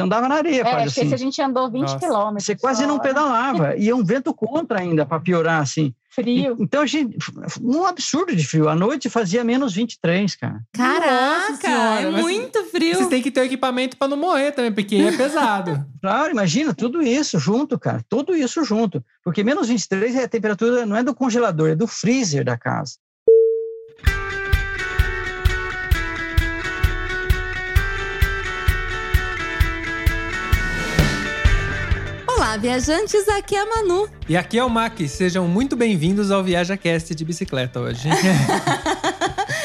Você 0.00 0.04
andava 0.04 0.28
na 0.28 0.36
areia, 0.36 0.60
É, 0.62 0.64
quase 0.64 0.86
assim. 0.88 1.00
esse 1.02 1.14
a 1.14 1.18
gente 1.18 1.42
andou 1.42 1.70
20 1.70 1.80
Nossa. 1.82 1.98
quilômetros. 1.98 2.44
Você 2.44 2.56
quase 2.56 2.82
só, 2.82 2.88
não 2.88 2.96
né? 2.96 3.02
pedalava. 3.02 3.76
E 3.76 3.88
é 3.88 3.94
um 3.94 4.02
vento 4.02 4.32
contra 4.34 4.80
ainda, 4.80 5.04
para 5.04 5.20
piorar, 5.20 5.60
assim. 5.60 5.94
Frio. 6.12 6.56
Então, 6.58 6.82
a 6.82 6.86
gente, 6.86 7.16
um 7.62 7.86
absurdo 7.86 8.34
de 8.34 8.44
frio. 8.44 8.68
À 8.68 8.74
noite 8.74 9.08
fazia 9.08 9.44
menos 9.44 9.74
23, 9.74 10.34
cara. 10.34 10.60
Caraca, 10.72 11.54
Senhora, 11.54 12.00
é 12.00 12.10
muito 12.10 12.64
frio. 12.64 12.96
Vocês 12.96 13.08
têm 13.08 13.22
que 13.22 13.30
ter 13.30 13.42
o 13.42 13.44
equipamento 13.44 13.96
pra 13.96 14.08
não 14.08 14.16
morrer 14.16 14.50
também, 14.50 14.72
porque 14.72 14.96
é 14.96 15.12
pesado. 15.12 15.84
Claro, 16.00 16.32
imagina, 16.32 16.72
tudo 16.72 17.02
isso 17.02 17.38
junto, 17.38 17.78
cara. 17.78 18.02
Tudo 18.08 18.34
isso 18.34 18.64
junto. 18.64 19.04
Porque 19.22 19.44
menos 19.44 19.68
23 19.68 20.16
é 20.16 20.24
a 20.24 20.28
temperatura, 20.28 20.86
não 20.86 20.96
é 20.96 21.02
do 21.02 21.14
congelador, 21.14 21.68
é 21.68 21.76
do 21.76 21.86
freezer 21.86 22.42
da 22.42 22.56
casa. 22.56 22.94
Olá, 32.50 32.56
viajantes, 32.56 33.28
aqui 33.28 33.54
é 33.54 33.60
a 33.60 33.64
Manu. 33.64 34.08
E 34.28 34.36
aqui 34.36 34.58
é 34.58 34.64
o 34.64 34.68
Mac, 34.68 34.98
sejam 35.06 35.46
muito 35.46 35.76
bem-vindos 35.76 36.32
ao 36.32 36.42
ViajaCast 36.42 37.14
de 37.14 37.24
bicicleta 37.24 37.78
hoje. 37.78 38.08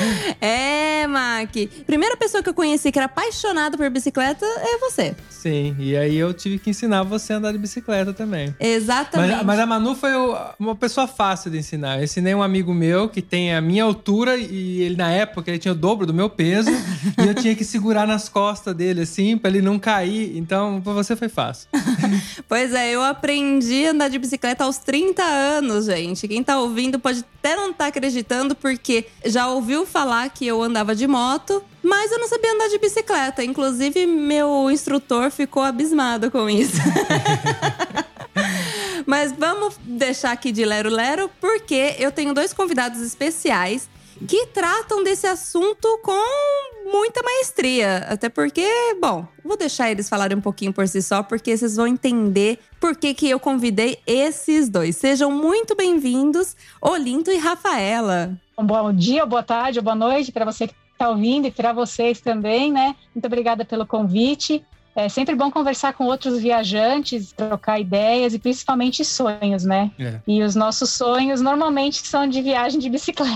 É, 0.41 1.07
Mac. 1.07 1.51
Primeira 1.85 2.15
pessoa 2.17 2.43
que 2.43 2.49
eu 2.49 2.53
conheci 2.53 2.91
que 2.91 2.99
era 2.99 3.05
apaixonada 3.05 3.77
por 3.77 3.89
bicicleta 3.89 4.45
é 4.45 4.77
você. 4.77 5.15
Sim, 5.29 5.75
e 5.79 5.95
aí 5.95 6.15
eu 6.15 6.33
tive 6.33 6.59
que 6.59 6.69
ensinar 6.69 7.03
você 7.03 7.33
a 7.33 7.37
andar 7.37 7.51
de 7.51 7.57
bicicleta 7.57 8.13
também. 8.13 8.55
Exatamente. 8.59 9.35
Mas, 9.37 9.45
mas 9.45 9.59
a 9.59 9.65
Manu 9.65 9.95
foi 9.95 10.11
uma 10.59 10.75
pessoa 10.75 11.07
fácil 11.07 11.51
de 11.51 11.57
ensinar. 11.57 11.97
Eu 11.97 12.03
ensinei 12.03 12.33
um 12.33 12.43
amigo 12.43 12.73
meu 12.73 13.07
que 13.07 13.21
tem 13.21 13.53
a 13.53 13.61
minha 13.61 13.83
altura 13.83 14.35
e 14.37 14.81
ele, 14.81 14.95
na 14.95 15.11
época, 15.11 15.49
ele 15.49 15.59
tinha 15.59 15.71
o 15.71 15.75
dobro 15.75 16.05
do 16.05 16.13
meu 16.13 16.29
peso 16.29 16.69
e 17.23 17.27
eu 17.27 17.33
tinha 17.35 17.55
que 17.55 17.63
segurar 17.63 18.07
nas 18.07 18.27
costas 18.27 18.75
dele, 18.75 19.01
assim, 19.01 19.37
pra 19.37 19.49
ele 19.49 19.61
não 19.61 19.77
cair. 19.79 20.37
Então, 20.37 20.81
pra 20.81 20.93
você 20.93 21.15
foi 21.15 21.29
fácil. 21.29 21.69
Pois 22.47 22.73
é, 22.73 22.91
eu 22.91 23.01
aprendi 23.01 23.87
a 23.87 23.91
andar 23.91 24.07
de 24.07 24.19
bicicleta 24.19 24.63
aos 24.63 24.77
30 24.77 25.23
anos, 25.23 25.85
gente. 25.85 26.27
Quem 26.27 26.43
tá 26.43 26.59
ouvindo 26.59 26.99
pode 26.99 27.23
até 27.45 27.55
não 27.55 27.69
estar 27.69 27.85
acreditando, 27.85 28.55
porque 28.55 29.05
já 29.23 29.47
ouviu 29.47 29.85
falar 29.85 30.27
que 30.29 30.47
eu 30.47 30.63
andava 30.63 30.95
de 30.95 31.05
moto, 31.05 31.63
mas 31.83 32.11
eu 32.11 32.17
não 32.17 32.27
sabia 32.27 32.51
andar 32.51 32.67
de 32.69 32.79
bicicleta. 32.79 33.43
Inclusive, 33.43 34.07
meu 34.07 34.71
instrutor 34.71 35.29
ficou 35.29 35.61
abismado 35.61 36.31
com 36.31 36.49
isso. 36.49 36.81
Mas 39.05 39.31
vamos 39.31 39.75
deixar 39.83 40.31
aqui 40.31 40.51
de 40.51 40.65
lero-lero, 40.65 41.29
porque 41.39 41.95
eu 41.99 42.11
tenho 42.11 42.33
dois 42.33 42.51
convidados 42.51 42.99
especiais 43.01 43.87
que 44.27 44.47
tratam 44.47 45.03
desse 45.03 45.27
assunto 45.27 45.99
com 46.03 46.91
muita 46.91 47.21
maestria. 47.21 47.97
Até 48.09 48.29
porque, 48.29 48.67
bom, 49.01 49.27
vou 49.43 49.57
deixar 49.57 49.91
eles 49.91 50.07
falarem 50.07 50.37
um 50.37 50.41
pouquinho 50.41 50.71
por 50.71 50.87
si 50.87 51.01
só, 51.01 51.23
porque 51.23 51.55
vocês 51.55 51.75
vão 51.75 51.87
entender 51.87 52.59
por 52.79 52.95
que, 52.95 53.13
que 53.13 53.29
eu 53.29 53.39
convidei 53.39 53.99
esses 54.05 54.69
dois. 54.69 54.95
Sejam 54.95 55.31
muito 55.31 55.75
bem-vindos, 55.75 56.55
Olinto 56.81 57.31
e 57.31 57.37
Rafaela. 57.37 58.37
Um 58.57 58.65
bom 58.65 58.93
dia, 58.93 59.25
boa 59.25 59.43
tarde, 59.43 59.81
boa 59.81 59.95
noite 59.95 60.31
para 60.31 60.45
você 60.45 60.67
que 60.67 60.75
está 60.91 61.09
ouvindo 61.09 61.47
e 61.47 61.51
para 61.51 61.73
vocês 61.73 62.21
também, 62.21 62.71
né? 62.71 62.95
Muito 63.13 63.25
obrigada 63.25 63.65
pelo 63.65 63.85
convite. 63.85 64.63
É 64.95 65.09
sempre 65.09 65.35
bom 65.35 65.51
conversar 65.51 65.93
com 65.93 66.05
outros 66.05 66.39
viajantes, 66.39 67.33
trocar 67.33 67.79
ideias 67.79 68.33
e 68.33 68.39
principalmente 68.39 69.03
sonhos, 69.03 69.65
né? 69.65 69.91
É. 69.99 70.19
E 70.25 70.41
os 70.41 70.55
nossos 70.55 70.89
sonhos 70.89 71.41
normalmente 71.41 72.07
são 72.07 72.25
de 72.25 72.41
viagem 72.41 72.79
de 72.79 72.89
bicicleta. 72.89 73.35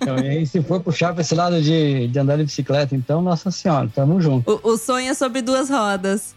Então, 0.00 0.18
e 0.18 0.28
aí, 0.28 0.46
se 0.46 0.62
for 0.62 0.80
puxar 0.80 1.12
para 1.12 1.20
esse 1.20 1.34
lado 1.34 1.60
de, 1.60 2.08
de 2.08 2.18
andar 2.18 2.36
de 2.36 2.44
bicicleta, 2.44 2.94
então, 2.96 3.22
nossa 3.22 3.50
senhora, 3.50 3.88
tamo 3.94 4.20
junto. 4.20 4.60
O, 4.64 4.70
o 4.72 4.76
sonho 4.76 5.10
é 5.10 5.14
sobre 5.14 5.42
duas 5.42 5.68
rodas. 5.68 6.34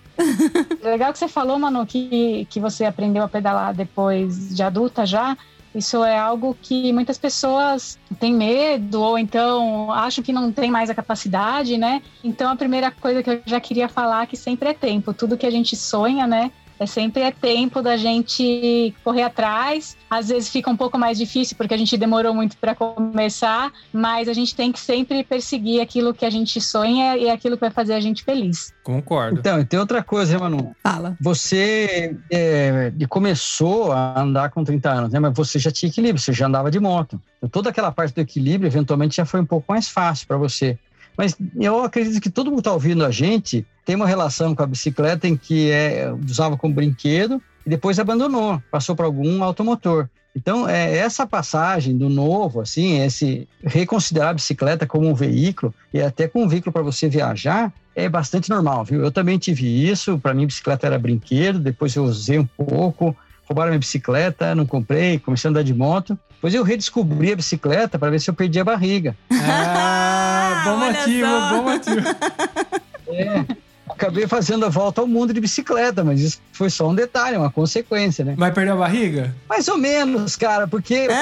Legal 0.83 1.11
que 1.11 1.19
você 1.19 1.27
falou, 1.27 1.57
Manu, 1.57 1.85
que, 1.85 2.45
que 2.49 2.59
você 2.59 2.85
aprendeu 2.85 3.23
a 3.23 3.27
pedalar 3.27 3.73
depois 3.73 4.55
de 4.55 4.61
adulta 4.61 5.05
já. 5.05 5.35
Isso 5.75 6.03
é 6.03 6.17
algo 6.17 6.55
que 6.61 6.93
muitas 6.93 7.17
pessoas 7.17 7.97
têm 8.19 8.33
medo 8.33 9.01
ou 9.01 9.17
então 9.17 9.91
acham 9.91 10.23
que 10.23 10.31
não 10.31 10.51
tem 10.51 10.69
mais 10.69 10.89
a 10.89 10.95
capacidade, 10.95 11.77
né? 11.77 12.01
Então 12.23 12.51
a 12.51 12.55
primeira 12.55 12.91
coisa 12.91 13.23
que 13.23 13.29
eu 13.29 13.41
já 13.45 13.59
queria 13.59 13.89
falar 13.89 14.23
é 14.23 14.27
que 14.27 14.37
sempre 14.37 14.69
é 14.69 14.73
tempo. 14.73 15.13
Tudo 15.13 15.37
que 15.37 15.45
a 15.45 15.51
gente 15.51 15.75
sonha, 15.75 16.27
né? 16.27 16.51
É 16.83 16.85
sempre 16.85 17.21
é 17.21 17.31
tempo 17.31 17.81
da 17.81 17.95
gente 17.95 18.93
correr 19.05 19.21
atrás. 19.23 19.95
Às 20.09 20.27
vezes 20.27 20.49
fica 20.49 20.69
um 20.69 20.75
pouco 20.75 20.97
mais 20.99 21.17
difícil 21.17 21.55
porque 21.55 21.73
a 21.73 21.77
gente 21.77 21.95
demorou 21.95 22.33
muito 22.33 22.57
para 22.57 22.75
começar, 22.75 23.71
mas 23.93 24.27
a 24.27 24.33
gente 24.33 24.53
tem 24.53 24.69
que 24.69 24.79
sempre 24.81 25.23
perseguir 25.23 25.79
aquilo 25.81 26.13
que 26.13 26.25
a 26.25 26.29
gente 26.29 26.59
sonha 26.59 27.15
e 27.15 27.29
aquilo 27.29 27.55
que 27.55 27.61
vai 27.61 27.71
fazer 27.71 27.93
a 27.93 28.01
gente 28.01 28.21
feliz. 28.21 28.73
Concordo. 28.83 29.39
Então, 29.39 29.61
e 29.61 29.65
tem 29.65 29.79
outra 29.79 30.03
coisa, 30.03 30.37
Manu? 30.37 30.75
Fala. 30.83 31.15
Você 31.21 32.17
é, 32.29 32.89
de- 32.89 33.07
começou 33.07 33.93
a 33.93 34.19
andar 34.21 34.51
com 34.51 34.61
30 34.61 34.91
anos, 34.91 35.13
né? 35.13 35.19
Mas 35.19 35.33
você 35.33 35.57
já 35.57 35.71
tinha 35.71 35.89
equilíbrio, 35.89 36.21
você 36.21 36.33
já 36.33 36.47
andava 36.47 36.69
de 36.69 36.81
moto. 36.81 37.17
Então, 37.37 37.47
toda 37.49 37.69
aquela 37.69 37.93
parte 37.93 38.13
do 38.13 38.19
equilíbrio, 38.19 38.67
eventualmente, 38.67 39.15
já 39.15 39.23
foi 39.25 39.39
um 39.39 39.45
pouco 39.45 39.71
mais 39.71 39.87
fácil 39.87 40.27
para 40.27 40.35
você. 40.35 40.77
Mas 41.17 41.37
eu 41.55 41.81
acredito 41.83 42.19
que 42.19 42.29
todo 42.29 42.49
mundo 42.49 42.59
está 42.59 42.73
ouvindo 42.73 43.05
a 43.05 43.11
gente 43.11 43.65
tem 43.85 43.95
uma 43.95 44.07
relação 44.07 44.55
com 44.55 44.63
a 44.63 44.67
bicicleta 44.67 45.27
em 45.27 45.35
que 45.35 45.71
é, 45.71 46.11
usava 46.27 46.57
como 46.57 46.73
brinquedo 46.73 47.41
e 47.65 47.69
depois 47.69 47.99
abandonou, 47.99 48.61
passou 48.71 48.95
para 48.95 49.05
algum 49.05 49.43
automotor. 49.43 50.07
Então, 50.35 50.67
é, 50.67 50.97
essa 50.97 51.27
passagem 51.27 51.95
do 51.95 52.09
novo, 52.09 52.61
assim, 52.61 52.99
esse 53.01 53.47
reconsiderar 53.63 54.29
a 54.29 54.33
bicicleta 54.33 54.87
como 54.87 55.07
um 55.07 55.13
veículo 55.13 55.73
e 55.93 56.01
até 56.01 56.27
como 56.27 56.45
um 56.45 56.47
veículo 56.47 56.73
para 56.73 56.81
você 56.81 57.07
viajar, 57.07 57.71
é 57.95 58.09
bastante 58.09 58.49
normal, 58.49 58.83
viu? 58.83 59.03
Eu 59.03 59.11
também 59.11 59.37
tive 59.37 59.87
isso, 59.87 60.17
para 60.17 60.33
mim 60.33 60.47
bicicleta 60.47 60.87
era 60.87 60.97
brinquedo, 60.97 61.59
depois 61.59 61.95
eu 61.95 62.03
usei 62.03 62.39
um 62.39 62.45
pouco, 62.45 63.15
roubaram 63.45 63.69
minha 63.69 63.79
bicicleta, 63.79 64.55
não 64.55 64.65
comprei, 64.65 65.19
comecei 65.19 65.47
a 65.47 65.51
andar 65.51 65.63
de 65.63 65.73
moto. 65.73 66.17
Depois 66.31 66.53
eu 66.55 66.63
redescobri 66.63 67.31
a 67.31 67.35
bicicleta 67.35 67.99
para 67.99 68.09
ver 68.09 68.19
se 68.19 68.29
eu 68.29 68.33
perdia 68.33 68.63
a 68.63 68.65
barriga. 68.65 69.15
Ah, 69.45 70.63
bom 70.65 70.79
Olha 70.79 70.93
motivo, 70.93 71.27
bom 71.49 71.63
motivo. 71.63 72.07
É, 73.13 73.45
acabei 73.93 74.27
fazendo 74.27 74.65
a 74.65 74.69
volta 74.69 75.01
ao 75.01 75.07
mundo 75.07 75.33
de 75.33 75.39
bicicleta, 75.39 76.03
mas 76.03 76.19
isso 76.21 76.41
foi 76.51 76.69
só 76.69 76.89
um 76.89 76.95
detalhe, 76.95 77.37
uma 77.37 77.51
consequência, 77.51 78.25
né? 78.25 78.35
Vai 78.37 78.51
perder 78.51 78.71
a 78.71 78.75
barriga? 78.75 79.35
Mais 79.47 79.67
ou 79.67 79.77
menos, 79.77 80.35
cara, 80.35 80.67
porque. 80.67 81.07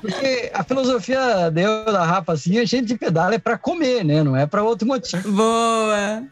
Porque 0.00 0.50
a 0.52 0.62
filosofia 0.62 1.50
deu 1.50 1.84
da 1.86 2.04
Rafa 2.04 2.32
assim, 2.32 2.58
a 2.58 2.64
gente 2.64 2.96
pedala 2.96 3.36
é 3.36 3.38
para 3.38 3.56
comer, 3.56 4.04
né? 4.04 4.22
Não 4.22 4.36
é 4.36 4.46
para 4.46 4.62
outro 4.62 4.86
motivo. 4.86 5.32
Boa! 5.32 6.22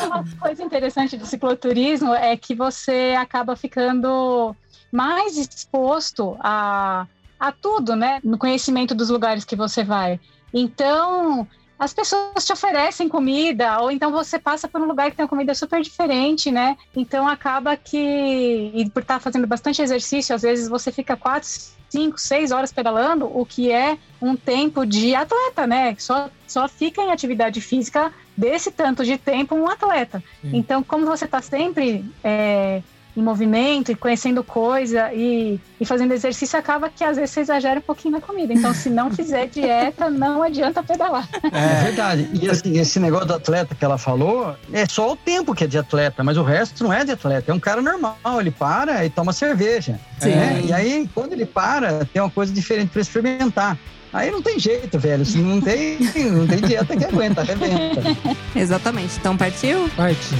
Uma 0.00 0.24
coisa 0.40 0.62
interessante 0.62 1.16
do 1.16 1.26
cicloturismo 1.26 2.14
é 2.14 2.34
que 2.36 2.54
você 2.54 3.14
acaba 3.18 3.56
ficando 3.56 4.56
mais 4.90 5.36
exposto 5.36 6.36
a, 6.40 7.06
a 7.38 7.52
tudo, 7.52 7.94
né? 7.94 8.20
No 8.24 8.38
conhecimento 8.38 8.94
dos 8.94 9.10
lugares 9.10 9.44
que 9.44 9.56
você 9.56 9.84
vai. 9.84 10.18
Então, 10.52 11.46
as 11.78 11.94
pessoas 11.94 12.44
te 12.44 12.52
oferecem 12.52 13.08
comida, 13.08 13.80
ou 13.80 13.90
então 13.90 14.10
você 14.10 14.38
passa 14.38 14.66
por 14.66 14.80
um 14.80 14.86
lugar 14.86 15.10
que 15.10 15.16
tem 15.16 15.24
uma 15.24 15.28
comida 15.28 15.54
super 15.54 15.80
diferente, 15.80 16.50
né? 16.50 16.76
Então 16.96 17.28
acaba 17.28 17.76
que, 17.76 18.72
e 18.74 18.90
por 18.90 19.02
estar 19.02 19.20
fazendo 19.20 19.46
bastante 19.46 19.80
exercício, 19.80 20.34
às 20.34 20.42
vezes 20.42 20.68
você 20.68 20.90
fica 20.90 21.16
quatro, 21.16 21.48
cinco, 21.88 22.18
seis 22.18 22.50
horas 22.50 22.72
pedalando, 22.72 23.26
o 23.26 23.46
que 23.46 23.70
é 23.70 23.96
um 24.20 24.34
tempo 24.34 24.84
de 24.84 25.14
atleta, 25.14 25.66
né? 25.66 25.94
Só, 25.98 26.28
só 26.46 26.68
fica 26.68 27.00
em 27.00 27.12
atividade 27.12 27.60
física 27.60 28.12
desse 28.36 28.72
tanto 28.72 29.04
de 29.04 29.16
tempo 29.16 29.54
um 29.54 29.68
atleta. 29.68 30.22
Então, 30.42 30.82
como 30.82 31.06
você 31.06 31.26
está 31.26 31.40
sempre 31.40 32.04
é, 32.24 32.82
em 33.18 33.22
movimento 33.22 33.90
e 33.90 33.94
conhecendo 33.94 34.42
coisa 34.42 35.12
e, 35.12 35.60
e 35.80 35.84
fazendo 35.84 36.12
exercício, 36.12 36.58
acaba 36.58 36.88
que 36.88 37.04
às 37.04 37.16
vezes 37.16 37.30
você 37.30 37.40
exagera 37.40 37.78
um 37.78 37.82
pouquinho 37.82 38.12
na 38.12 38.20
comida. 38.20 38.52
Então, 38.52 38.72
se 38.72 38.88
não 38.88 39.10
fizer 39.10 39.46
dieta, 39.46 40.08
não 40.10 40.42
adianta 40.42 40.82
pedalar. 40.82 41.28
É 41.52 41.84
verdade. 41.84 42.30
E 42.32 42.48
assim, 42.48 42.78
esse 42.78 42.98
negócio 43.00 43.26
do 43.26 43.34
atleta 43.34 43.74
que 43.74 43.84
ela 43.84 43.98
falou, 43.98 44.54
é 44.72 44.86
só 44.86 45.12
o 45.12 45.16
tempo 45.16 45.54
que 45.54 45.64
é 45.64 45.66
de 45.66 45.78
atleta, 45.78 46.22
mas 46.22 46.36
o 46.36 46.42
resto 46.42 46.84
não 46.84 46.92
é 46.92 47.04
de 47.04 47.12
atleta. 47.12 47.50
É 47.50 47.54
um 47.54 47.60
cara 47.60 47.82
normal, 47.82 48.16
ele 48.40 48.50
para 48.50 49.04
e 49.04 49.10
toma 49.10 49.32
cerveja. 49.32 49.98
Sim. 50.18 50.30
né? 50.30 50.62
E 50.64 50.72
aí, 50.72 51.08
quando 51.14 51.32
ele 51.32 51.46
para, 51.46 52.04
tem 52.06 52.22
uma 52.22 52.30
coisa 52.30 52.52
diferente 52.52 52.90
para 52.90 53.02
experimentar. 53.02 53.78
Aí 54.12 54.30
não 54.30 54.40
tem 54.40 54.58
jeito, 54.58 54.98
velho. 54.98 55.22
Assim, 55.22 55.42
não, 55.42 55.60
tem, 55.60 55.98
não 56.30 56.46
tem 56.46 56.60
dieta 56.60 56.96
que 56.96 57.04
aguenta, 57.04 57.42
arrebenta. 57.42 58.02
Exatamente. 58.56 59.18
Então 59.18 59.36
partiu? 59.36 59.88
Parte. 59.96 60.34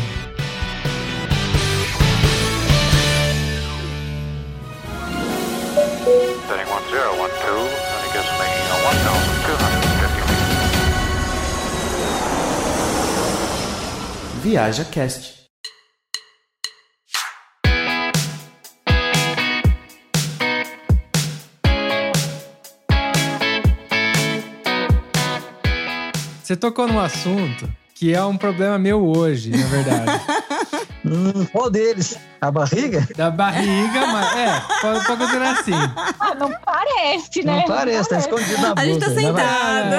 Setting 6.08 6.64
1012, 6.66 7.68
and 7.68 8.00
it 8.06 8.12
gets 8.14 8.30
making 8.40 8.64
a 8.64 8.78
1,250 8.80 10.24
feet. 10.24 10.48
Viaja 14.42 14.84
Cast. 14.86 15.38
Você 26.42 26.56
tocou 26.56 26.88
num 26.88 26.98
assunto 26.98 27.68
que 27.94 28.14
é 28.14 28.24
um 28.24 28.38
problema 28.38 28.78
meu 28.78 29.06
hoje, 29.06 29.50
na 29.50 29.66
verdade. 29.66 30.22
Hum, 31.04 31.44
qual 31.52 31.70
deles? 31.70 32.18
A 32.40 32.50
barriga? 32.50 33.06
Da 33.16 33.30
barriga, 33.30 34.06
mas 34.08 34.36
é, 34.36 34.60
pode, 34.80 35.06
pode 35.06 35.20
considerar 35.22 35.52
assim. 35.58 35.72
Ah, 36.20 36.34
não 36.34 36.52
parece, 36.64 37.42
né? 37.44 37.56
Não 37.58 37.64
parece, 37.64 38.08
tá 38.08 38.18
escondido 38.18 38.60
na 38.60 38.74
A 38.76 38.84
gente 38.84 39.00
tá 39.00 39.06
blusa, 39.06 39.32
né? 39.32 39.38
sentado. 39.38 39.94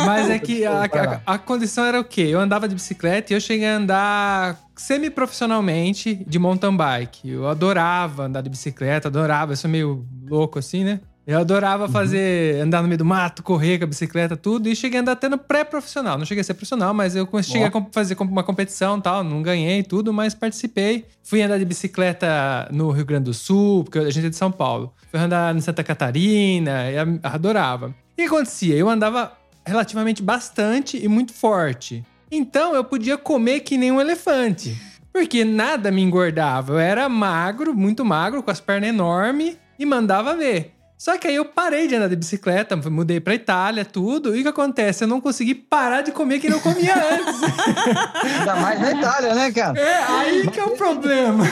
É, 0.00 0.04
mas 0.04 0.30
é 0.30 0.38
que 0.38 0.64
a, 0.64 0.82
a- 0.84 1.20
a 1.34 1.38
condição 1.38 1.84
era 1.84 1.98
o 2.00 2.04
quê? 2.04 2.22
Eu 2.30 2.40
andava 2.40 2.68
de 2.68 2.74
bicicleta 2.74 3.32
e 3.32 3.36
eu 3.36 3.40
cheguei 3.40 3.66
a 3.66 3.76
andar 3.76 4.58
semi-profissionalmente 4.74 6.14
de 6.26 6.38
mountain 6.38 6.76
bike. 6.76 7.28
Eu 7.30 7.48
adorava 7.48 8.24
andar 8.24 8.42
de 8.42 8.50
bicicleta, 8.50 9.08
adorava, 9.08 9.52
eu 9.52 9.56
sou 9.56 9.70
meio 9.70 10.06
louco 10.28 10.58
assim, 10.58 10.84
né? 10.84 11.00
Eu 11.26 11.40
adorava 11.40 11.88
fazer, 11.88 12.60
andar 12.62 12.82
no 12.82 12.86
meio 12.88 12.98
do 12.98 13.04
mato, 13.04 13.42
correr 13.42 13.78
com 13.78 13.84
a 13.84 13.86
bicicleta, 13.88 14.36
tudo. 14.36 14.68
E 14.68 14.76
cheguei 14.76 14.98
a 14.98 15.02
andar 15.02 15.12
até 15.12 15.28
no 15.28 15.36
pré-profissional. 15.36 16.16
Não 16.16 16.24
cheguei 16.24 16.40
a 16.40 16.44
ser 16.44 16.54
profissional, 16.54 16.94
mas 16.94 17.16
eu 17.16 17.28
cheguei 17.42 17.64
a 17.64 17.70
com- 17.70 17.88
fazer 17.90 18.16
uma 18.20 18.44
competição 18.44 18.98
e 18.98 19.02
tal. 19.02 19.24
Não 19.24 19.42
ganhei 19.42 19.82
tudo, 19.82 20.12
mas 20.12 20.34
participei. 20.36 21.04
Fui 21.24 21.42
andar 21.42 21.58
de 21.58 21.64
bicicleta 21.64 22.68
no 22.70 22.90
Rio 22.92 23.04
Grande 23.04 23.24
do 23.24 23.34
Sul, 23.34 23.82
porque 23.82 23.98
a 23.98 24.10
gente 24.10 24.26
é 24.26 24.30
de 24.30 24.36
São 24.36 24.52
Paulo. 24.52 24.92
Fui 25.10 25.18
andar 25.18 25.54
em 25.56 25.60
Santa 25.60 25.82
Catarina, 25.82 26.90
e 26.92 26.96
a- 26.98 27.06
adorava. 27.32 27.88
E 28.16 28.22
o 28.22 28.28
que 28.28 28.34
acontecia? 28.34 28.76
Eu 28.76 28.88
andava 28.88 29.32
relativamente 29.66 30.22
bastante 30.22 30.96
e 30.96 31.08
muito 31.08 31.32
forte. 31.32 32.04
Então 32.30 32.72
eu 32.74 32.84
podia 32.84 33.18
comer 33.18 33.60
que 33.60 33.76
nem 33.76 33.90
um 33.90 34.00
elefante. 34.00 34.80
Porque 35.12 35.44
nada 35.44 35.90
me 35.90 36.02
engordava. 36.02 36.74
Eu 36.74 36.78
era 36.78 37.08
magro, 37.08 37.74
muito 37.74 38.04
magro, 38.04 38.42
com 38.44 38.50
as 38.50 38.60
pernas 38.60 38.90
enormes 38.90 39.56
e 39.76 39.84
mandava 39.84 40.36
ver. 40.36 40.72
Só 40.98 41.18
que 41.18 41.28
aí 41.28 41.34
eu 41.34 41.44
parei 41.44 41.86
de 41.86 41.94
andar 41.94 42.08
de 42.08 42.16
bicicleta, 42.16 42.74
mudei 42.76 43.20
pra 43.20 43.34
Itália, 43.34 43.84
tudo. 43.84 44.34
E 44.34 44.40
o 44.40 44.42
que 44.42 44.48
acontece? 44.48 45.04
Eu 45.04 45.08
não 45.08 45.20
consegui 45.20 45.54
parar 45.54 46.00
de 46.00 46.10
comer 46.10 46.40
que 46.40 46.48
não 46.48 46.58
comia 46.58 46.94
antes. 46.94 47.42
Ainda 48.38 48.56
mais 48.56 48.80
na 48.80 48.92
Itália, 48.92 49.34
né, 49.34 49.52
cara? 49.52 49.78
É 49.78 50.02
aí 50.02 50.50
que 50.50 50.58
é 50.58 50.64
o 50.64 50.70
problema. 50.70 51.44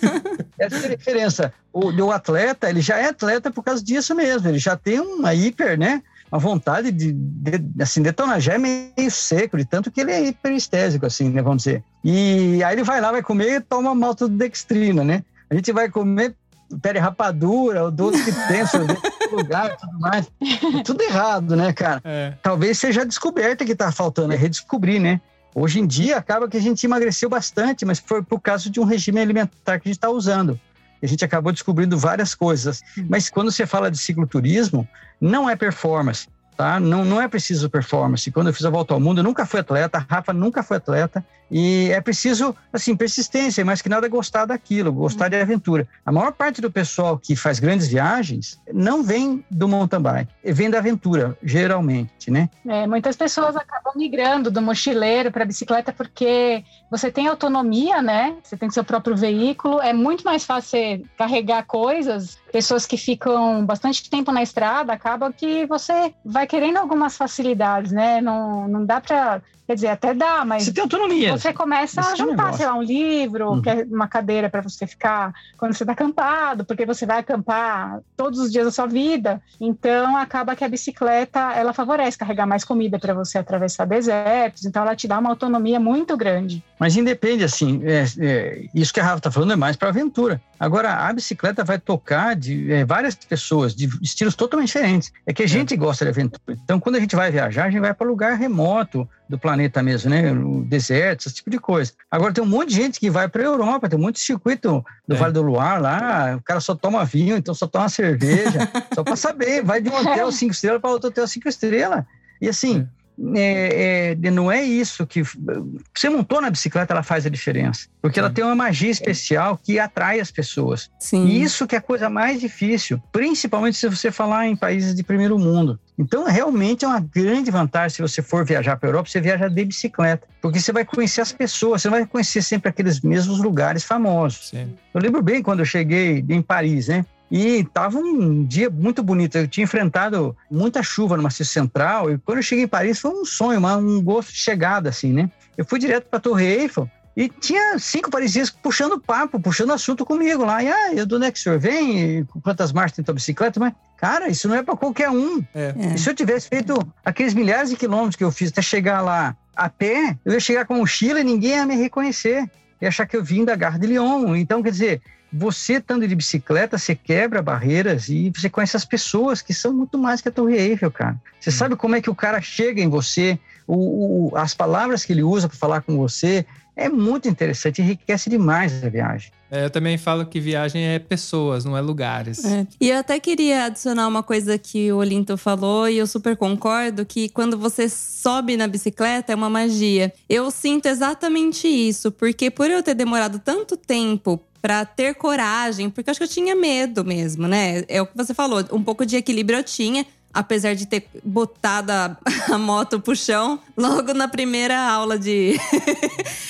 Essa 0.58 0.76
é 0.76 0.92
a 0.92 0.96
diferença. 0.96 1.52
O, 1.70 1.90
o 1.90 2.10
atleta, 2.10 2.70
ele 2.70 2.80
já 2.80 2.96
é 2.96 3.08
atleta 3.10 3.50
por 3.50 3.62
causa 3.62 3.84
disso 3.84 4.14
mesmo. 4.14 4.48
Ele 4.48 4.58
já 4.58 4.76
tem 4.76 4.98
uma 4.98 5.34
hiper, 5.34 5.78
né? 5.78 6.02
Uma 6.32 6.38
vontade 6.38 6.90
de, 6.90 7.12
de 7.12 7.82
assim, 7.82 8.00
detonar. 8.02 8.40
Já 8.40 8.54
é 8.54 8.58
meio 8.58 9.10
seco, 9.10 9.58
de 9.58 9.66
tanto 9.66 9.90
que 9.90 10.00
ele 10.00 10.10
é 10.10 10.24
hiperestésico, 10.24 11.04
assim, 11.04 11.28
né? 11.28 11.42
Vamos 11.42 11.64
dizer. 11.64 11.84
E 12.02 12.64
aí 12.64 12.74
ele 12.74 12.82
vai 12.82 13.00
lá, 13.00 13.12
vai 13.12 13.22
comer 13.22 13.56
e 13.56 13.60
toma 13.60 13.94
maltodextrina, 13.94 15.04
né? 15.04 15.22
A 15.50 15.54
gente 15.54 15.70
vai 15.70 15.90
comer 15.90 16.34
pele 16.80 16.98
rapadura, 16.98 17.84
o 17.84 17.90
doce 17.90 18.24
que 18.24 18.32
tem, 18.48 18.66
sorvete 18.66 19.16
lugar 19.32 19.72
e 19.72 19.76
tudo 19.76 19.98
mais. 19.98 20.30
É 20.78 20.82
tudo 20.82 21.02
errado, 21.02 21.56
né, 21.56 21.72
cara? 21.72 22.00
É. 22.04 22.32
talvez 22.42 22.78
seja 22.78 23.02
a 23.02 23.04
descoberta 23.04 23.64
que 23.64 23.72
está 23.72 23.90
faltando, 23.92 24.32
é 24.32 24.36
redescobrir, 24.36 25.00
né? 25.00 25.20
Hoje 25.54 25.80
em 25.80 25.86
dia 25.86 26.18
acaba 26.18 26.48
que 26.48 26.56
a 26.56 26.60
gente 26.60 26.84
emagreceu 26.84 27.28
bastante, 27.28 27.84
mas 27.84 27.98
foi 27.98 28.22
por 28.22 28.40
causa 28.40 28.68
de 28.68 28.78
um 28.78 28.84
regime 28.84 29.20
alimentar 29.20 29.78
que 29.78 29.88
a 29.88 29.90
gente 29.90 29.96
está 29.96 30.10
usando. 30.10 30.60
A 31.02 31.06
gente 31.06 31.24
acabou 31.24 31.52
descobrindo 31.52 31.96
várias 31.96 32.34
coisas. 32.34 32.82
Mas 33.08 33.30
quando 33.30 33.50
você 33.50 33.66
fala 33.66 33.90
de 33.90 33.98
cicloturismo, 33.98 34.86
não 35.20 35.48
é 35.48 35.56
performance, 35.56 36.28
tá? 36.56 36.78
Não, 36.78 37.04
não 37.04 37.20
é 37.20 37.28
preciso 37.28 37.70
performance. 37.70 38.30
Quando 38.30 38.48
eu 38.48 38.52
fiz 38.52 38.64
a 38.64 38.70
volta 38.70 38.92
ao 38.92 39.00
mundo, 39.00 39.20
eu 39.20 39.24
nunca 39.24 39.46
fui 39.46 39.60
atleta, 39.60 39.98
a 39.98 40.14
Rafa 40.14 40.32
nunca 40.32 40.62
foi 40.62 40.76
atleta. 40.76 41.24
E 41.50 41.90
é 41.90 42.00
preciso, 42.00 42.54
assim, 42.72 42.96
persistência, 42.96 43.64
mais 43.64 43.80
que 43.80 43.88
nada 43.88 44.08
gostar 44.08 44.46
daquilo, 44.46 44.92
gostar 44.92 45.28
de 45.28 45.36
aventura. 45.36 45.86
A 46.04 46.10
maior 46.10 46.32
parte 46.32 46.60
do 46.60 46.70
pessoal 46.70 47.18
que 47.18 47.36
faz 47.36 47.58
grandes 47.58 47.88
viagens 47.88 48.60
não 48.72 49.02
vem 49.02 49.44
do 49.50 49.68
mountain 49.68 50.00
bike, 50.00 50.32
vem 50.44 50.70
da 50.70 50.78
aventura, 50.78 51.36
geralmente, 51.42 52.30
né? 52.30 52.48
É, 52.66 52.86
muitas 52.86 53.16
pessoas 53.16 53.56
acabam 53.56 53.92
migrando 53.96 54.50
do 54.50 54.60
mochileiro 54.60 55.30
para 55.30 55.44
a 55.44 55.46
bicicleta 55.46 55.92
porque 55.92 56.64
você 56.90 57.10
tem 57.10 57.26
autonomia, 57.26 58.02
né? 58.02 58.36
Você 58.42 58.56
tem 58.56 58.70
seu 58.70 58.84
próprio 58.84 59.16
veículo, 59.16 59.80
é 59.80 59.92
muito 59.92 60.24
mais 60.24 60.44
fácil 60.44 60.70
você 60.70 61.02
carregar 61.16 61.64
coisas. 61.64 62.38
Pessoas 62.52 62.86
que 62.86 62.96
ficam 62.96 63.64
bastante 63.66 64.08
tempo 64.08 64.32
na 64.32 64.42
estrada, 64.42 64.92
acaba 64.92 65.32
que 65.32 65.66
você 65.66 66.14
vai 66.24 66.46
querendo 66.46 66.78
algumas 66.78 67.16
facilidades, 67.16 67.92
né? 67.92 68.20
Não, 68.20 68.66
não 68.68 68.84
dá 68.84 69.00
para. 69.00 69.42
Quer 69.66 69.74
dizer, 69.74 69.88
até 69.88 70.14
dá, 70.14 70.44
mas 70.44 70.62
Você 70.62 70.72
tem 70.72 70.82
autonomia. 70.82 71.35
Você 71.38 71.52
começa 71.52 72.00
a 72.00 72.12
é 72.12 72.16
juntar, 72.16 72.36
negócio. 72.36 72.56
sei 72.58 72.66
lá, 72.66 72.74
um 72.74 72.82
livro, 72.82 73.50
Uhum. 73.50 73.62
é 73.66 73.84
uma 73.84 74.08
cadeira 74.08 74.48
para 74.50 74.60
você 74.60 74.86
ficar 74.86 75.32
quando 75.56 75.74
você 75.74 75.82
está 75.82 75.92
acampado, 75.92 76.64
porque 76.64 76.84
você 76.86 77.04
vai 77.06 77.18
acampar 77.18 78.00
todos 78.16 78.38
os 78.38 78.50
dias 78.52 78.64
da 78.66 78.70
sua 78.70 78.86
vida. 78.86 79.40
Então, 79.60 80.16
acaba 80.16 80.54
que 80.56 80.64
a 80.64 80.68
bicicleta, 80.68 81.52
ela 81.54 81.72
favorece 81.72 82.18
carregar 82.18 82.46
mais 82.46 82.64
comida 82.64 82.98
para 82.98 83.14
você 83.14 83.38
atravessar 83.38 83.86
desertos. 83.86 84.64
Então, 84.64 84.82
ela 84.82 84.96
te 84.96 85.06
dá 85.08 85.18
uma 85.18 85.30
autonomia 85.30 85.78
muito 85.80 86.16
grande. 86.16 86.62
Mas 86.78 86.96
independe, 86.96 87.44
assim, 87.44 87.80
é, 87.84 88.04
é, 88.18 88.64
isso 88.74 88.92
que 88.92 89.00
a 89.00 89.04
Rafa 89.04 89.18
está 89.18 89.30
falando 89.30 89.52
é 89.52 89.56
mais 89.56 89.76
para 89.76 89.88
aventura. 89.88 90.40
Agora, 90.58 90.94
a 90.94 91.12
bicicleta 91.12 91.62
vai 91.62 91.78
tocar 91.78 92.34
de 92.34 92.72
é, 92.72 92.84
várias 92.84 93.14
pessoas, 93.14 93.74
de 93.74 93.88
estilos 94.02 94.34
totalmente 94.34 94.68
diferentes. 94.68 95.12
É 95.26 95.32
que 95.32 95.42
a 95.42 95.46
gente 95.46 95.76
gosta 95.76 96.04
de 96.04 96.10
aventura. 96.10 96.58
Então, 96.64 96.80
quando 96.80 96.96
a 96.96 97.00
gente 97.00 97.14
vai 97.14 97.30
viajar, 97.30 97.64
a 97.64 97.70
gente 97.70 97.80
vai 97.80 97.92
para 97.92 98.06
lugar 98.06 98.36
remoto 98.36 99.08
do 99.28 99.38
planeta 99.38 99.82
mesmo, 99.82 100.10
né? 100.10 100.32
O 100.32 100.62
deserto, 100.64 101.26
esse 101.26 101.36
tipo 101.36 101.50
de 101.50 101.58
coisa. 101.58 101.92
Agora, 102.10 102.32
tem 102.32 102.42
um 102.42 102.46
monte 102.46 102.70
de 102.70 102.76
gente 102.76 103.00
que 103.00 103.10
vai 103.10 103.28
para 103.28 103.42
a 103.42 103.46
Europa, 103.46 103.88
tem 103.88 103.98
um 103.98 104.02
monte 104.02 104.14
de 104.14 104.20
circuito 104.20 104.84
do 105.06 105.14
É. 105.14 105.18
Vale 105.18 105.32
do 105.32 105.42
Luar 105.42 105.80
lá, 105.80 106.36
o 106.36 106.42
cara 106.42 106.60
só 106.60 106.74
toma 106.74 107.04
vinho, 107.04 107.36
então 107.36 107.54
só 107.54 107.66
toma 107.66 107.88
cerveja, 107.88 108.70
só 108.94 109.02
para 109.02 109.16
saber, 109.16 109.62
vai 109.62 109.80
de 109.80 109.90
um 109.90 109.94
hotel 109.94 110.30
cinco 110.32 110.52
estrelas 110.52 110.80
para 110.80 110.90
outro 110.90 111.08
hotel 111.08 111.26
cinco 111.26 111.48
estrelas. 111.48 112.04
E 112.40 112.48
assim, 112.48 112.86
é, 113.34 114.16
é, 114.22 114.30
não 114.30 114.52
é 114.52 114.62
isso 114.62 115.06
que. 115.06 115.22
Você 115.22 116.08
montou 116.10 116.40
na 116.40 116.50
bicicleta, 116.50 116.92
ela 116.92 117.02
faz 117.02 117.24
a 117.24 117.30
diferença. 117.30 117.88
Porque 118.02 118.18
ela 118.18 118.28
Sim. 118.28 118.34
tem 118.34 118.44
uma 118.44 118.54
magia 118.54 118.90
especial 118.90 119.58
que 119.62 119.78
atrai 119.78 120.20
as 120.20 120.30
pessoas. 120.30 120.90
Sim. 120.98 121.26
E 121.26 121.42
isso 121.42 121.66
que 121.66 121.74
é 121.74 121.78
a 121.78 121.82
coisa 121.82 122.10
mais 122.10 122.40
difícil, 122.40 123.00
principalmente 123.10 123.78
se 123.78 123.88
você 123.88 124.10
falar 124.10 124.46
em 124.46 124.54
países 124.54 124.94
de 124.94 125.02
primeiro 125.02 125.38
mundo. 125.38 125.80
Então, 125.98 126.24
realmente 126.24 126.84
é 126.84 126.88
uma 126.88 127.00
grande 127.00 127.50
vantagem 127.50 127.96
se 127.96 128.02
você 128.02 128.20
for 128.20 128.44
viajar 128.44 128.76
para 128.76 128.88
a 128.88 128.90
Europa, 128.90 129.08
você 129.08 129.20
viaja 129.20 129.48
de 129.48 129.64
bicicleta. 129.64 130.28
Porque 130.42 130.60
você 130.60 130.70
vai 130.70 130.84
conhecer 130.84 131.22
as 131.22 131.32
pessoas, 131.32 131.80
você 131.80 131.88
não 131.88 131.96
vai 131.96 132.06
conhecer 132.06 132.42
sempre 132.42 132.68
aqueles 132.68 133.00
mesmos 133.00 133.38
lugares 133.38 133.82
famosos. 133.82 134.50
Sim. 134.50 134.74
Eu 134.92 135.00
lembro 135.00 135.22
bem 135.22 135.42
quando 135.42 135.60
eu 135.60 135.64
cheguei 135.64 136.22
em 136.28 136.42
Paris, 136.42 136.88
né? 136.88 137.04
E 137.30 137.58
estava 137.60 137.98
um 137.98 138.44
dia 138.44 138.70
muito 138.70 139.02
bonito. 139.02 139.36
Eu 139.36 139.48
tinha 139.48 139.64
enfrentado 139.64 140.36
muita 140.50 140.82
chuva 140.82 141.16
no 141.16 141.22
Maciço 141.22 141.52
Central. 141.52 142.10
E 142.12 142.18
quando 142.18 142.38
eu 142.38 142.42
cheguei 142.42 142.64
em 142.64 142.68
Paris, 142.68 143.00
foi 143.00 143.10
um 143.10 143.24
sonho, 143.24 143.58
uma- 143.58 143.76
um 143.76 144.00
gosto 144.02 144.32
de 144.32 144.38
chegada, 144.38 144.88
assim, 144.90 145.12
né? 145.12 145.30
Eu 145.56 145.64
fui 145.64 145.78
direto 145.78 146.04
para 146.08 146.18
a 146.18 146.22
Torre 146.22 146.44
Eiffel 146.46 146.88
e 147.16 147.28
tinha 147.28 147.78
cinco 147.78 148.10
parisienses 148.10 148.50
puxando 148.50 149.00
papo, 149.00 149.40
puxando 149.40 149.72
assunto 149.72 150.04
comigo 150.06 150.44
lá. 150.44 150.62
E, 150.62 150.68
ah, 150.70 150.94
eu 150.94 151.04
do 151.04 151.16
onde 151.16 151.26
é 151.26 151.32
que 151.32 151.38
o 151.38 151.42
senhor 151.42 151.58
vem? 151.58 151.98
E 152.20 152.24
Quantas 152.44 152.72
marchas 152.72 152.94
tem 152.96 153.04
tua 153.04 153.14
bicicleta? 153.14 153.58
Mas, 153.58 153.72
cara, 153.96 154.28
isso 154.28 154.46
não 154.46 154.54
é 154.54 154.62
para 154.62 154.76
qualquer 154.76 155.10
um. 155.10 155.42
É. 155.52 155.74
É. 155.76 155.94
E 155.94 155.98
se 155.98 156.08
eu 156.08 156.14
tivesse 156.14 156.48
feito 156.48 156.78
aqueles 157.04 157.34
milhares 157.34 157.70
de 157.70 157.76
quilômetros 157.76 158.14
que 158.14 158.22
eu 158.22 158.30
fiz 158.30 158.50
até 158.50 158.62
chegar 158.62 159.00
lá 159.00 159.34
a 159.56 159.68
pé, 159.68 160.16
eu 160.24 160.32
ia 160.32 160.38
chegar 160.40 160.64
com 160.66 160.74
a 160.74 160.76
mochila 160.76 161.18
e 161.20 161.24
ninguém 161.24 161.52
ia 161.52 161.66
me 161.66 161.74
reconhecer. 161.74 162.48
Ia 162.80 162.88
achar 162.88 163.06
que 163.06 163.16
eu 163.16 163.24
vim 163.24 163.44
da 163.44 163.56
Gare 163.56 163.78
de 163.80 163.86
Lyon. 163.86 164.36
Então, 164.36 164.62
quer 164.62 164.70
dizer, 164.70 165.00
você 165.38 165.74
estando 165.74 166.06
de 166.06 166.14
bicicleta, 166.14 166.78
você 166.78 166.94
quebra 166.94 167.42
barreiras 167.42 168.08
e 168.08 168.32
você 168.34 168.48
conhece 168.48 168.76
as 168.76 168.84
pessoas 168.84 169.42
que 169.42 169.52
são 169.54 169.72
muito 169.72 169.98
mais 169.98 170.20
que 170.20 170.28
a 170.28 170.32
Torre 170.32 170.56
Eiffel, 170.56 170.90
cara. 170.90 171.16
Você 171.40 171.50
sabe 171.50 171.76
como 171.76 171.94
é 171.96 172.00
que 172.00 172.10
o 172.10 172.14
cara 172.14 172.40
chega 172.40 172.80
em 172.80 172.88
você, 172.88 173.38
o, 173.66 174.28
o- 174.32 174.36
as 174.36 174.54
palavras 174.54 175.04
que 175.04 175.12
ele 175.12 175.22
usa 175.22 175.48
para 175.48 175.56
falar 175.56 175.80
com 175.82 175.96
você. 175.96 176.44
É 176.78 176.90
muito 176.90 177.26
interessante, 177.26 177.80
enriquece 177.80 178.28
demais 178.28 178.84
a 178.84 178.88
viagem. 178.90 179.32
É, 179.50 179.64
eu 179.64 179.70
também 179.70 179.96
falo 179.96 180.26
que 180.26 180.38
viagem 180.38 180.84
é 180.84 180.98
pessoas, 180.98 181.64
não 181.64 181.74
é 181.74 181.80
lugares. 181.80 182.44
É. 182.44 182.66
E 182.78 182.90
eu 182.90 182.98
até 182.98 183.18
queria 183.18 183.64
adicionar 183.64 184.06
uma 184.08 184.22
coisa 184.22 184.58
que 184.58 184.92
o 184.92 184.96
Olinto 184.98 185.38
falou, 185.38 185.88
e 185.88 185.96
eu 185.96 186.06
super 186.06 186.36
concordo, 186.36 187.06
que 187.06 187.30
quando 187.30 187.56
você 187.56 187.88
sobe 187.88 188.56
na 188.58 188.66
bicicleta 188.66 189.32
é 189.32 189.34
uma 189.36 189.48
magia. 189.48 190.12
Eu 190.28 190.50
sinto 190.50 190.84
exatamente 190.86 191.66
isso, 191.66 192.12
porque 192.12 192.50
por 192.50 192.68
eu 192.70 192.82
ter 192.82 192.94
demorado 192.94 193.38
tanto 193.38 193.74
tempo 193.76 194.38
pra 194.66 194.84
ter 194.84 195.14
coragem, 195.14 195.88
porque 195.88 196.10
eu 196.10 196.10
acho 196.10 196.18
que 196.18 196.24
eu 196.24 196.28
tinha 196.28 196.56
medo 196.56 197.04
mesmo, 197.04 197.46
né? 197.46 197.84
É 197.86 198.02
o 198.02 198.06
que 198.06 198.16
você 198.16 198.34
falou, 198.34 198.64
um 198.72 198.82
pouco 198.82 199.06
de 199.06 199.14
equilíbrio 199.14 199.60
eu 199.60 199.62
tinha. 199.62 200.04
Apesar 200.34 200.74
de 200.74 200.86
ter 200.86 201.08
botado 201.22 201.92
a, 201.92 202.16
a 202.52 202.58
moto 202.58 202.98
pro 202.98 203.14
chão 203.14 203.60
logo 203.76 204.12
na 204.12 204.26
primeira 204.26 204.76
aula 204.76 205.16
de, 205.20 205.56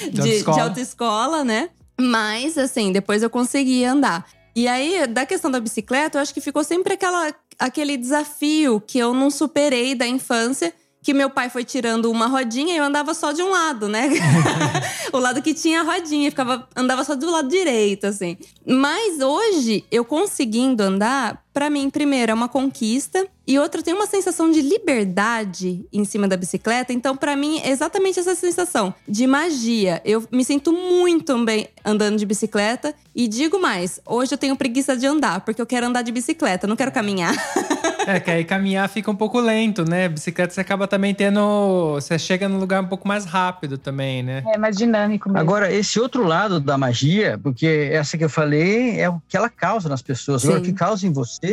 de, 0.01 0.11
de 0.11 0.21
autoescola. 0.21 0.63
autoescola, 0.63 1.45
né? 1.45 1.69
Mas, 2.01 2.57
assim, 2.57 2.91
depois 2.91 3.23
eu 3.23 3.29
consegui 3.29 3.85
andar. 3.85 4.27
E 4.57 4.67
aí, 4.67 5.07
da 5.07 5.27
questão 5.27 5.51
da 5.51 5.61
bicicleta, 5.61 6.17
eu 6.17 6.23
acho 6.23 6.33
que 6.33 6.41
ficou 6.41 6.65
sempre 6.65 6.95
aquela, 6.95 7.35
aquele 7.59 7.99
desafio 7.99 8.81
que 8.81 8.99
eu 8.99 9.13
não 9.13 9.31
superei 9.31 9.95
da 9.95 10.07
infância. 10.07 10.73
Que 11.07 11.15
meu 11.15 11.31
pai 11.31 11.49
foi 11.49 11.63
tirando 11.63 12.11
uma 12.11 12.27
rodinha 12.27 12.75
e 12.75 12.79
eu 12.79 12.83
andava 12.83 13.15
só 13.15 13.31
de 13.31 13.41
um 13.41 13.49
lado, 13.49 13.89
né? 13.89 14.11
o 15.15 15.19
lado 15.19 15.41
que 15.41 15.55
tinha 15.55 15.83
a 15.83 15.85
rodinha, 15.85 16.29
ficava, 16.33 16.69
andava 16.75 17.05
só 17.05 17.15
do 17.15 17.31
lado 17.31 17.49
direito, 17.49 18.09
assim. 18.09 18.37
Mas 18.67 19.21
hoje, 19.21 19.85
eu 19.89 20.05
conseguindo 20.05 20.83
andar, 20.83 21.41
Pra 21.57 21.71
mim, 21.71 21.89
primeiro, 21.89 22.33
é 22.33 22.35
uma 22.35 22.51
conquista. 22.51 23.27
E 23.47 23.59
outra, 23.59 23.81
tem 23.81 23.95
uma 23.95 24.07
sensação 24.07 24.51
de 24.51 24.61
liberdade 24.61 25.87
em 25.91 26.05
cima 26.05 26.29
da 26.29 26.37
bicicleta. 26.37 26.93
Então, 26.93 27.17
pra 27.17 27.35
mim, 27.35 27.61
é 27.61 27.71
exatamente 27.71 28.21
essa 28.21 28.35
sensação 28.35 28.93
de 29.09 29.27
magia. 29.27 30.03
Eu 30.05 30.23
me 30.31 30.45
sinto 30.45 30.71
muito 30.71 31.43
bem 31.47 31.67
andando 31.83 32.19
de 32.19 32.27
bicicleta. 32.27 32.95
E 33.15 33.27
digo 33.27 33.59
mais, 33.59 33.99
hoje 34.05 34.35
eu 34.35 34.39
tenho 34.39 34.55
preguiça 34.55 34.95
de 34.95 35.07
andar, 35.07 35.41
porque 35.47 35.63
eu 35.63 35.65
quero 35.65 35.87
andar 35.87 36.03
de 36.03 36.13
bicicleta, 36.13 36.67
não 36.67 36.77
quero 36.77 36.93
caminhar. 36.93 37.35
É, 38.07 38.21
que 38.21 38.31
aí 38.31 38.45
caminhar 38.45 38.89
fica 38.89 39.11
um 39.11 39.17
pouco 39.17 39.41
lento, 39.41 39.85
né? 39.85 40.09
Bicicleta 40.09 40.55
você 40.55 40.61
acaba 40.61 40.87
também 40.87 41.13
tendo. 41.13 41.95
Você 41.95 42.17
chega 42.17 42.49
num 42.49 42.59
lugar 42.59 42.81
um 42.81 42.87
pouco 42.87 43.09
mais 43.09 43.25
rápido 43.25 43.77
também, 43.77 44.23
né? 44.23 44.45
É 44.47 44.57
mais 44.57 44.77
dinâmico 44.77 45.29
mesmo. 45.29 45.41
Agora, 45.41 45.73
esse 45.73 45.99
outro 45.99 46.25
lado 46.25 46.61
da 46.61 46.79
magia, 46.79 47.37
porque 47.43 47.91
essa 47.91 48.17
que 48.17 48.23
eu 48.23 48.31
falei 48.31 49.01
é 49.01 49.09
o 49.11 49.21
que 49.27 49.37
ela 49.37 49.49
causa 49.51 49.89
nas 49.89 50.03
pessoas. 50.03 50.45
Agora, 50.45 50.61
o 50.61 50.65
Sim. 50.65 50.71
que 50.71 50.79
causa 50.79 51.05
em 51.05 51.13
você 51.13 51.46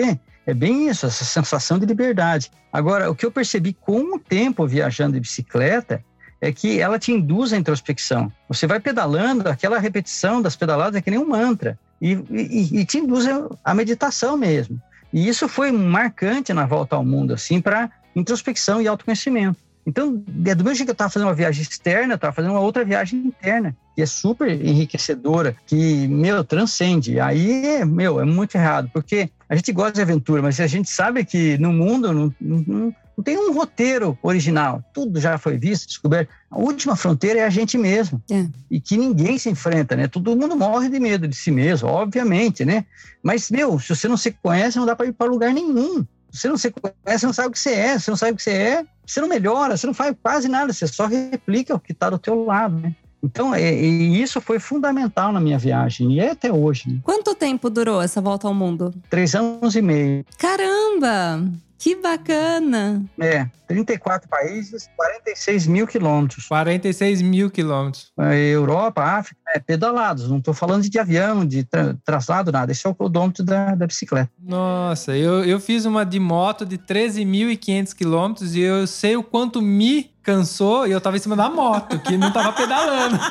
é 0.46 0.54
bem 0.54 0.90
isso, 0.90 1.06
essa 1.06 1.24
sensação 1.24 1.80
de 1.80 1.86
liberdade. 1.86 2.52
Agora, 2.72 3.10
o 3.10 3.16
que 3.16 3.26
eu 3.26 3.32
percebi 3.32 3.74
com 3.74 4.16
o 4.16 4.20
tempo 4.20 4.68
viajando 4.68 5.14
de 5.14 5.20
bicicleta 5.22 6.04
é 6.42 6.52
que 6.52 6.80
ela 6.80 7.00
te 7.00 7.12
induz 7.12 7.54
à 7.54 7.58
introspecção. 7.58 8.32
Você 8.50 8.68
vai 8.68 8.80
pedalando, 8.80 9.48
aquela 9.48 9.80
repetição 9.80 10.42
das 10.42 10.56
pedaladas 10.56 10.96
é 10.98 11.02
que 11.02 11.10
nem 11.10 11.20
um 11.20 11.28
mantra. 11.28 11.80
E, 12.02 12.12
e- 12.30 12.80
e 12.82 12.86
te 12.86 12.98
induz 12.98 13.26
à 13.64 13.74
meditação 13.74 14.36
mesmo. 14.36 14.82
E 15.14 15.28
isso 15.30 15.48
foi 15.48 15.72
marcante 15.72 16.52
na 16.52 16.66
volta 16.66 16.98
ao 16.98 17.06
mundo, 17.06 17.34
assim, 17.34 17.62
para 17.62 17.90
introspecção 18.14 18.82
e 18.82 18.88
autoconhecimento. 18.88 19.58
Então, 19.86 20.24
é 20.46 20.56
do 20.56 20.64
mesmo 20.64 20.76
jeito 20.76 20.86
que 20.86 20.92
eu 20.92 20.94
estava 20.94 21.10
fazendo 21.10 21.28
uma 21.28 21.34
viagem 21.36 21.62
externa, 21.62 22.14
eu 22.14 22.16
estava 22.16 22.34
fazendo 22.34 22.52
uma 22.52 22.60
outra 22.62 22.84
viagem 22.86 23.20
interna, 23.20 23.76
que 23.96 24.02
é 24.02 24.06
super 24.06 24.50
enriquecedora, 24.50 25.56
que, 25.66 26.08
meu, 26.08 26.44
transcende. 26.44 27.20
Aí, 27.20 27.84
meu, 27.86 28.20
é 28.20 28.26
muito 28.26 28.56
errado, 28.56 28.90
porque 28.94 29.30
a 29.54 29.56
gente 29.56 29.72
gosta 29.72 29.94
de 29.94 30.02
aventura, 30.02 30.42
mas 30.42 30.60
a 30.60 30.66
gente 30.66 30.90
sabe 30.90 31.24
que 31.24 31.60
no 31.60 31.72
mundo 31.72 32.12
não, 32.12 32.34
não, 32.42 32.96
não 33.16 33.24
tem 33.24 33.38
um 33.38 33.54
roteiro 33.54 34.18
original. 34.24 34.84
Tudo 34.92 35.20
já 35.20 35.38
foi 35.38 35.60
visto, 35.60 35.86
descoberto. 35.86 36.34
A 36.50 36.58
última 36.58 36.96
fronteira 36.96 37.40
é 37.40 37.44
a 37.44 37.52
gente 37.52 37.78
mesmo. 37.78 38.20
É. 38.32 38.48
E 38.72 38.82
que 38.82 38.98
ninguém 38.98 39.38
se 39.38 39.52
enfrenta, 39.52 39.96
né? 39.96 40.08
Todo 40.08 40.36
mundo 40.36 40.56
morre 40.56 40.90
de 40.90 41.00
medo 41.00 41.28
de 41.28 41.36
si 41.36 41.52
mesmo, 41.52 41.88
obviamente, 41.88 42.66
né? 42.66 42.84
Mas, 43.22 43.52
meu, 43.52 43.80
se 43.80 43.96
você 43.96 44.08
não 44.08 44.18
se 44.18 44.32
conhece, 44.32 44.80
não 44.80 44.88
dá 44.88 44.96
para 44.96 45.06
ir 45.06 45.14
para 45.14 45.30
lugar 45.30 45.54
nenhum. 45.54 46.04
Se 46.32 46.42
você 46.42 46.50
não 46.50 46.58
se 46.58 46.72
conhece, 46.72 47.20
você 47.20 47.26
não 47.28 47.34
sabe 47.34 47.50
o 47.50 47.52
que 47.52 47.60
você 47.60 47.74
é. 47.74 48.00
Se 48.00 48.06
você 48.06 48.12
não 48.12 48.18
sabe 48.18 48.32
o 48.32 48.36
que 48.36 48.42
você 48.44 48.52
é, 48.52 48.86
você 49.06 49.22
não 49.22 49.28
melhora, 49.28 49.78
você 49.78 49.86
não 49.86 49.94
faz 49.94 50.16
quase 50.20 50.48
nada, 50.48 50.74
você 50.74 50.88
só 50.88 51.06
replica 51.06 51.76
o 51.76 51.80
que 51.80 51.92
está 51.92 52.10
do 52.10 52.18
teu 52.18 52.44
lado, 52.44 52.80
né? 52.80 52.96
Então, 53.24 53.56
é, 53.56 53.74
e 53.74 54.22
isso 54.22 54.42
foi 54.42 54.60
fundamental 54.60 55.32
na 55.32 55.40
minha 55.40 55.58
viagem, 55.58 56.14
e 56.14 56.20
é 56.20 56.32
até 56.32 56.52
hoje, 56.52 56.90
né? 56.90 57.00
Quanto 57.04 57.34
tempo 57.34 57.70
durou 57.70 58.02
essa 58.02 58.20
volta 58.20 58.48
ao 58.48 58.54
mundo? 58.54 58.94
Três 59.10 59.34
anos 59.34 59.76
e 59.76 59.82
meio. 59.82 60.26
Caramba! 60.38 61.42
Que 61.84 61.98
bacana! 61.98 63.04
É, 63.20 63.46
34 63.68 64.30
países, 64.30 64.90
46 64.96 65.68
mil 65.68 65.86
quilômetros. 65.86 66.48
46 66.48 67.22
mil 67.22 67.52
quilômetros. 67.52 68.10
É, 68.18 68.38
Europa, 68.52 69.04
África, 69.04 69.42
é, 69.54 69.60
pedalados. 69.60 70.30
Não 70.30 70.38
estou 70.38 70.54
falando 70.54 70.90
de 70.90 70.98
avião, 70.98 71.46
de 71.46 71.66
tra 71.66 71.94
traslado, 72.06 72.54
nada. 72.54 72.72
Esse 72.72 72.88
é 72.88 72.90
o 72.90 72.96
odômetro 72.98 73.44
da, 73.44 73.76
da 73.76 73.86
bicicleta. 73.86 74.32
Nossa, 74.42 75.14
eu, 75.18 75.44
eu 75.44 75.60
fiz 75.60 75.84
uma 75.84 76.06
de 76.06 76.22
moto 76.22 76.66
de 76.66 76.78
13.500 76.78 77.94
quilômetros 77.94 78.56
e 78.56 78.62
eu 78.62 78.88
sei 78.88 79.18
o 79.18 79.24
quanto 79.24 79.62
me 79.62 80.10
cansou 80.24 80.88
e 80.88 80.92
eu 80.94 81.02
tava 81.02 81.18
em 81.18 81.20
cima 81.20 81.36
da 81.36 81.50
moto, 81.50 82.00
que 82.00 82.16
não 82.16 82.32
tava 82.32 82.54
pedalando. 82.54 83.20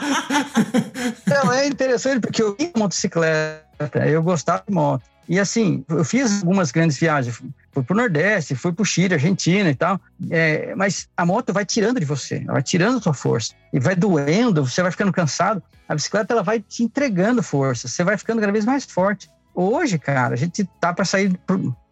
Então, 1.27 1.53
é 1.53 1.67
interessante 1.67 2.21
porque 2.21 2.43
eu 2.43 2.55
ia 2.59 2.71
motocicleta, 2.77 4.07
eu 4.07 4.23
gostava 4.23 4.63
de 4.69 4.73
moto. 4.73 5.03
E 5.29 5.39
assim, 5.39 5.85
eu 5.89 6.05
fiz 6.05 6.41
algumas 6.41 6.71
grandes 6.71 6.99
viagens. 6.99 7.41
Fui 7.71 7.83
pro 7.83 7.97
Nordeste, 7.97 8.55
fui 8.55 8.73
pro 8.73 8.85
Chile, 8.85 9.15
Argentina 9.15 9.71
e 9.71 9.75
tal. 9.75 10.01
É, 10.31 10.75
mas 10.75 11.09
a 11.17 11.25
moto 11.25 11.53
vai 11.53 11.65
tirando 11.65 11.99
de 11.99 12.05
você, 12.05 12.43
ela 12.45 12.55
vai 12.55 12.63
tirando 12.63 12.99
a 12.99 13.01
sua 13.01 13.15
força. 13.15 13.55
E 13.73 13.81
vai 13.81 13.95
doendo, 13.95 14.65
você 14.65 14.83
vai 14.83 14.91
ficando 14.91 15.13
cansado. 15.13 15.63
A 15.89 15.95
bicicleta, 15.95 16.35
ela 16.35 16.43
vai 16.43 16.61
te 16.61 16.83
entregando 16.83 17.43
força. 17.43 17.89
Você 17.89 18.05
vai 18.05 18.17
ficando 18.17 18.41
cada 18.41 18.53
vez 18.53 18.65
mais 18.65 18.85
forte. 18.85 19.31
Hoje, 19.55 19.99
cara, 19.99 20.35
a 20.35 20.37
gente 20.37 20.69
tá 20.81 20.93
para 20.93 21.05
sair, 21.05 21.39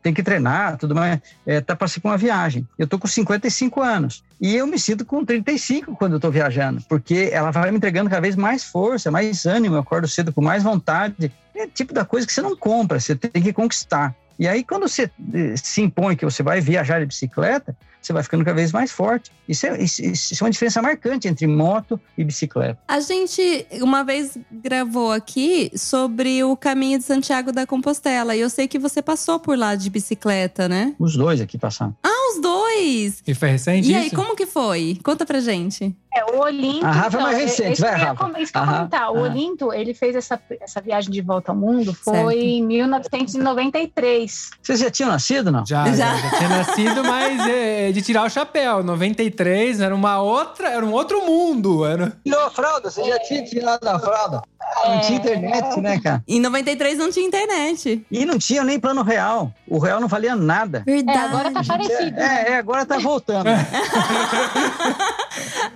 tem 0.02 0.14
que 0.14 0.22
treinar, 0.22 0.76
tudo 0.78 0.94
mais, 0.94 1.20
é, 1.46 1.60
tá 1.60 1.76
para 1.76 1.88
uma 2.04 2.16
viagem. 2.16 2.66
Eu 2.78 2.86
tô 2.86 2.98
com 2.98 3.06
55 3.06 3.82
anos 3.82 4.24
e 4.40 4.56
eu 4.56 4.66
me 4.66 4.78
sinto 4.78 5.04
com 5.04 5.24
35 5.24 5.94
quando 5.96 6.14
eu 6.14 6.20
tô 6.20 6.30
viajando, 6.30 6.80
porque 6.88 7.28
ela 7.32 7.50
vai 7.50 7.70
me 7.70 7.76
entregando 7.76 8.08
cada 8.08 8.22
vez 8.22 8.36
mais 8.36 8.64
força, 8.64 9.10
mais 9.10 9.44
ânimo, 9.44 9.76
eu 9.76 9.80
acordo 9.80 10.08
cedo 10.08 10.32
com 10.32 10.40
mais 10.40 10.62
vontade. 10.62 11.32
É 11.54 11.66
tipo 11.66 11.92
da 11.92 12.04
coisa 12.04 12.26
que 12.26 12.32
você 12.32 12.40
não 12.40 12.56
compra, 12.56 12.98
você 12.98 13.14
tem 13.14 13.42
que 13.42 13.52
conquistar. 13.52 14.14
E 14.38 14.48
aí, 14.48 14.64
quando 14.64 14.88
você 14.88 15.10
eh, 15.34 15.54
se 15.54 15.82
impõe 15.82 16.16
que 16.16 16.24
você 16.24 16.42
vai 16.42 16.62
viajar 16.62 16.98
de 16.98 17.04
bicicleta, 17.04 17.76
você 18.00 18.12
vai 18.12 18.22
ficando 18.22 18.44
cada 18.44 18.56
vez 18.56 18.72
mais 18.72 18.90
forte. 18.90 19.30
Isso 19.48 19.66
é, 19.66 19.82
isso- 19.82 20.02
isso 20.02 20.34
é 20.40 20.44
uma 20.44 20.50
diferença 20.50 20.80
marcante 20.80 21.28
entre 21.28 21.46
moto 21.46 22.00
e 22.16 22.24
bicicleta. 22.24 22.78
A 22.88 23.00
gente 23.00 23.66
uma 23.82 24.02
vez 24.04 24.36
gravou 24.50 25.12
aqui 25.12 25.70
sobre 25.76 26.42
o 26.44 26.56
caminho 26.56 26.98
de 26.98 27.04
Santiago 27.04 27.52
da 27.52 27.66
Compostela 27.66 28.34
e 28.34 28.40
eu 28.40 28.48
sei 28.50 28.66
que 28.68 28.78
você 28.78 29.02
passou 29.02 29.38
por 29.38 29.56
lá 29.58 29.74
de 29.74 29.90
bicicleta, 29.90 30.68
né? 30.68 30.94
Os 30.98 31.16
dois 31.16 31.40
aqui 31.40 31.58
passaram. 31.58 31.94
Ah, 32.02 32.32
os 32.34 32.40
dois! 32.40 33.22
E 33.26 33.34
foi 33.34 33.48
recente 33.50 33.90
E 33.90 33.94
aí, 33.94 34.06
isso? 34.06 34.16
como 34.16 34.36
que 34.36 34.46
foi? 34.46 34.98
Conta 35.02 35.26
pra 35.26 35.40
gente. 35.40 35.94
É, 36.12 36.24
o 36.24 36.40
Olinto. 36.40 36.84
A 36.84 36.90
Rafa 36.90 37.18
é 37.18 37.22
mais 37.22 37.36
então, 37.36 37.46
recente, 37.48 37.72
isso 37.74 37.82
vai, 37.82 37.90
que 37.94 37.96
eu 37.96 38.00
ia 38.02 38.08
Rafa. 38.08 38.24
com- 38.30 38.38
Isso 38.40 38.52
que 38.52 38.58
eu 38.58 38.62
ia 38.62 38.66
comentar. 38.68 39.10
O 39.12 39.16
aham. 39.16 39.22
Olinto, 39.30 39.72
ele 39.72 39.94
fez 39.94 40.16
essa, 40.16 40.40
essa 40.60 40.80
viagem 40.80 41.10
de 41.10 41.20
volta 41.20 41.52
ao 41.52 41.56
mundo, 41.56 41.94
foi 41.94 42.14
Certo. 42.14 42.30
em 42.32 42.66
1993. 42.66 44.50
Vocês 44.60 44.80
já 44.80 44.90
tinham 44.90 45.10
nascido, 45.10 45.52
não? 45.52 45.64
Já, 45.64 45.84
já, 45.92 46.16
já 46.16 46.30
tinha 46.36 46.48
nascido, 46.48 47.04
mas 47.04 47.46
é, 47.46 47.92
de 47.92 48.02
tirar 48.02 48.24
o 48.24 48.30
chapéu. 48.30 48.82
93 48.82 49.80
era 49.80 49.94
uma 49.94 50.20
outra, 50.20 50.68
era 50.68 50.84
um 50.84 50.92
outro 50.92 51.24
mundo. 51.24 51.84
Era... 51.86 52.12
Tirou 52.24 52.44
a 52.44 52.50
fralda? 52.50 52.90
Você 52.90 53.04
já 53.04 53.18
tinha 53.20 53.44
tirado 53.44 53.86
a 53.86 53.98
fralda? 53.98 54.42
Não 54.84 55.00
tinha 55.00 55.18
internet, 55.18 55.80
né, 55.80 56.00
cara? 56.00 56.22
Em 56.26 56.40
93 56.40 56.98
não 56.98 57.10
tinha 57.10 57.26
internet. 57.26 58.04
E 58.10 58.24
não 58.24 58.38
tinha 58.38 58.62
nem 58.64 58.78
plano 58.80 59.02
real. 59.02 59.52
O 59.66 59.78
real 59.78 60.00
não 60.00 60.08
valia 60.08 60.34
nada. 60.36 60.82
Verdade. 60.84 61.18
É, 61.18 61.22
agora 61.22 61.50
tá 61.52 61.62
parecido. 61.64 62.10
né? 62.16 62.44
É, 62.46 62.50
é, 62.52 62.56
agora 62.58 62.84
tá 62.86 62.98
voltando. 62.98 63.46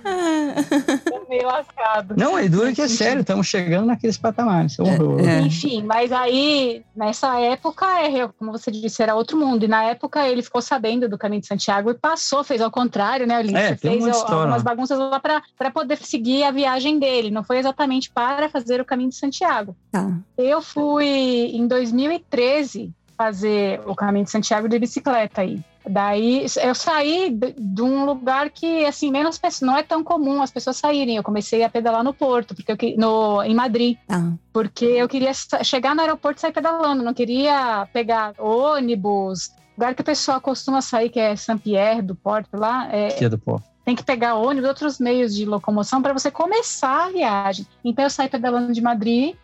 Meio 1.29 1.45
lascado. 1.45 2.15
Não, 2.17 2.37
é 2.37 2.47
duro 2.47 2.73
que 2.73 2.81
é 2.81 2.87
sério, 2.87 3.21
estamos 3.21 3.47
chegando 3.47 3.87
naqueles 3.87 4.17
patamares. 4.17 4.77
É. 4.79 4.83
É. 4.83 5.41
Enfim, 5.41 5.83
mas 5.83 6.11
aí, 6.11 6.83
nessa 6.95 7.39
época, 7.39 7.85
é, 8.01 8.27
como 8.27 8.51
você 8.51 8.71
disse, 8.71 9.01
era 9.01 9.15
outro 9.15 9.37
mundo. 9.37 9.63
E 9.63 9.67
na 9.67 9.83
época 9.83 10.27
ele 10.27 10.41
ficou 10.41 10.61
sabendo 10.61 11.09
do 11.09 11.17
caminho 11.17 11.41
de 11.41 11.47
Santiago 11.47 11.89
e 11.89 11.93
passou, 11.93 12.43
fez 12.43 12.61
ao 12.61 12.71
contrário, 12.71 13.25
né, 13.27 13.39
Olímpio? 13.39 13.57
É, 13.57 13.75
fez 13.75 14.05
algumas 14.05 14.63
bagunças 14.63 14.97
lá 14.97 15.19
para 15.19 15.71
poder 15.71 15.97
seguir 15.97 16.43
a 16.43 16.51
viagem 16.51 16.99
dele. 16.99 17.31
Não 17.31 17.43
foi 17.43 17.57
exatamente 17.57 18.11
para 18.11 18.49
fazer 18.49 18.79
o 18.81 18.85
caminho 18.85 19.09
de 19.09 19.15
Santiago. 19.15 19.75
Tá. 19.91 20.11
Eu 20.37 20.61
fui 20.61 21.05
em 21.05 21.67
2013 21.67 22.93
fazer 23.17 23.81
o 23.85 23.95
caminho 23.95 24.25
de 24.25 24.31
Santiago 24.31 24.67
de 24.67 24.77
bicicleta 24.77 25.41
aí. 25.41 25.63
Daí 25.87 26.45
eu 26.63 26.73
saí 26.75 27.29
de, 27.29 27.53
de 27.57 27.81
um 27.81 28.05
lugar 28.05 28.49
que 28.49 28.85
assim 28.85 29.11
menos 29.11 29.37
pessoas, 29.37 29.61
não 29.61 29.77
é 29.77 29.83
tão 29.83 30.03
comum 30.03 30.41
as 30.41 30.51
pessoas 30.51 30.77
saírem. 30.77 31.15
Eu 31.17 31.23
comecei 31.23 31.63
a 31.63 31.69
pedalar 31.69 32.03
no 32.03 32.13
Porto, 32.13 32.55
porque 32.55 32.71
eu, 32.71 32.77
que- 32.77 32.97
no 32.97 33.43
em 33.43 33.53
Madrid, 33.53 33.97
Tá. 34.07 34.33
porque 34.51 34.85
eu 34.85 35.07
queria 35.07 35.31
chegar 35.63 35.93
no 35.95 36.01
aeroporto 36.01 36.39
e 36.39 36.41
sair 36.41 36.51
pedalando, 36.53 37.03
não 37.03 37.13
queria 37.13 37.87
pegar 37.93 38.33
ônibus. 38.39 39.51
Lugar 39.77 39.93
que 39.93 40.01
o 40.01 40.05
pessoal 40.05 40.39
costuma 40.39 40.81
sair, 40.81 41.09
que 41.09 41.19
é 41.19 41.35
Saint-Pierre 41.35 42.01
do 42.01 42.15
Porto 42.15 42.55
lá, 42.57 42.87
é, 42.91 43.09
Tia 43.09 43.29
do 43.29 43.37
pó. 43.37 43.61
tem 43.83 43.95
que 43.95 44.03
pegar 44.03 44.35
ônibus, 44.35 44.69
outros 44.69 44.99
meios 44.99 45.35
de 45.35 45.45
locomoção 45.45 46.01
para 46.01 46.13
você 46.13 46.31
começar 46.31 47.07
a 47.07 47.09
viagem. 47.09 47.67
Então 47.83 48.03
eu 48.05 48.09
saí 48.09 48.29
pedalando 48.29 48.71
de 48.73 48.81
Madrid, 48.81 49.35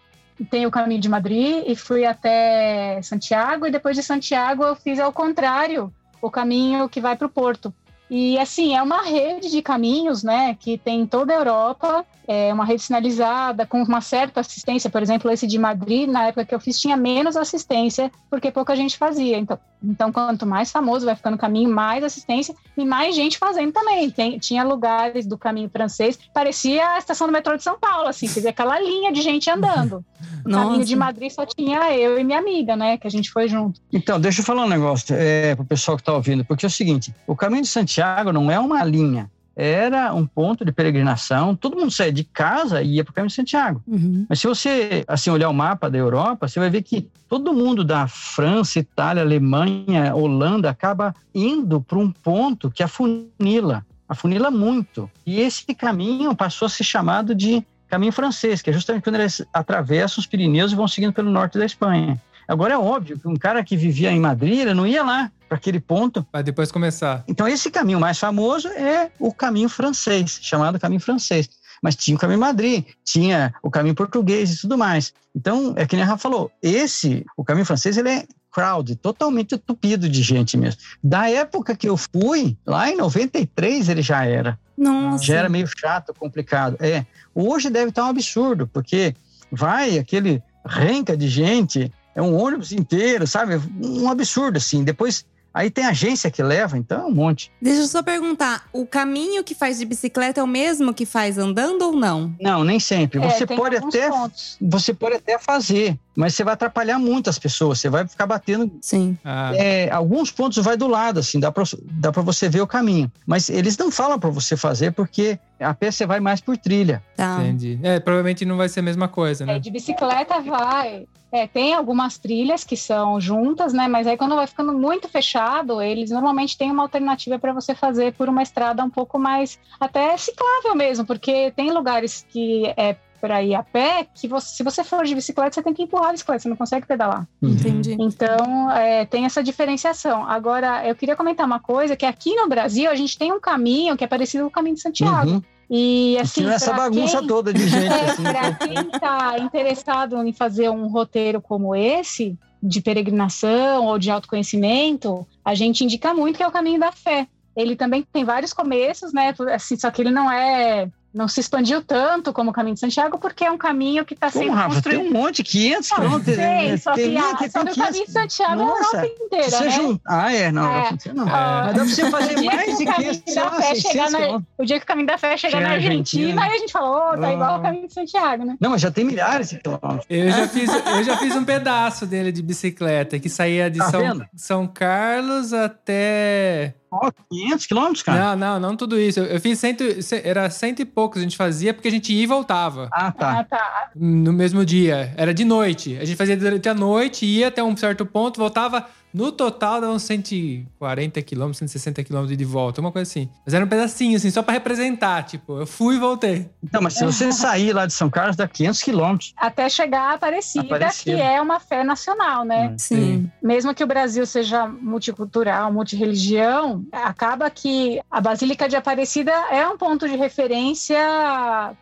tem 0.49 0.65
o 0.65 0.71
caminho 0.71 1.01
de 1.01 1.09
Madrid 1.09 1.63
e 1.67 1.75
fui 1.75 2.05
até 2.05 2.99
Santiago 3.03 3.67
e 3.67 3.71
depois 3.71 3.95
de 3.95 4.01
Santiago 4.01 4.63
eu 4.63 4.75
fiz 4.75 4.99
ao 4.99 5.11
contrário, 5.13 5.93
o 6.21 6.29
caminho 6.29 6.87
que 6.87 7.01
vai 7.01 7.15
para 7.15 7.27
o 7.27 7.29
Porto. 7.29 7.73
E 8.09 8.37
assim, 8.37 8.75
é 8.75 8.83
uma 8.83 9.03
rede 9.03 9.49
de 9.49 9.61
caminhos, 9.61 10.21
né, 10.21 10.55
que 10.59 10.77
tem 10.77 11.01
em 11.01 11.05
toda 11.05 11.33
a 11.33 11.37
Europa, 11.37 12.05
é 12.31 12.53
uma 12.53 12.63
rede 12.63 12.81
sinalizada 12.81 13.65
com 13.65 13.83
uma 13.83 13.99
certa 13.99 14.39
assistência, 14.39 14.89
por 14.89 15.01
exemplo, 15.01 15.29
esse 15.29 15.45
de 15.45 15.59
Madrid, 15.59 16.07
na 16.07 16.27
época 16.27 16.45
que 16.45 16.55
eu 16.55 16.61
fiz 16.61 16.79
tinha 16.79 16.95
menos 16.95 17.35
assistência, 17.35 18.09
porque 18.29 18.49
pouca 18.49 18.73
gente 18.73 18.97
fazia. 18.97 19.37
Então, 19.37 19.59
então 19.83 20.13
quanto 20.13 20.45
mais 20.45 20.71
famoso 20.71 21.05
vai 21.05 21.13
ficando 21.13 21.35
o 21.35 21.37
caminho, 21.37 21.69
mais 21.69 22.05
assistência 22.05 22.55
e 22.77 22.85
mais 22.85 23.15
gente 23.15 23.37
fazendo 23.37 23.73
também. 23.73 24.09
Tem, 24.09 24.39
tinha 24.39 24.63
lugares 24.63 25.25
do 25.25 25.37
caminho 25.37 25.69
francês, 25.69 26.17
parecia 26.33 26.87
a 26.91 26.97
estação 26.97 27.27
do 27.27 27.33
metrô 27.33 27.57
de 27.57 27.63
São 27.63 27.77
Paulo, 27.77 28.07
assim, 28.07 28.27
você 28.27 28.39
via 28.39 28.51
aquela 28.51 28.79
linha 28.79 29.11
de 29.11 29.21
gente 29.21 29.49
andando. 29.49 30.03
O 30.41 30.49
caminho 30.49 30.77
Nossa. 30.77 30.85
de 30.85 30.95
Madrid 30.95 31.29
só 31.29 31.45
tinha 31.45 31.95
eu 31.95 32.19
e 32.19 32.23
minha 32.23 32.39
amiga, 32.39 32.75
né, 32.75 32.97
que 32.97 33.05
a 33.05 33.11
gente 33.11 33.29
foi 33.29 33.47
junto. 33.47 33.79
Então, 33.93 34.19
deixa 34.19 34.41
eu 34.41 34.45
falar 34.45 34.65
um 34.65 34.69
negócio 34.69 35.15
é, 35.15 35.53
para 35.53 35.61
o 35.61 35.65
pessoal 35.65 35.95
que 35.95 36.01
está 36.01 36.13
ouvindo, 36.13 36.43
porque 36.43 36.65
é 36.65 36.67
o 36.67 36.71
seguinte: 36.71 37.13
o 37.27 37.35
caminho 37.35 37.61
de 37.61 37.67
Santiago 37.67 38.31
não 38.31 38.49
é 38.49 38.59
uma 38.59 38.83
linha. 38.83 39.29
Era 39.55 40.13
um 40.13 40.25
ponto 40.25 40.63
de 40.63 40.71
peregrinação. 40.71 41.55
Todo 41.55 41.77
mundo 41.77 41.91
saía 41.91 42.11
de 42.11 42.23
casa 42.23 42.81
e 42.81 42.95
ia 42.95 43.03
para 43.03 43.11
o 43.11 43.13
caminho 43.13 43.29
de 43.29 43.35
Santiago. 43.35 43.81
Uhum. 43.87 44.25
Mas 44.29 44.39
se 44.39 44.47
você 44.47 45.03
assim 45.07 45.29
olhar 45.29 45.49
o 45.49 45.53
mapa 45.53 45.89
da 45.89 45.97
Europa, 45.97 46.47
você 46.47 46.59
vai 46.59 46.69
ver 46.69 46.81
que 46.81 47.09
todo 47.27 47.53
mundo 47.53 47.83
da 47.83 48.07
França, 48.07 48.79
Itália, 48.79 49.23
Alemanha, 49.23 50.15
Holanda 50.15 50.69
acaba 50.69 51.15
indo 51.33 51.81
para 51.81 51.97
um 51.97 52.11
ponto 52.11 52.71
que 52.71 52.83
afunila, 52.83 53.85
afunila 54.07 54.49
muito. 54.49 55.09
E 55.25 55.39
esse 55.39 55.73
caminho 55.75 56.35
passou 56.35 56.65
a 56.65 56.69
ser 56.69 56.83
chamado 56.83 57.35
de 57.35 57.63
caminho 57.87 58.11
francês, 58.13 58.61
que 58.61 58.69
é 58.69 58.73
justamente 58.73 59.03
quando 59.03 59.15
eles 59.15 59.45
atravessam 59.53 60.21
os 60.21 60.25
Pirineus 60.25 60.71
e 60.71 60.75
vão 60.75 60.87
seguindo 60.87 61.11
pelo 61.11 61.29
norte 61.29 61.57
da 61.57 61.65
Espanha. 61.65 62.19
Agora 62.47 62.73
é 62.73 62.77
óbvio 62.77 63.19
que 63.19 63.27
um 63.27 63.35
cara 63.35 63.63
que 63.63 63.77
vivia 63.77 64.11
em 64.11 64.19
Madrid, 64.19 64.59
ele 64.59 64.73
não 64.73 64.87
ia 64.87 65.03
lá 65.03 65.31
para 65.51 65.57
aquele 65.57 65.81
ponto. 65.81 66.25
Vai 66.31 66.41
depois 66.41 66.71
começar. 66.71 67.25
Então 67.27 67.45
esse 67.45 67.69
caminho 67.69 67.99
mais 67.99 68.17
famoso 68.17 68.69
é 68.69 69.11
o 69.19 69.33
caminho 69.33 69.67
francês, 69.67 70.39
chamado 70.41 70.79
caminho 70.79 71.01
francês. 71.01 71.49
Mas 71.83 71.93
tinha 71.93 72.15
o 72.15 72.19
caminho 72.19 72.39
Madrid, 72.39 72.85
tinha 73.03 73.53
o 73.61 73.69
caminho 73.69 73.93
português 73.93 74.53
e 74.53 74.61
tudo 74.61 74.77
mais. 74.77 75.13
Então, 75.35 75.73
é 75.75 75.85
que 75.85 75.95
nem 75.95 76.05
a 76.05 76.07
Rafa 76.07 76.21
falou, 76.21 76.51
esse, 76.61 77.25
o 77.35 77.43
caminho 77.43 77.65
francês, 77.65 77.97
ele 77.97 78.09
é 78.09 78.25
crowd, 78.51 78.95
totalmente 78.95 79.55
entupido 79.55 80.07
de 80.07 80.21
gente 80.21 80.55
mesmo. 80.55 80.79
Da 81.03 81.29
época 81.29 81.75
que 81.75 81.89
eu 81.89 81.97
fui, 81.97 82.55
lá 82.65 82.89
em 82.89 82.95
93 82.95 83.89
ele 83.89 84.01
já 84.01 84.23
era. 84.23 84.57
Nossa. 84.77 85.23
Já 85.23 85.37
era 85.37 85.49
meio 85.49 85.67
chato, 85.67 86.13
complicado. 86.13 86.77
É, 86.79 87.05
hoje 87.35 87.69
deve 87.69 87.89
estar 87.89 88.05
um 88.05 88.09
absurdo, 88.09 88.67
porque 88.67 89.15
vai 89.51 89.97
aquele 89.97 90.41
renca 90.65 91.17
de 91.17 91.27
gente, 91.27 91.91
é 92.13 92.21
um 92.21 92.39
ônibus 92.39 92.71
inteiro, 92.71 93.25
sabe? 93.25 93.59
Um 93.83 94.09
absurdo, 94.09 94.57
assim. 94.57 94.83
Depois, 94.83 95.25
aí 95.53 95.69
tem 95.69 95.85
agência 95.85 96.29
que 96.31 96.41
leva, 96.43 96.77
então 96.77 97.01
é 97.01 97.05
um 97.05 97.11
monte. 97.13 97.51
Deixa 97.61 97.81
eu 97.81 97.87
só 97.87 98.01
perguntar: 98.03 98.65
o 98.73 98.85
caminho 98.85 99.43
que 99.43 99.53
faz 99.55 99.77
de 99.79 99.85
bicicleta 99.85 100.39
é 100.39 100.43
o 100.43 100.47
mesmo 100.47 100.93
que 100.93 101.05
faz 101.05 101.37
andando 101.37 101.81
ou 101.83 101.91
não? 101.93 102.33
Não, 102.39 102.63
nem 102.63 102.79
sempre. 102.79 103.19
É, 103.23 103.29
Você 103.29 103.45
pode 103.45 103.75
até 103.75 104.09
pontos. 104.09 104.57
você 104.61 104.93
pode 104.93 105.15
até 105.15 105.37
fazer, 105.39 105.97
mas 106.15 106.33
você 106.35 106.43
vai 106.43 106.53
atrapalhar 106.53 106.97
muito 106.99 107.29
as 107.29 107.39
pessoas. 107.39 107.79
Você 107.79 107.89
vai 107.89 108.07
ficar 108.07 108.25
batendo. 108.25 108.71
Sim. 108.81 109.17
Ah, 109.23 109.51
é, 109.55 109.89
alguns 109.91 110.31
pontos 110.31 110.63
vai 110.63 110.75
do 110.77 110.87
lado, 110.87 111.19
assim, 111.19 111.39
dá 111.39 111.51
pra, 111.51 111.63
dá 111.83 112.11
pra 112.11 112.21
você 112.21 112.47
ver 112.49 112.61
o 112.61 112.67
caminho. 112.67 113.11
Mas 113.25 113.49
eles 113.49 113.77
não 113.77 113.91
falam 113.91 114.19
pra 114.19 114.29
você 114.29 114.55
fazer 114.57 114.91
porque 114.91 115.37
a 115.59 115.73
pé 115.73 115.91
você 115.91 116.05
vai 116.05 116.19
mais 116.19 116.41
por 116.41 116.57
trilha. 116.57 117.03
Tá. 117.15 117.37
entendi. 117.41 117.79
É, 117.83 117.99
provavelmente 117.99 118.45
não 118.45 118.57
vai 118.57 118.67
ser 118.69 118.79
a 118.79 118.83
mesma 118.83 119.07
coisa, 119.07 119.43
É, 119.43 119.47
né? 119.47 119.59
de 119.59 119.69
bicicleta 119.69 120.39
vai. 120.41 121.05
É, 121.31 121.47
tem 121.47 121.73
algumas 121.73 122.17
trilhas 122.17 122.63
que 122.63 122.75
são 122.75 123.19
juntas, 123.19 123.71
né? 123.73 123.87
Mas 123.87 124.05
aí 124.05 124.17
quando 124.17 124.35
vai 124.35 124.47
ficando 124.47 124.73
muito 124.73 125.07
fechado, 125.07 125.81
eles 125.81 126.11
normalmente 126.11 126.57
têm 126.57 126.71
uma 126.71 126.83
alternativa 126.83 127.39
para 127.39 127.53
você 127.53 127.73
fazer 127.73 128.13
por 128.13 128.27
uma 128.27 128.43
estrada 128.43 128.83
um 128.83 128.89
pouco 128.89 129.17
mais 129.17 129.57
até 129.79 130.15
ciclável 130.17 130.75
mesmo, 130.75 131.05
porque 131.05 131.51
tem 131.55 131.71
lugares 131.71 132.25
que 132.29 132.65
é 132.75 132.95
para 133.21 133.43
ir 133.43 133.53
a 133.53 133.61
pé 133.61 134.07
que 134.15 134.27
você- 134.27 134.55
se 134.55 134.63
você 134.63 134.83
for 134.83 135.05
de 135.05 135.13
bicicleta, 135.13 135.53
você 135.53 135.61
tem 135.61 135.75
que 135.75 135.83
empurrar 135.83 136.09
a 136.09 136.11
bicicleta, 136.11 136.39
você 136.41 136.49
não 136.49 136.55
consegue 136.55 136.87
pedalar. 136.87 137.27
Entendi. 137.41 137.95
Então, 137.99 138.71
é, 138.71 139.05
tem 139.05 139.25
essa 139.25 139.43
diferenciação. 139.43 140.27
Agora, 140.27 140.87
eu 140.87 140.95
queria 140.95 141.15
comentar 141.15 141.45
uma 141.45 141.59
coisa, 141.59 141.95
que 141.95 142.05
aqui 142.05 142.35
no 142.35 142.49
Brasil 142.49 142.89
a 142.89 142.95
gente 142.95 143.17
tem 143.17 143.31
um 143.31 143.39
caminho 143.39 143.95
que 143.95 144.03
é 144.03 144.07
parecido 144.07 144.45
com 144.45 144.49
o 144.49 144.51
caminho 144.51 144.75
de 144.75 144.81
Santiago. 144.81 145.33
Uhum. 145.33 145.43
E 145.73 146.17
assim, 146.19 146.41
tira 146.41 146.55
essa 146.55 146.73
pra 146.73 146.89
bagunça 146.89 147.19
quem- 147.19 147.27
toda 147.27 147.53
de 147.53 147.65
gente. 147.65 147.87
é, 147.93 148.09
assim, 148.09 148.23
para 148.23 148.53
quem 148.55 148.89
está 148.93 149.39
interessado 149.39 150.21
em 150.21 150.33
fazer 150.33 150.69
um 150.69 150.87
roteiro 150.89 151.41
como 151.41 151.73
esse, 151.73 152.37
de 152.61 152.81
peregrinação 152.81 153.85
ou 153.85 153.97
de 153.97 154.11
autoconhecimento, 154.11 155.25
a 155.45 155.55
gente 155.55 155.83
indica 155.85 156.13
muito 156.13 156.35
que 156.35 156.43
é 156.43 156.47
o 156.47 156.51
caminho 156.51 156.79
da 156.79 156.91
fé. 156.91 157.25
Ele 157.55 157.77
também 157.77 158.05
tem 158.11 158.25
vários 158.25 158.51
começos, 158.51 159.13
né? 159.13 159.33
Assim, 159.53 159.77
só 159.77 159.89
que 159.89 160.01
ele 160.01 160.11
não 160.11 160.29
é. 160.29 160.89
Não 161.13 161.27
se 161.27 161.41
expandiu 161.41 161.81
tanto 161.81 162.31
como 162.31 162.51
o 162.51 162.53
caminho 162.53 162.73
de 162.75 162.79
Santiago, 162.79 163.17
porque 163.17 163.43
é 163.43 163.51
um 163.51 163.57
caminho 163.57 164.05
que 164.05 164.13
está 164.13 164.29
sendo 164.29 164.51
Rafa, 164.51 164.67
tem 164.81 164.93
construído. 164.93 165.01
um 165.01 165.11
monte, 165.11 165.43
500 165.43 165.89
Não, 165.89 165.97
quilômetros. 165.97 166.35
sei, 166.35 166.77
só 166.77 166.93
que, 166.93 167.01
tem, 167.03 167.17
a, 167.17 167.35
tem, 167.35 167.49
só 167.49 167.63
tem 167.65 167.73
que 167.73 167.79
o 167.79 167.83
caminho 167.83 168.05
de 168.05 168.11
Santiago 168.11 168.61
é 168.61 168.63
a 168.63 168.67
Nossa, 168.67 168.95
Europa 168.97 169.13
inteira, 169.25 169.59
né? 169.59 169.69
juntar- 169.71 170.01
Ah, 170.25 170.33
é, 170.33 170.51
não. 170.51 170.65
É. 170.73 170.91
você 170.91 171.13
não. 171.13 171.27
Ah, 171.27 171.63
Mas 171.65 171.75
dá 171.75 171.83
pra 171.83 171.83
você 171.93 172.09
fazer 172.09 172.31
o 172.37 172.41
dia 172.41 172.51
mais 172.55 172.65
que 172.65 172.77
de 172.77 172.83
o 172.83 172.85
caminho 172.93 173.11
500, 173.11 173.23
sei 173.25 173.35
da 173.35 173.43
lá, 173.43 173.51
fé 173.51 173.75
chegar 173.75 173.81
600 173.91 174.11
na- 174.13 174.17
quilômetros. 174.19 174.53
O 174.57 174.65
dia 174.65 174.77
que 174.79 174.83
o 174.83 174.87
caminho 174.87 175.07
da 175.07 175.17
fé 175.17 175.37
chegar 175.37 175.51
Chegar 175.51 175.61
na 175.63 175.67
na 175.69 175.73
Argentina, 175.75 176.23
Argentina. 176.29 176.43
aí 176.43 176.51
a 176.51 176.57
gente 176.59 176.71
fala, 176.71 176.89
ô, 177.13 177.17
tá 177.19 177.33
igual 177.33 177.53
Ah. 177.55 177.57
o 177.57 177.61
caminho 177.61 177.87
de 177.87 177.93
Santiago, 177.93 178.45
né? 178.45 178.55
Não, 178.61 178.69
mas 178.69 178.81
já 178.81 178.89
tem 178.91 179.03
milhares 179.03 179.49
de 179.49 179.57
quilômetros. 179.59 180.05
Eu 180.09 180.31
já, 180.31 180.47
fiz, 180.47 180.69
eu 180.73 181.03
já 181.03 181.17
fiz 181.17 181.35
um 181.35 181.43
pedaço 181.43 182.05
dele 182.05 182.31
de 182.31 182.41
bicicleta, 182.41 183.19
que 183.19 183.27
saía 183.29 183.69
de 183.69 183.79
Tá 183.79 183.89
São? 183.91 184.21
São 184.35 184.67
Carlos 184.67 185.51
até. 185.51 186.73
Ó, 186.91 187.09
500 187.29 187.65
quilômetros, 187.65 188.03
cara? 188.03 188.35
Não, 188.35 188.59
não, 188.59 188.59
não 188.69 188.75
tudo 188.75 188.99
isso. 188.99 189.19
Eu, 189.21 189.25
eu 189.25 189.39
fiz 189.39 189.57
cento, 189.57 190.01
ce- 190.03 190.21
era 190.25 190.49
cento 190.49 190.81
e 190.81 190.85
poucos 190.85 191.19
a 191.19 191.23
gente 191.23 191.37
fazia, 191.37 191.73
porque 191.73 191.87
a 191.87 191.91
gente 191.91 192.11
ia 192.13 192.23
e 192.23 192.27
voltava 192.27 192.89
Ah, 192.91 193.11
tá. 193.11 193.39
Ah, 193.39 193.43
tá. 193.45 193.89
no 193.95 194.33
mesmo 194.33 194.65
dia. 194.65 195.13
Era 195.15 195.33
de 195.33 195.45
noite. 195.45 195.97
A 195.97 196.03
gente 196.05 196.17
fazia 196.17 196.35
durante 196.35 196.67
a 196.67 196.73
noite, 196.73 197.25
ia 197.25 197.47
até 197.47 197.63
um 197.63 197.75
certo 197.77 198.05
ponto, 198.05 198.37
voltava. 198.39 198.85
No 199.13 199.31
total, 199.31 199.81
dava 199.81 199.93
uns 199.93 200.03
140 200.03 201.21
quilômetros, 201.21 201.57
160 201.57 202.03
quilômetros 202.03 202.37
de 202.37 202.45
volta, 202.45 202.81
uma 202.81 202.91
coisa 202.91 203.09
assim. 203.09 203.29
Mas 203.45 203.53
era 203.53 203.65
um 203.65 203.67
pedacinho, 203.67 204.15
assim, 204.17 204.29
só 204.29 204.41
pra 204.41 204.53
representar. 204.53 205.23
Tipo, 205.23 205.59
eu 205.59 205.67
fui 205.67 205.95
e 205.95 205.99
voltei. 205.99 206.49
Então, 206.63 206.81
mas 206.81 206.93
se 206.93 207.05
você 207.05 207.31
sair 207.33 207.73
lá 207.73 207.85
de 207.85 207.93
São 207.93 208.09
Carlos, 208.09 208.35
dá 208.35 208.47
500 208.47 208.81
quilômetros. 208.81 209.33
Até 209.37 209.69
chegar 209.69 210.11
a 210.11 210.13
Aparecida, 210.13 210.65
Aparecida. 210.65 211.15
que 211.15 211.21
é 211.21 211.41
uma 211.41 211.59
fé 211.59 211.83
nacional, 211.83 212.45
né? 212.45 212.73
Sim. 212.77 213.29
Mesmo 213.41 213.73
que 213.73 213.83
o 213.83 213.87
Brasil 213.87 214.25
seja 214.25 214.67
multicultural, 214.67 215.71
multireligião, 215.71 216.85
acaba 216.91 217.49
que 217.49 217.99
a 218.09 218.21
Basílica 218.21 218.67
de 218.69 218.75
Aparecida 218.75 219.31
é 219.51 219.67
um 219.67 219.77
ponto 219.77 220.07
de 220.07 220.15
referência 220.15 220.97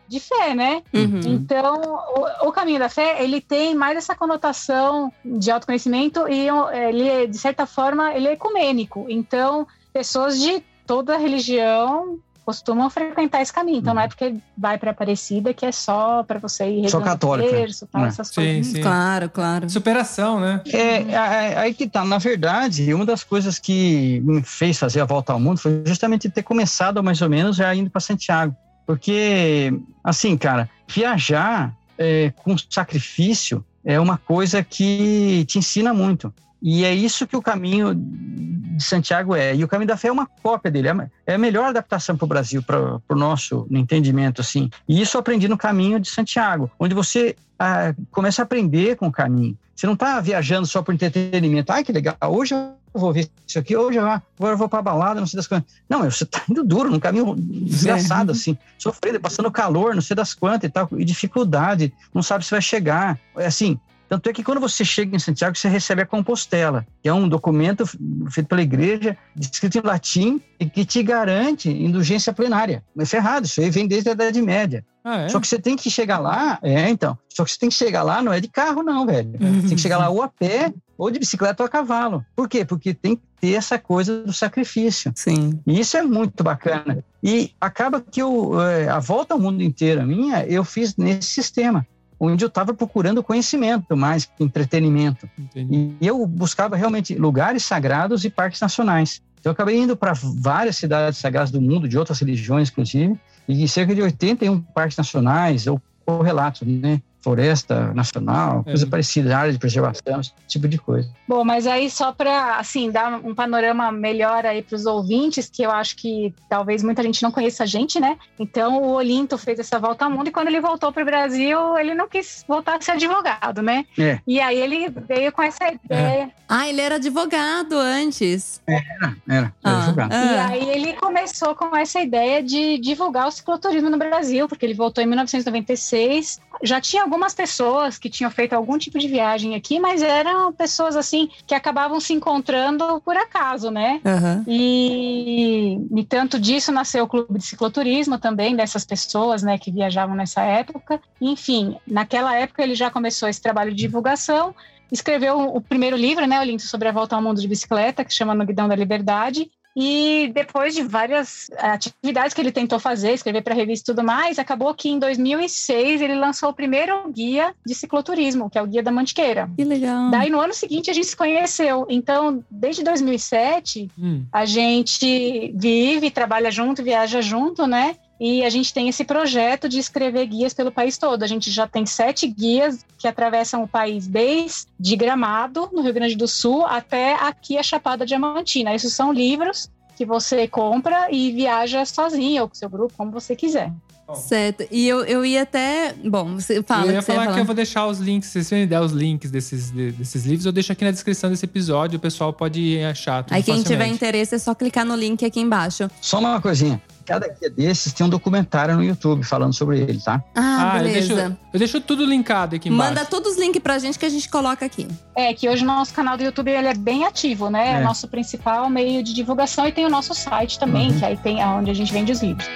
de 0.08 0.20
fé, 0.20 0.54
né? 0.54 0.82
Uhum. 0.92 1.20
Então, 1.24 1.80
o, 2.16 2.48
o 2.48 2.52
caminho 2.52 2.78
da 2.78 2.88
fé, 2.88 3.22
ele 3.22 3.40
tem 3.40 3.74
mais 3.74 3.96
essa 3.96 4.14
conotação 4.14 5.12
de 5.24 5.50
autoconhecimento 5.50 6.28
e 6.28 6.50
ó, 6.50 6.70
ele, 6.70 7.19
é, 7.22 7.26
de 7.26 7.38
certa 7.38 7.66
forma, 7.66 8.14
ele 8.14 8.28
é 8.28 8.32
ecumênico. 8.32 9.06
Então, 9.08 9.66
pessoas 9.92 10.40
de 10.40 10.62
toda 10.86 11.16
religião 11.16 12.18
costumam 12.44 12.90
frequentar 12.90 13.40
esse 13.40 13.52
caminho. 13.52 13.78
Então, 13.78 13.94
não 13.94 14.02
é 14.02 14.08
porque 14.08 14.34
vai 14.58 14.76
para 14.76 14.90
Aparecida 14.90 15.54
que 15.54 15.64
é 15.64 15.70
só 15.70 16.24
para 16.24 16.38
você 16.40 16.68
ir 16.68 16.90
Só 16.90 17.00
católica, 17.00 17.48
terço, 17.48 17.86
tal, 17.86 18.02
né? 18.02 18.08
essas 18.08 18.28
Sim, 18.28 18.34
coisas. 18.34 18.66
sim. 18.72 18.82
Claro, 18.82 19.30
claro. 19.30 19.70
Superação, 19.70 20.40
né? 20.40 20.60
É, 20.66 21.02
é, 21.12 21.58
aí 21.58 21.72
que 21.72 21.86
tá. 21.86 22.04
Na 22.04 22.18
verdade, 22.18 22.92
uma 22.92 23.06
das 23.06 23.22
coisas 23.22 23.58
que 23.58 24.20
me 24.24 24.42
fez 24.42 24.78
fazer 24.78 25.00
a 25.00 25.04
volta 25.04 25.32
ao 25.32 25.38
mundo 25.38 25.58
foi 25.58 25.82
justamente 25.86 26.28
ter 26.28 26.42
começado 26.42 27.02
mais 27.02 27.22
ou 27.22 27.28
menos 27.28 27.56
já 27.56 27.72
indo 27.74 27.88
para 27.88 28.00
Santiago. 28.00 28.54
Porque, 28.84 29.72
assim, 30.02 30.36
cara, 30.36 30.68
viajar 30.88 31.72
é, 31.96 32.32
com 32.42 32.56
sacrifício 32.68 33.64
é 33.84 34.00
uma 34.00 34.18
coisa 34.18 34.64
que 34.64 35.44
te 35.46 35.58
ensina 35.58 35.94
muito. 35.94 36.34
E 36.62 36.84
é 36.84 36.94
isso 36.94 37.26
que 37.26 37.36
o 37.36 37.42
caminho 37.42 37.94
de 37.94 38.84
Santiago 38.84 39.34
é. 39.34 39.54
E 39.54 39.62
o 39.64 39.68
caminho 39.68 39.88
da 39.88 39.96
fé 39.96 40.08
é 40.08 40.12
uma 40.12 40.26
cópia 40.42 40.70
dele. 40.70 40.88
É 40.88 40.92
a- 40.92 41.10
É 41.26 41.34
a 41.34 41.38
melhor 41.38 41.66
adaptação 41.66 42.16
para 42.16 42.24
o 42.24 42.28
Brasil, 42.28 42.62
para 42.62 43.00
o 43.08 43.14
nosso 43.14 43.66
entendimento, 43.70 44.40
assim. 44.40 44.70
E 44.88 45.00
isso 45.00 45.16
eu 45.16 45.20
aprendi 45.20 45.48
no 45.48 45.56
caminho 45.58 45.98
de 46.00 46.08
Santiago, 46.08 46.70
onde 46.78 46.94
você 46.94 47.36
ah, 47.58 47.94
começa 48.10 48.40
a 48.40 48.44
aprender 48.44 48.96
com 48.96 49.06
o 49.08 49.12
caminho. 49.12 49.56
Você 49.76 49.86
não 49.86 49.92
está 49.94 50.18
viajando 50.20 50.66
só 50.66 50.82
por 50.82 50.94
entretenimento. 50.94 51.70
Ai, 51.72 51.84
que 51.84 51.92
legal. 51.92 52.16
Hoje 52.28 52.54
eu 52.54 52.72
vou 52.94 53.12
ver 53.12 53.28
isso 53.46 53.58
aqui, 53.58 53.76
hoje 53.76 53.98
eu, 53.98 54.06
agora 54.06 54.24
eu 54.54 54.56
vou 54.56 54.68
para 54.68 54.82
balada, 54.82 55.20
não 55.20 55.26
sei 55.26 55.36
das 55.36 55.46
coisas. 55.46 55.66
Não, 55.88 56.02
você 56.10 56.24
está 56.24 56.42
indo 56.50 56.64
duro, 56.64 56.90
num 56.90 56.98
caminho 56.98 57.34
desgraçado, 57.36 58.32
assim, 58.32 58.56
sofrendo, 58.78 59.20
passando 59.20 59.50
calor, 59.50 59.94
não 59.94 60.02
sei 60.02 60.16
das 60.16 60.34
quantas 60.34 60.68
e 60.68 60.72
tal, 60.72 60.88
e 60.98 61.04
dificuldade, 61.04 61.92
não 62.14 62.22
sabe 62.22 62.44
se 62.44 62.50
vai 62.50 62.60
chegar. 62.62 63.18
É 63.36 63.46
assim, 63.46 63.78
tanto 64.10 64.28
é 64.28 64.32
que 64.32 64.42
quando 64.42 64.60
você 64.60 64.84
chega 64.84 65.14
em 65.14 65.20
Santiago, 65.20 65.56
você 65.56 65.68
recebe 65.68 66.02
a 66.02 66.06
Compostela, 66.06 66.84
que 67.00 67.08
é 67.08 67.14
um 67.14 67.28
documento 67.28 67.86
feito 68.28 68.48
pela 68.48 68.60
igreja, 68.60 69.16
escrito 69.40 69.78
em 69.78 69.82
latim, 69.82 70.42
e 70.58 70.66
que 70.66 70.84
te 70.84 71.00
garante 71.00 71.70
indulgência 71.70 72.32
plenária. 72.32 72.82
Mas 72.92 73.14
é 73.14 73.18
errado, 73.18 73.44
isso 73.44 73.60
aí 73.60 73.70
vem 73.70 73.86
desde 73.86 74.08
a 74.08 74.12
Idade 74.12 74.42
Média. 74.42 74.84
Ah, 75.04 75.20
é? 75.20 75.28
Só 75.28 75.38
que 75.38 75.46
você 75.46 75.60
tem 75.60 75.76
que 75.76 75.88
chegar 75.88 76.18
lá, 76.18 76.58
é, 76.60 76.90
então. 76.90 77.16
Só 77.28 77.44
que 77.44 77.52
você 77.52 77.58
tem 77.60 77.68
que 77.68 77.74
chegar 77.76 78.02
lá, 78.02 78.20
não 78.20 78.32
é 78.32 78.40
de 78.40 78.48
carro, 78.48 78.82
não, 78.82 79.06
velho. 79.06 79.30
Você 79.30 79.68
tem 79.68 79.76
que 79.76 79.80
chegar 79.80 79.98
lá 79.98 80.08
ou 80.08 80.22
a 80.22 80.28
pé, 80.28 80.74
ou 80.98 81.08
de 81.08 81.20
bicicleta 81.20 81.62
ou 81.62 81.66
a 81.68 81.70
cavalo. 81.70 82.26
Por 82.34 82.48
quê? 82.48 82.64
Porque 82.64 82.92
tem 82.92 83.14
que 83.14 83.22
ter 83.40 83.52
essa 83.52 83.78
coisa 83.78 84.24
do 84.24 84.32
sacrifício. 84.32 85.12
Sim. 85.14 85.60
E 85.64 85.78
isso 85.78 85.96
é 85.96 86.02
muito 86.02 86.42
bacana. 86.42 87.04
E 87.22 87.52
acaba 87.60 88.00
que 88.00 88.20
eu, 88.20 88.60
é, 88.60 88.88
a 88.88 88.98
volta 88.98 89.34
ao 89.34 89.40
mundo 89.40 89.62
inteiro 89.62 90.04
minha, 90.04 90.44
eu 90.46 90.64
fiz 90.64 90.96
nesse 90.96 91.28
sistema, 91.28 91.86
onde 92.20 92.44
eu 92.44 92.48
estava 92.48 92.74
procurando 92.74 93.22
conhecimento 93.22 93.96
mais 93.96 94.26
que 94.26 94.44
entretenimento. 94.44 95.28
Entendi. 95.38 95.96
E 95.98 96.06
eu 96.06 96.26
buscava 96.26 96.76
realmente 96.76 97.14
lugares 97.14 97.64
sagrados 97.64 98.24
e 98.26 98.30
parques 98.30 98.60
nacionais. 98.60 99.22
Então, 99.40 99.50
eu 99.50 99.54
acabei 99.54 99.78
indo 99.78 99.96
para 99.96 100.12
várias 100.12 100.76
cidades 100.76 101.18
sagradas 101.18 101.50
do 101.50 101.62
mundo, 101.62 101.88
de 101.88 101.96
outras 101.96 102.20
religiões, 102.20 102.68
inclusive, 102.68 103.18
e 103.48 103.66
cerca 103.66 103.94
de 103.94 104.02
81 104.02 104.60
parques 104.60 104.98
nacionais 104.98 105.66
ou 105.66 105.80
correlatos, 106.04 106.60
né? 106.68 107.00
Floresta 107.22 107.92
nacional, 107.94 108.64
coisa 108.64 108.86
É. 108.86 108.88
parecida, 108.88 109.36
área 109.36 109.52
de 109.52 109.58
preservação, 109.58 110.20
esse 110.20 110.32
tipo 110.48 110.66
de 110.68 110.78
coisa. 110.78 111.08
Bom, 111.28 111.44
mas 111.44 111.66
aí 111.66 111.90
só 111.90 112.12
para 112.12 112.56
assim 112.56 112.90
dar 112.90 113.12
um 113.24 113.34
panorama 113.34 113.92
melhor 113.92 114.44
aí 114.46 114.62
para 114.62 114.76
os 114.76 114.86
ouvintes, 114.86 115.48
que 115.50 115.62
eu 115.62 115.70
acho 115.70 115.96
que 115.96 116.34
talvez 116.48 116.82
muita 116.82 117.02
gente 117.02 117.22
não 117.22 117.30
conheça 117.30 117.64
a 117.64 117.66
gente, 117.66 118.00
né? 118.00 118.16
Então 118.38 118.82
o 118.82 118.92
Olinto 118.92 119.36
fez 119.38 119.58
essa 119.58 119.78
volta 119.78 120.04
ao 120.04 120.10
mundo 120.10 120.28
e 120.28 120.32
quando 120.32 120.48
ele 120.48 120.60
voltou 120.60 120.92
para 120.92 121.02
o 121.02 121.06
Brasil, 121.06 121.78
ele 121.78 121.94
não 121.94 122.08
quis 122.08 122.44
voltar 122.48 122.76
a 122.76 122.80
ser 122.80 122.92
advogado, 122.92 123.62
né? 123.62 123.84
É. 123.98 124.18
E 124.26 124.40
aí 124.40 124.58
ele 124.58 124.88
veio 125.08 125.30
com 125.32 125.42
essa 125.42 125.68
ideia. 125.68 126.30
Ah, 126.48 126.68
ele 126.68 126.80
era 126.80 126.96
advogado 126.96 127.74
antes. 127.78 128.60
Era, 128.66 129.16
era 129.28 129.54
Ah, 129.62 129.82
julgado. 129.86 130.14
E 130.14 130.16
ah. 130.16 130.46
aí 130.48 130.68
ele 130.70 130.92
começou 130.94 131.54
com 131.54 131.76
essa 131.76 132.00
ideia 132.00 132.42
de 132.42 132.78
divulgar 132.78 133.28
o 133.28 133.30
cicloturismo 133.30 133.88
no 133.90 133.98
Brasil, 133.98 134.48
porque 134.48 134.64
ele 134.66 134.74
voltou 134.74 135.02
em 135.02 135.06
1996. 135.06 136.40
Já 136.62 136.80
tinha 136.80 137.06
algumas 137.10 137.34
pessoas 137.34 137.98
que 137.98 138.08
tinham 138.08 138.30
feito 138.30 138.52
algum 138.52 138.78
tipo 138.78 138.96
de 138.96 139.08
viagem 139.08 139.56
aqui, 139.56 139.80
mas 139.80 140.00
eram 140.00 140.52
pessoas 140.52 140.94
assim 140.94 141.28
que 141.44 141.56
acabavam 141.56 141.98
se 141.98 142.12
encontrando 142.12 143.00
por 143.00 143.16
acaso, 143.16 143.68
né? 143.68 144.00
Aham. 144.06 144.44
E, 144.46 145.80
e 145.90 146.04
tanto 146.04 146.38
disso 146.38 146.70
nasceu 146.70 147.02
o 147.02 147.08
clube 147.08 147.36
de 147.36 147.44
cicloturismo 147.44 148.16
também, 148.16 148.54
dessas 148.54 148.84
pessoas 148.84 149.42
né, 149.42 149.58
que 149.58 149.72
viajavam 149.72 150.14
nessa 150.14 150.42
época. 150.42 151.00
Enfim, 151.20 151.76
naquela 151.84 152.36
época 152.36 152.62
ele 152.62 152.76
já 152.76 152.92
começou 152.92 153.28
esse 153.28 153.42
trabalho 153.42 153.72
de 153.72 153.78
divulgação, 153.78 154.54
escreveu 154.92 155.36
o 155.40 155.60
primeiro 155.60 155.96
livro, 155.96 156.28
né, 156.28 156.38
o 156.38 156.44
Link 156.44 156.62
sobre 156.62 156.86
a 156.86 156.92
volta 156.92 157.16
ao 157.16 157.22
mundo 157.22 157.40
de 157.40 157.48
bicicleta, 157.48 158.04
que 158.04 158.14
chama 158.14 158.36
No 158.36 158.46
Guidão 158.46 158.68
da 158.68 158.76
Liberdade. 158.76 159.50
E 159.76 160.30
depois 160.34 160.74
de 160.74 160.82
várias 160.82 161.48
atividades 161.58 162.34
que 162.34 162.40
ele 162.40 162.50
tentou 162.52 162.78
fazer, 162.78 163.12
escrever 163.12 163.42
para 163.42 163.54
revista 163.54 163.90
e 163.90 163.94
tudo 163.94 164.04
mais, 164.04 164.38
acabou 164.38 164.74
que 164.74 164.88
em 164.88 164.98
2006 164.98 166.00
ele 166.00 166.14
lançou 166.16 166.50
o 166.50 166.54
primeiro 166.54 167.08
guia 167.10 167.54
de 167.64 167.74
cicloturismo, 167.74 168.50
que 168.50 168.58
é 168.58 168.62
o 168.62 168.66
Guia 168.66 168.82
da 168.82 168.90
Mantiqueira. 168.90 169.50
Que 169.56 169.64
legal. 169.64 170.10
Daí 170.10 170.28
no 170.28 170.40
ano 170.40 170.52
seguinte 170.52 170.90
a 170.90 170.94
gente 170.94 171.06
se 171.06 171.16
conheceu. 171.16 171.86
Então, 171.88 172.44
desde 172.50 172.82
2007, 172.82 173.88
Hum. 173.98 174.24
a 174.32 174.44
gente 174.44 175.52
vive, 175.54 176.10
trabalha 176.10 176.50
junto, 176.50 176.82
viaja 176.82 177.20
junto, 177.22 177.66
né? 177.66 177.96
E 178.20 178.44
a 178.44 178.50
gente 178.50 178.74
tem 178.74 178.86
esse 178.88 179.02
projeto 179.02 179.66
de 179.66 179.78
escrever 179.78 180.26
guias 180.26 180.52
pelo 180.52 180.70
país 180.70 180.98
todo. 180.98 181.22
A 181.22 181.26
gente 181.26 181.50
já 181.50 181.66
tem 181.66 181.86
sete 181.86 182.26
guias 182.26 182.84
que 182.98 183.08
atravessam 183.08 183.62
o 183.62 183.68
país 183.68 184.06
desde 184.06 184.94
Gramado, 184.94 185.70
no 185.72 185.80
Rio 185.80 185.94
Grande 185.94 186.14
do 186.14 186.28
Sul, 186.28 186.66
até 186.66 187.14
aqui 187.14 187.56
a 187.56 187.62
Chapada 187.62 188.04
Diamantina. 188.04 188.74
Esses 188.74 188.92
são 188.92 189.10
livros 189.10 189.70
que 189.96 190.04
você 190.04 190.46
compra 190.46 191.08
e 191.10 191.32
viaja 191.32 191.84
sozinho 191.86 192.42
ou 192.42 192.48
com 192.48 192.54
seu 192.54 192.68
grupo, 192.68 192.92
como 192.96 193.10
você 193.10 193.34
quiser. 193.34 193.72
Certo. 194.16 194.66
E 194.72 194.88
eu, 194.88 195.04
eu 195.04 195.24
ia 195.24 195.42
até. 195.42 195.94
Bom, 196.04 196.34
você 196.34 196.60
fala. 196.64 196.86
eu 196.86 196.92
ia 196.94 196.98
que 196.98 197.04
você 197.04 197.12
ia 197.12 197.14
falar 197.14 197.26
que 197.26 197.30
falar. 197.30 197.38
eu 197.42 197.44
vou 197.44 197.54
deixar 197.54 197.86
os 197.86 198.00
links, 198.00 198.28
se 198.30 198.42
você 198.42 198.56
me 198.56 198.66
der 198.66 198.80
os 198.80 198.90
links 198.90 199.30
desses, 199.30 199.70
de- 199.70 199.92
desses 199.92 200.26
livros, 200.26 200.44
eu 200.46 200.50
deixo 200.52 200.72
aqui 200.72 200.84
na 200.84 200.90
descrição 200.90 201.30
desse 201.30 201.44
episódio, 201.44 201.96
o 201.96 202.00
pessoal 202.00 202.32
pode 202.32 202.82
achar. 202.82 203.22
tudo 203.22 203.34
Aí 203.36 203.42
quem 203.42 203.54
tiver 203.62 203.68
facilmente. 203.76 203.94
interesse 203.94 204.34
é 204.34 204.38
só 204.38 204.52
clicar 204.52 204.84
no 204.84 204.96
link 204.96 205.24
aqui 205.24 205.38
embaixo. 205.40 205.88
Só 206.00 206.18
uma 206.18 206.40
coisinha. 206.40 206.82
Cada 207.10 207.26
guia 207.28 207.50
desses 207.50 207.92
tem 207.92 208.06
um 208.06 208.08
documentário 208.08 208.76
no 208.76 208.84
YouTube 208.84 209.24
falando 209.24 209.52
sobre 209.52 209.80
ele, 209.80 209.98
tá? 210.00 210.22
Ah, 210.34 210.74
eu 210.78 210.84
beleza. 210.84 211.14
deixo, 211.14 211.36
eu 211.52 211.58
deixo 211.58 211.80
tudo 211.80 212.04
linkado 212.04 212.54
aqui 212.54 212.68
embaixo. 212.68 212.94
Manda 212.94 213.04
todos 213.04 213.32
os 213.32 213.38
links 213.38 213.60
pra 213.60 213.78
gente 213.80 213.98
que 213.98 214.06
a 214.06 214.08
gente 214.08 214.28
coloca 214.28 214.64
aqui. 214.64 214.86
É 215.16 215.34
que 215.34 215.48
hoje 215.48 215.64
o 215.64 215.66
nosso 215.66 215.92
canal 215.92 216.16
do 216.16 216.22
YouTube 216.22 216.50
ele 216.50 216.68
é 216.68 216.74
bem 216.74 217.04
ativo, 217.04 217.50
né? 217.50 217.72
É 217.72 217.72
É. 217.74 217.80
o 217.80 217.84
nosso 217.84 218.06
principal 218.06 218.70
meio 218.70 219.02
de 219.02 219.12
divulgação 219.12 219.66
e 219.66 219.72
tem 219.72 219.84
o 219.84 219.90
nosso 219.90 220.14
site 220.14 220.58
também, 220.58 220.90
Uhum. 220.90 220.98
que 221.00 221.04
aí 221.04 221.16
tem 221.16 221.44
onde 221.44 221.70
a 221.70 221.74
gente 221.74 221.92
vende 221.92 222.12
os 222.12 222.22
livros. 222.22 222.46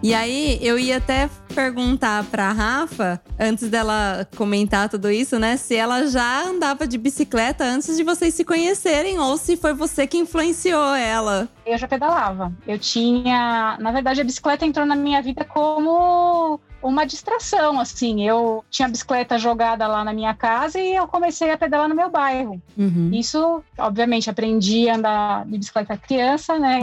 E 0.00 0.14
aí, 0.14 0.58
eu 0.62 0.78
ia 0.78 0.98
até 0.98 1.28
perguntar 1.52 2.22
pra 2.24 2.52
Rafa, 2.52 3.20
antes 3.38 3.68
dela 3.68 4.28
comentar 4.36 4.88
tudo 4.88 5.10
isso, 5.10 5.40
né? 5.40 5.56
Se 5.56 5.74
ela 5.74 6.06
já 6.06 6.44
andava 6.44 6.86
de 6.86 6.96
bicicleta 6.96 7.64
antes 7.64 7.96
de 7.96 8.04
vocês 8.04 8.32
se 8.32 8.44
conhecerem 8.44 9.18
ou 9.18 9.36
se 9.36 9.56
foi 9.56 9.74
você 9.74 10.06
que 10.06 10.16
influenciou 10.16 10.94
ela. 10.94 11.48
Eu 11.66 11.76
já 11.76 11.88
pedalava. 11.88 12.52
Eu 12.66 12.78
tinha, 12.78 13.76
na 13.80 13.90
verdade, 13.90 14.20
a 14.20 14.24
bicicleta 14.24 14.64
entrou 14.64 14.86
na 14.86 14.94
minha 14.94 15.20
vida 15.20 15.44
como 15.44 16.60
uma 16.82 17.04
distração, 17.04 17.78
assim. 17.80 18.26
Eu 18.26 18.64
tinha 18.70 18.86
a 18.86 18.90
bicicleta 18.90 19.38
jogada 19.38 19.86
lá 19.86 20.04
na 20.04 20.12
minha 20.12 20.34
casa 20.34 20.78
e 20.78 20.94
eu 20.94 21.06
comecei 21.08 21.50
a 21.50 21.58
pedalar 21.58 21.88
no 21.88 21.94
meu 21.94 22.10
bairro. 22.10 22.60
Uhum. 22.76 23.10
Isso, 23.12 23.62
obviamente, 23.76 24.30
aprendi 24.30 24.88
a 24.88 24.96
andar 24.96 25.44
de 25.44 25.58
bicicleta 25.58 25.96
criança, 25.96 26.58
né? 26.58 26.80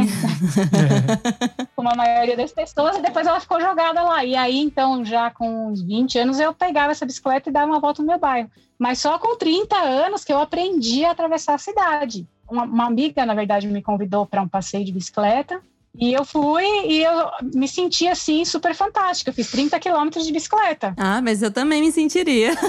Como 1.75 1.89
a 1.89 1.95
maioria 1.95 2.36
das 2.36 2.51
pessoas, 2.51 2.97
e 2.97 3.01
depois 3.01 3.25
ela 3.25 3.39
ficou 3.39 3.60
jogada 3.60 4.01
lá. 4.01 4.23
E 4.23 4.36
aí, 4.36 4.60
então, 4.60 5.03
já 5.03 5.29
com 5.31 5.69
uns 5.69 5.81
20 5.81 6.19
anos, 6.19 6.39
eu 6.39 6.53
pegava 6.53 6.91
essa 6.91 7.05
bicicleta 7.05 7.49
e 7.49 7.53
dava 7.53 7.71
uma 7.71 7.79
volta 7.79 8.01
no 8.01 8.08
meu 8.08 8.19
bairro. 8.19 8.49
Mas 8.77 8.99
só 8.99 9.17
com 9.17 9.38
30 9.38 9.75
anos 9.77 10.23
que 10.23 10.34
eu 10.34 10.39
aprendi 10.39 11.05
a 11.05 11.12
atravessar 11.12 11.53
a 11.55 11.60
cidade. 11.60 12.27
Uma, 12.49 12.63
uma 12.63 12.86
amiga, 12.86 13.25
na 13.25 13.34
verdade, 13.34 13.67
me 13.67 13.81
convidou 13.81 14.25
para 14.25 14.41
um 14.41 14.47
passeio 14.47 14.84
de 14.86 14.91
bicicleta. 14.91 15.62
E 15.99 16.13
eu 16.13 16.25
fui 16.25 16.65
e 16.88 17.03
eu 17.03 17.29
me 17.53 17.67
senti 17.67 18.08
assim 18.08 18.43
super 18.43 18.75
fantástica. 18.75 19.29
Eu 19.29 19.34
fiz 19.34 19.49
30 19.49 19.79
quilômetros 19.79 20.25
de 20.25 20.31
bicicleta. 20.31 20.93
Ah, 20.97 21.21
mas 21.21 21.41
eu 21.41 21.51
também 21.51 21.81
me 21.81 21.91
sentiria. 21.91 22.51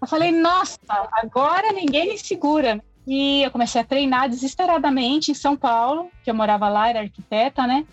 Eu 0.00 0.06
falei, 0.06 0.30
nossa, 0.30 0.78
agora 1.12 1.72
ninguém 1.72 2.08
me 2.08 2.16
segura. 2.16 2.80
E 3.04 3.42
eu 3.42 3.50
comecei 3.50 3.80
a 3.80 3.84
treinar 3.84 4.28
desesperadamente 4.28 5.32
em 5.32 5.34
São 5.34 5.56
Paulo, 5.56 6.08
que 6.22 6.30
eu 6.30 6.34
morava 6.34 6.68
lá, 6.68 6.88
era 6.88 7.00
arquiteta, 7.00 7.66
né? 7.66 7.84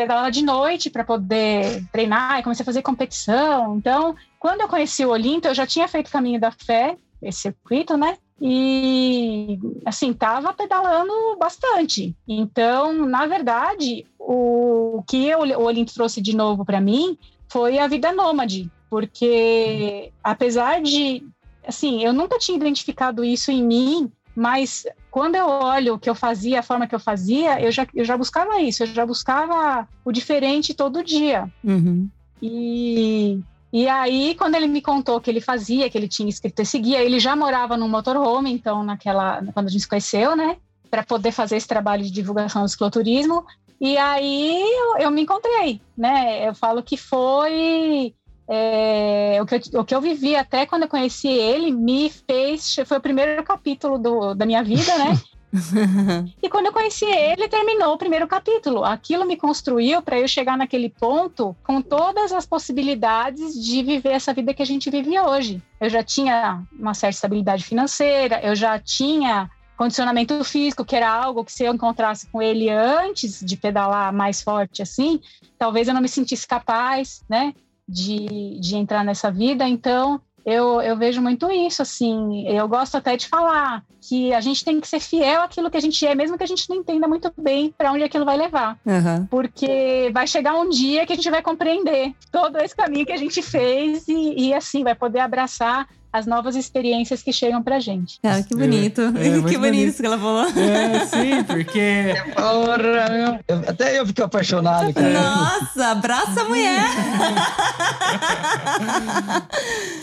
pedalava 0.00 0.30
de 0.30 0.42
noite 0.42 0.88
para 0.88 1.04
poder 1.04 1.84
treinar 1.92 2.38
e 2.38 2.42
comecei 2.42 2.62
a 2.62 2.66
fazer 2.66 2.80
competição. 2.80 3.76
Então, 3.76 4.16
quando 4.38 4.62
eu 4.62 4.68
conheci 4.68 5.04
o 5.04 5.10
Olinto, 5.10 5.46
eu 5.46 5.54
já 5.54 5.66
tinha 5.66 5.86
feito 5.86 6.08
o 6.08 6.10
Caminho 6.10 6.40
da 6.40 6.50
Fé, 6.50 6.96
esse 7.20 7.40
circuito, 7.42 7.98
né? 7.98 8.16
E 8.40 9.58
assim, 9.84 10.12
tava 10.12 10.52
pedalando 10.54 11.12
bastante. 11.38 12.16
Então, 12.26 13.06
na 13.06 13.26
verdade, 13.26 14.06
o 14.18 15.02
que 15.06 15.34
o 15.34 15.62
Olinto 15.62 15.92
trouxe 15.92 16.22
de 16.22 16.34
novo 16.34 16.64
para 16.64 16.80
mim 16.80 17.18
foi 17.48 17.78
a 17.78 17.86
vida 17.86 18.12
nômade, 18.12 18.70
porque 18.88 20.10
apesar 20.24 20.80
de 20.80 21.22
assim, 21.66 22.02
eu 22.02 22.12
nunca 22.12 22.38
tinha 22.38 22.56
identificado 22.56 23.24
isso 23.24 23.50
em 23.50 23.62
mim, 23.62 24.10
mas 24.34 24.86
quando 25.10 25.34
eu 25.34 25.46
olho 25.46 25.94
o 25.94 25.98
que 25.98 26.08
eu 26.08 26.14
fazia, 26.14 26.60
a 26.60 26.62
forma 26.62 26.86
que 26.86 26.94
eu 26.94 27.00
fazia, 27.00 27.60
eu 27.60 27.70
já, 27.70 27.86
eu 27.94 28.04
já 28.04 28.16
buscava 28.16 28.60
isso, 28.60 28.82
eu 28.82 28.86
já 28.86 29.04
buscava 29.04 29.86
o 30.04 30.12
diferente 30.12 30.72
todo 30.72 31.04
dia. 31.04 31.50
Uhum. 31.62 32.08
E, 32.40 33.38
e 33.72 33.88
aí, 33.88 34.34
quando 34.34 34.56
ele 34.56 34.66
me 34.66 34.82
contou 34.82 35.20
que 35.20 35.30
ele 35.30 35.40
fazia, 35.40 35.88
que 35.88 35.96
ele 35.96 36.08
tinha 36.08 36.28
escrito 36.28 36.60
esse 36.60 36.78
guia, 36.78 37.02
ele 37.02 37.20
já 37.20 37.36
morava 37.36 37.76
num 37.76 37.88
motorhome, 37.88 38.52
então, 38.52 38.82
naquela, 38.82 39.40
quando 39.54 39.68
a 39.68 39.70
gente 39.70 39.82
se 39.82 39.88
conheceu, 39.88 40.34
né? 40.34 40.56
Para 40.90 41.04
poder 41.04 41.30
fazer 41.30 41.56
esse 41.56 41.68
trabalho 41.68 42.02
de 42.02 42.10
divulgação 42.10 42.62
do 42.62 42.68
cicloturismo. 42.68 43.44
E 43.80 43.96
aí 43.96 44.60
eu, 44.60 44.98
eu 44.98 45.10
me 45.10 45.22
encontrei, 45.22 45.80
né? 45.96 46.48
Eu 46.48 46.54
falo 46.54 46.82
que 46.82 46.96
foi 46.96 48.12
é, 48.48 49.38
o, 49.40 49.46
que 49.46 49.54
eu, 49.54 49.80
o 49.80 49.84
que 49.84 49.94
eu 49.94 50.00
vivi 50.00 50.34
até 50.34 50.66
quando 50.66 50.82
eu 50.82 50.88
conheci 50.88 51.28
ele 51.28 51.70
me 51.70 52.10
fez. 52.10 52.74
Foi 52.84 52.98
o 52.98 53.00
primeiro 53.00 53.42
capítulo 53.44 53.98
do, 53.98 54.34
da 54.34 54.44
minha 54.44 54.64
vida, 54.64 54.98
né? 54.98 55.16
e 56.42 56.48
quando 56.48 56.66
eu 56.66 56.72
conheci 56.72 57.04
ele, 57.04 57.48
terminou 57.48 57.92
o 57.94 57.98
primeiro 57.98 58.26
capítulo. 58.26 58.84
Aquilo 58.84 59.26
me 59.26 59.36
construiu 59.36 60.00
para 60.00 60.18
eu 60.18 60.28
chegar 60.28 60.56
naquele 60.56 60.88
ponto 60.88 61.56
com 61.64 61.82
todas 61.82 62.32
as 62.32 62.46
possibilidades 62.46 63.54
de 63.54 63.82
viver 63.82 64.10
essa 64.10 64.32
vida 64.32 64.54
que 64.54 64.62
a 64.62 64.66
gente 64.66 64.90
vive 64.90 65.18
hoje. 65.18 65.62
Eu 65.80 65.90
já 65.90 66.02
tinha 66.02 66.62
uma 66.72 66.94
certa 66.94 67.16
estabilidade 67.16 67.64
financeira, 67.64 68.40
eu 68.42 68.54
já 68.54 68.78
tinha 68.78 69.50
condicionamento 69.76 70.44
físico, 70.44 70.84
que 70.84 70.94
era 70.94 71.10
algo 71.10 71.44
que 71.44 71.52
se 71.52 71.64
eu 71.64 71.74
encontrasse 71.74 72.26
com 72.26 72.40
ele 72.42 72.68
antes 72.68 73.40
de 73.40 73.56
pedalar 73.56 74.12
mais 74.12 74.42
forte 74.42 74.82
assim, 74.82 75.20
talvez 75.58 75.88
eu 75.88 75.94
não 75.94 76.02
me 76.02 76.08
sentisse 76.08 76.46
capaz, 76.46 77.22
né? 77.28 77.54
de, 77.90 78.60
de 78.60 78.76
entrar 78.76 79.04
nessa 79.04 79.30
vida, 79.30 79.66
então 79.68 80.20
eu, 80.44 80.80
eu 80.80 80.96
vejo 80.96 81.20
muito 81.20 81.50
isso, 81.50 81.82
assim, 81.82 82.46
eu 82.48 82.66
gosto 82.68 82.96
até 82.96 83.16
de 83.16 83.26
falar 83.28 83.82
que 84.00 84.32
a 84.32 84.40
gente 84.40 84.64
tem 84.64 84.80
que 84.80 84.88
ser 84.88 85.00
fiel 85.00 85.42
àquilo 85.42 85.70
que 85.70 85.76
a 85.76 85.80
gente 85.80 86.04
é, 86.06 86.14
mesmo 86.14 86.38
que 86.38 86.42
a 86.44 86.46
gente 86.46 86.68
não 86.68 86.76
entenda 86.76 87.06
muito 87.06 87.30
bem 87.36 87.74
para 87.76 87.92
onde 87.92 88.02
aquilo 88.02 88.24
vai 88.24 88.36
levar, 88.36 88.78
Uhum. 88.86 89.26
porque 89.26 90.10
vai 90.12 90.26
chegar 90.26 90.54
um 90.54 90.68
dia 90.70 91.04
que 91.06 91.12
a 91.12 91.16
gente 91.16 91.30
vai 91.30 91.42
compreender 91.42 92.14
todo 92.32 92.56
esse 92.58 92.74
caminho 92.74 93.04
que 93.06 93.12
a 93.12 93.16
gente 93.18 93.42
fez 93.42 94.08
e, 94.08 94.34
e 94.48 94.54
assim, 94.54 94.82
vai 94.82 94.94
poder 94.94 95.20
abraçar 95.20 95.86
as 96.12 96.26
novas 96.26 96.56
experiências 96.56 97.22
que 97.22 97.32
chegam 97.32 97.62
pra 97.62 97.78
gente. 97.80 98.18
Cara, 98.22 98.42
que 98.42 98.54
bonito. 98.54 99.00
É, 99.00 99.04
é 99.06 99.10
que 99.12 99.40
bonito, 99.40 99.60
bonito. 99.60 99.88
isso 99.88 100.00
que 100.00 100.06
ela 100.06 100.18
falou. 100.18 100.46
É, 100.46 101.06
sim, 101.06 101.44
porque. 101.44 102.14
Porra, 102.34 102.78
meu. 103.10 103.38
Eu- 103.48 103.68
até 103.68 103.98
eu 103.98 104.06
fiquei 104.06 104.24
apaixonado, 104.24 104.92
cara. 104.92 105.12
Nossa, 105.12 105.86
abraça 105.88 106.40
a 106.40 106.44
mulher. 106.44 106.80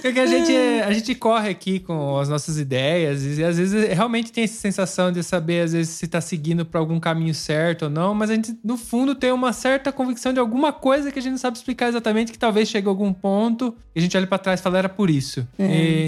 Porque 0.01 0.19
a 0.19 0.25
gente, 0.25 0.51
a 0.85 0.93
gente 0.93 1.13
corre 1.15 1.49
aqui 1.49 1.79
com 1.79 2.17
as 2.17 2.29
nossas 2.29 2.57
ideias 2.57 3.23
e 3.37 3.43
às 3.43 3.57
vezes 3.57 3.89
realmente 3.93 4.31
tem 4.31 4.43
essa 4.43 4.55
sensação 4.59 5.11
de 5.11 5.21
saber, 5.23 5.63
às 5.63 5.73
vezes, 5.73 5.93
se 5.95 6.07
tá 6.07 6.21
seguindo 6.21 6.65
para 6.65 6.79
algum 6.79 6.99
caminho 6.99 7.33
certo 7.33 7.83
ou 7.85 7.89
não, 7.89 8.13
mas 8.13 8.29
a 8.29 8.35
gente, 8.35 8.57
no 8.63 8.77
fundo, 8.77 9.15
tem 9.15 9.31
uma 9.31 9.51
certa 9.51 9.91
convicção 9.91 10.31
de 10.31 10.39
alguma 10.39 10.71
coisa 10.71 11.11
que 11.11 11.19
a 11.19 11.21
gente 11.21 11.31
não 11.31 11.37
sabe 11.37 11.57
explicar 11.57 11.89
exatamente, 11.89 12.31
que 12.31 12.39
talvez 12.39 12.69
chegue 12.69 12.87
a 12.87 12.89
algum 12.89 13.11
ponto 13.11 13.75
e 13.95 13.99
a 13.99 14.01
gente 14.01 14.15
olha 14.15 14.27
para 14.27 14.37
trás 14.37 14.59
e 14.59 14.63
fala, 14.63 14.77
era 14.77 14.89
por 14.89 15.09
isso. 15.09 15.45
E, 15.59 15.63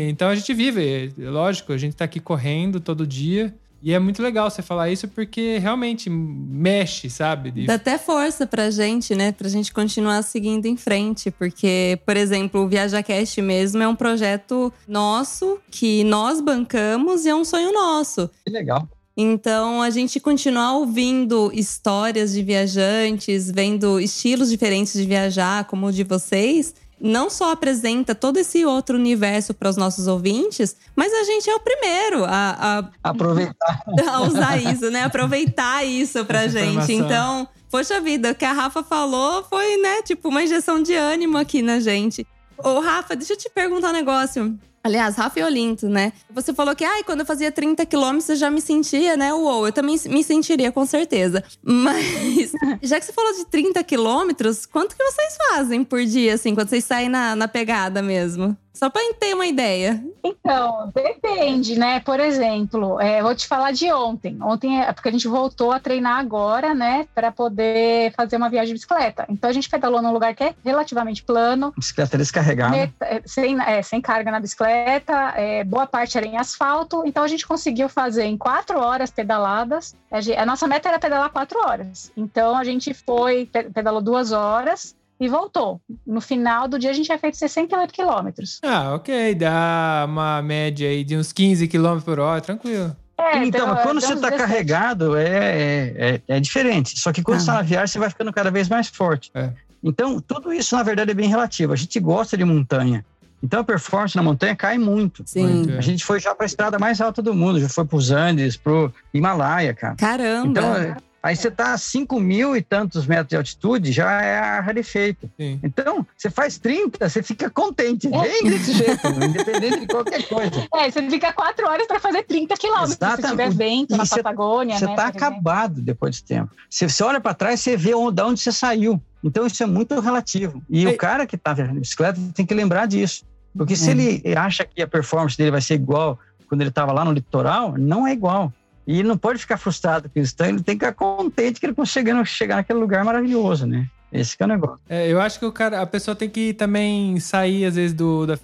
então 0.09 0.29
a 0.29 0.35
gente 0.35 0.53
vive, 0.53 1.13
é 1.17 1.29
lógico, 1.29 1.73
a 1.73 1.77
gente 1.77 1.95
tá 1.95 2.05
aqui 2.05 2.19
correndo 2.19 2.79
todo 2.79 3.05
dia. 3.05 3.53
E 3.81 3.93
é 3.93 3.99
muito 3.99 4.21
legal 4.21 4.49
você 4.49 4.61
falar 4.61 4.89
isso 4.89 5.07
porque 5.07 5.57
realmente 5.57 6.09
mexe, 6.09 7.09
sabe? 7.09 7.65
Dá 7.65 7.75
até 7.75 7.97
força 7.97 8.45
pra 8.45 8.69
gente, 8.69 9.15
né? 9.15 9.31
Pra 9.31 9.47
gente 9.47 9.71
continuar 9.71 10.21
seguindo 10.21 10.65
em 10.65 10.75
frente. 10.75 11.31
Porque, 11.31 11.97
por 12.05 12.17
exemplo, 12.17 12.61
o 12.61 12.67
ViajaCast 12.67 13.41
mesmo 13.41 13.81
é 13.81 13.87
um 13.87 13.95
projeto 13.95 14.73
nosso, 14.85 15.59
que 15.71 16.03
nós 16.03 16.41
bancamos 16.41 17.25
e 17.25 17.29
é 17.29 17.35
um 17.35 17.45
sonho 17.45 17.71
nosso. 17.71 18.29
Que 18.45 18.51
legal. 18.51 18.87
Então, 19.15 19.81
a 19.81 19.89
gente 19.89 20.19
continuar 20.19 20.77
ouvindo 20.77 21.51
histórias 21.53 22.33
de 22.33 22.41
viajantes, 22.41 23.51
vendo 23.51 23.99
estilos 23.99 24.49
diferentes 24.49 24.93
de 24.93 25.05
viajar, 25.05 25.65
como 25.65 25.87
o 25.87 25.91
de 25.91 26.03
vocês, 26.03 26.73
não 26.99 27.29
só 27.29 27.51
apresenta 27.51 28.13
todo 28.13 28.37
esse 28.37 28.65
outro 28.65 28.95
universo 28.97 29.53
para 29.53 29.69
os 29.69 29.77
nossos 29.77 30.07
ouvintes, 30.07 30.75
mas 30.95 31.13
a 31.13 31.23
gente 31.23 31.49
é 31.49 31.55
o 31.55 31.59
primeiro 31.59 32.25
a, 32.25 32.89
Aproveitar. 33.03 33.83
a, 34.07 34.11
a 34.17 34.21
usar 34.21 34.57
isso, 34.57 34.89
né? 34.91 35.03
Aproveitar 35.03 35.85
isso 35.85 36.25
pra 36.25 36.43
Essa 36.43 36.59
gente. 36.59 36.69
informação. 36.69 36.95
Então, 37.05 37.47
poxa 37.69 38.01
vida, 38.01 38.31
o 38.31 38.35
que 38.35 38.45
a 38.45 38.53
Rafa 38.53 38.83
falou 38.83 39.43
foi, 39.43 39.77
né, 39.77 40.01
tipo, 40.01 40.29
uma 40.29 40.43
injeção 40.43 40.81
de 40.81 40.93
ânimo 40.93 41.37
aqui 41.37 41.61
na 41.61 41.79
gente. 41.79 42.25
Ô, 42.57 42.79
Rafa, 42.79 43.15
deixa 43.15 43.33
eu 43.33 43.37
te 43.37 43.49
perguntar 43.49 43.89
um 43.89 43.93
negócio. 43.93 44.57
Aliás, 44.83 45.15
Rafa 45.15 45.39
e 45.39 45.43
Olinto, 45.43 45.89
né? 45.89 46.13
Você 46.33 46.53
falou 46.53 46.75
que, 46.75 46.85
ai, 46.85 47.03
quando 47.03 47.19
eu 47.21 47.25
fazia 47.25 47.51
30 47.51 47.85
quilômetros 47.85 48.29
eu 48.29 48.35
já 48.37 48.49
me 48.49 48.61
sentia, 48.61 49.17
né? 49.17 49.33
Uou, 49.33 49.67
eu 49.67 49.73
também 49.73 49.99
me 50.05 50.23
sentiria, 50.23 50.71
com 50.71 50.85
certeza. 50.85 51.43
Mas, 51.61 52.51
já 52.81 52.99
que 52.99 53.05
você 53.05 53.11
falou 53.13 53.33
de 53.33 53.45
30 53.45 53.83
quilômetros, 53.83 54.65
quanto 54.65 54.95
que 54.95 55.03
vocês 55.03 55.37
fazem 55.49 55.83
por 55.83 56.03
dia, 56.05 56.33
assim, 56.33 56.55
quando 56.55 56.69
vocês 56.69 56.85
saem 56.85 57.09
na, 57.09 57.35
na 57.35 57.47
pegada 57.47 58.01
mesmo? 58.01 58.57
Só 58.79 58.89
pra 58.89 59.01
ter 59.19 59.33
uma 59.33 59.45
ideia. 59.45 60.01
Então, 60.23 60.89
depende, 60.95 61.77
né? 61.77 61.99
Por 61.99 62.17
exemplo, 62.17 62.97
é, 63.01 63.21
vou 63.21 63.35
te 63.35 63.45
falar 63.45 63.71
de 63.73 63.91
ontem. 63.91 64.37
Ontem 64.41 64.81
é 64.81 64.93
porque 64.93 65.09
a 65.09 65.11
gente 65.11 65.27
voltou 65.27 65.73
a 65.73 65.79
treinar 65.81 66.17
agora, 66.17 66.73
né? 66.73 67.05
Para 67.13 67.29
poder 67.29 68.13
fazer 68.15 68.37
uma 68.37 68.49
viagem 68.49 68.67
de 68.69 68.73
bicicleta. 68.75 69.25
Então 69.27 69.49
a 69.49 69.53
gente 69.53 69.69
pedalou 69.69 70.01
num 70.01 70.13
lugar 70.13 70.33
que 70.33 70.45
é 70.45 70.55
relativamente 70.63 71.23
plano, 71.23 71.73
Bicicleta 71.77 72.17
descarregada. 72.17 72.71
met- 72.71 72.93
é, 73.01 73.21
sem, 73.25 73.59
é, 73.61 73.81
sem 73.81 73.99
carga 73.99 74.31
na 74.31 74.39
bicicleta, 74.39 75.33
é, 75.35 75.63
boa 75.65 75.85
parte 75.85 76.17
era 76.17 76.25
em 76.25 76.37
asfalto. 76.37 77.03
Então 77.05 77.21
a 77.23 77.27
gente 77.27 77.45
conseguiu 77.45 77.89
fazer 77.89 78.23
em 78.23 78.37
quatro 78.37 78.79
horas 78.79 79.11
pedaladas. 79.11 79.93
A, 80.09 80.21
gen- 80.21 80.37
a 80.37 80.45
nossa 80.45 80.67
meta 80.69 80.87
era 80.87 80.99
pedalar 80.99 81.29
quatro 81.31 81.59
horas. 81.67 82.13
Então 82.15 82.55
a 82.55 82.63
gente 82.63 82.93
foi, 82.93 83.45
pe- 83.45 83.63
pedalou 83.63 84.01
duas 84.01 84.31
horas 84.31 84.95
e 85.19 85.27
voltou. 85.27 85.81
No 86.05 86.21
final 86.21 86.67
do 86.67 86.79
dia 86.79 86.89
a 86.91 86.93
gente 86.93 87.05
tinha 87.07 87.17
feito 87.19 87.35
68 87.37 87.93
quilômetros. 87.93 88.59
Ah, 88.63 88.93
ok, 88.95 89.35
dá 89.35 90.05
uma 90.07 90.41
média 90.41 90.87
aí 90.89 91.03
de 91.03 91.17
uns 91.17 91.31
15 91.33 91.67
km 91.67 91.99
por 92.03 92.19
hora, 92.19 92.39
tranquilo. 92.41 92.95
É, 93.17 93.43
Então, 93.45 93.67
mas 93.67 93.83
quando 93.83 93.99
você 93.99 94.13
está 94.13 94.29
17. 94.29 94.37
carregado, 94.49 95.17
é, 95.17 95.27
é, 95.27 95.93
é- 95.97 96.21
é 96.35 96.39
diferente. 96.39 96.97
Só 96.97 97.11
que 97.11 97.21
quando 97.21 97.37
Ah. 97.37 97.39
você 97.41 97.43
está 97.51 97.53
na 97.55 97.61
viagem, 97.61 97.87
você 97.87 97.99
vai 97.99 98.09
ficando 98.09 98.31
cada 98.31 98.49
vez 98.49 98.69
mais 98.69 98.87
forte. 98.87 99.29
É. 99.35 99.49
Então, 99.83 100.21
tudo 100.21 100.53
isso, 100.53 100.75
na 100.75 100.83
verdade, 100.83 101.11
é 101.11 101.13
bem 101.13 101.27
relativo. 101.27 101.73
A 101.73 101.75
gente 101.75 101.99
gosta 101.99 102.37
de 102.37 102.45
montanha. 102.45 103.03
Então, 103.43 103.59
a 103.61 103.63
performance 103.63 104.15
na 104.15 104.23
montanha 104.23 104.55
cai 104.55 104.77
muito. 104.77 105.23
Sim. 105.25 105.45
Muito. 105.47 105.77
A 105.77 105.81
gente 105.81 106.03
foi 106.03 106.19
já 106.19 106.33
para 106.35 106.45
a 106.45 106.47
estrada 106.47 106.77
mais 106.79 106.99
alta 107.01 107.21
do 107.21 107.33
mundo, 107.33 107.59
já 107.59 107.67
foi 107.69 107.85
para 107.85 107.97
os 107.97 108.09
Andes, 108.11 108.55
para 108.57 108.71
o 108.73 108.93
Himalaia, 109.13 109.73
cara. 109.73 109.95
Caramba! 109.95 110.47
Então, 110.47 110.75
é, 110.75 110.97
aí 111.21 111.35
você 111.35 111.47
está 111.49 111.73
a 111.73 111.77
5 111.77 112.19
mil 112.19 112.55
e 112.55 112.61
tantos 112.61 113.05
metros 113.05 113.27
de 113.29 113.35
altitude, 113.35 113.91
já 113.91 114.21
é 114.21 114.39
a 114.39 114.59
rarefeito. 114.61 115.29
Sim. 115.37 115.59
Então, 115.63 116.05
você 116.17 116.29
faz 116.29 116.57
30, 116.57 117.07
você 117.09 117.21
fica 117.23 117.49
contente, 117.49 118.07
bem 118.07 118.43
desse 118.43 118.73
jeito, 118.73 119.07
independente 119.07 119.81
de 119.81 119.87
qualquer 119.87 120.27
coisa. 120.27 120.67
É, 120.75 120.89
você 120.89 121.09
fica 121.09 121.31
quatro 121.33 121.67
horas 121.67 121.87
para 121.87 121.99
fazer 121.99 122.23
30 122.23 122.55
quilômetros. 122.55 122.97
Se 123.15 123.27
tiver 123.29 123.49
vento 123.51 123.93
E 123.93 123.97
na 123.97 124.05
você- 124.05 124.21
Patagônia, 124.23 124.77
Você 124.77 124.85
né? 124.85 124.91
está 124.91 125.03
por 125.03 125.09
exemplo. 125.17 125.27
acabado 125.27 125.81
depois 125.81 126.11
desse 126.15 126.23
tempo. 126.25 126.51
Você, 126.69 126.87
você 126.89 127.03
olha 127.03 127.19
para 127.19 127.33
trás, 127.33 127.59
você 127.59 127.75
vê 127.77 127.93
onde, 127.93 128.15
de 128.15 128.21
onde 128.21 128.39
você 128.39 128.51
saiu. 128.51 129.01
Então, 129.23 129.45
isso 129.45 129.61
é 129.61 129.65
muito 129.65 129.99
relativo. 129.99 130.61
E 130.69 130.85
Ei. 130.85 130.93
o 130.93 130.97
cara 130.97 131.27
que 131.27 131.35
está 131.35 131.53
de 131.53 131.63
bicicleta 131.63 132.19
tem 132.33 132.45
que 132.45 132.53
lembrar 132.53 132.85
disso. 132.85 133.25
Porque 133.55 133.75
se 133.75 133.89
É. 133.89 133.91
ele 133.91 134.35
acha 134.37 134.63
que 134.63 134.81
a 134.81 134.87
performance 134.87 135.37
dele 135.37 135.51
vai 135.51 135.59
ser 135.61 135.73
igual 135.73 136.17
quando 136.47 136.61
ele 136.61 136.69
estava 136.69 136.91
lá 136.91 137.03
no 137.03 137.11
litoral, 137.11 137.75
não 137.77 138.07
é 138.07 138.13
igual. 138.13 138.51
E 138.91 139.03
não 139.03 139.15
pode 139.15 139.37
ficar 139.37 139.57
frustrado 139.57 140.09
com 140.09 140.19
isso. 140.19 140.33
Então, 140.33 140.47
ele 140.47 140.63
tem 140.63 140.75
que 140.75 140.83
ficar 140.83 140.95
contente 140.95 141.59
que 141.59 141.65
ele 141.67 141.75
conseguiu 141.75 142.25
chegar 142.25 142.55
naquele 142.55 142.79
lugar 142.79 143.05
maravilhoso, 143.05 143.67
né? 143.67 143.87
Esse 144.11 144.35
é 144.39 144.43
o 144.43 144.47
negócio. 144.47 144.79
É, 144.89 145.07
eu 145.07 145.21
acho 145.21 145.37
que 145.37 145.45
o 145.45 145.51
cara, 145.51 145.79
a 145.79 145.85
pessoa 145.85 146.15
tem 146.15 146.27
que 146.27 146.55
também 146.55 147.19
sair, 147.19 147.65
às 147.65 147.75
vezes, 147.75 147.93
do. 147.93 148.25
Da, 148.25 148.39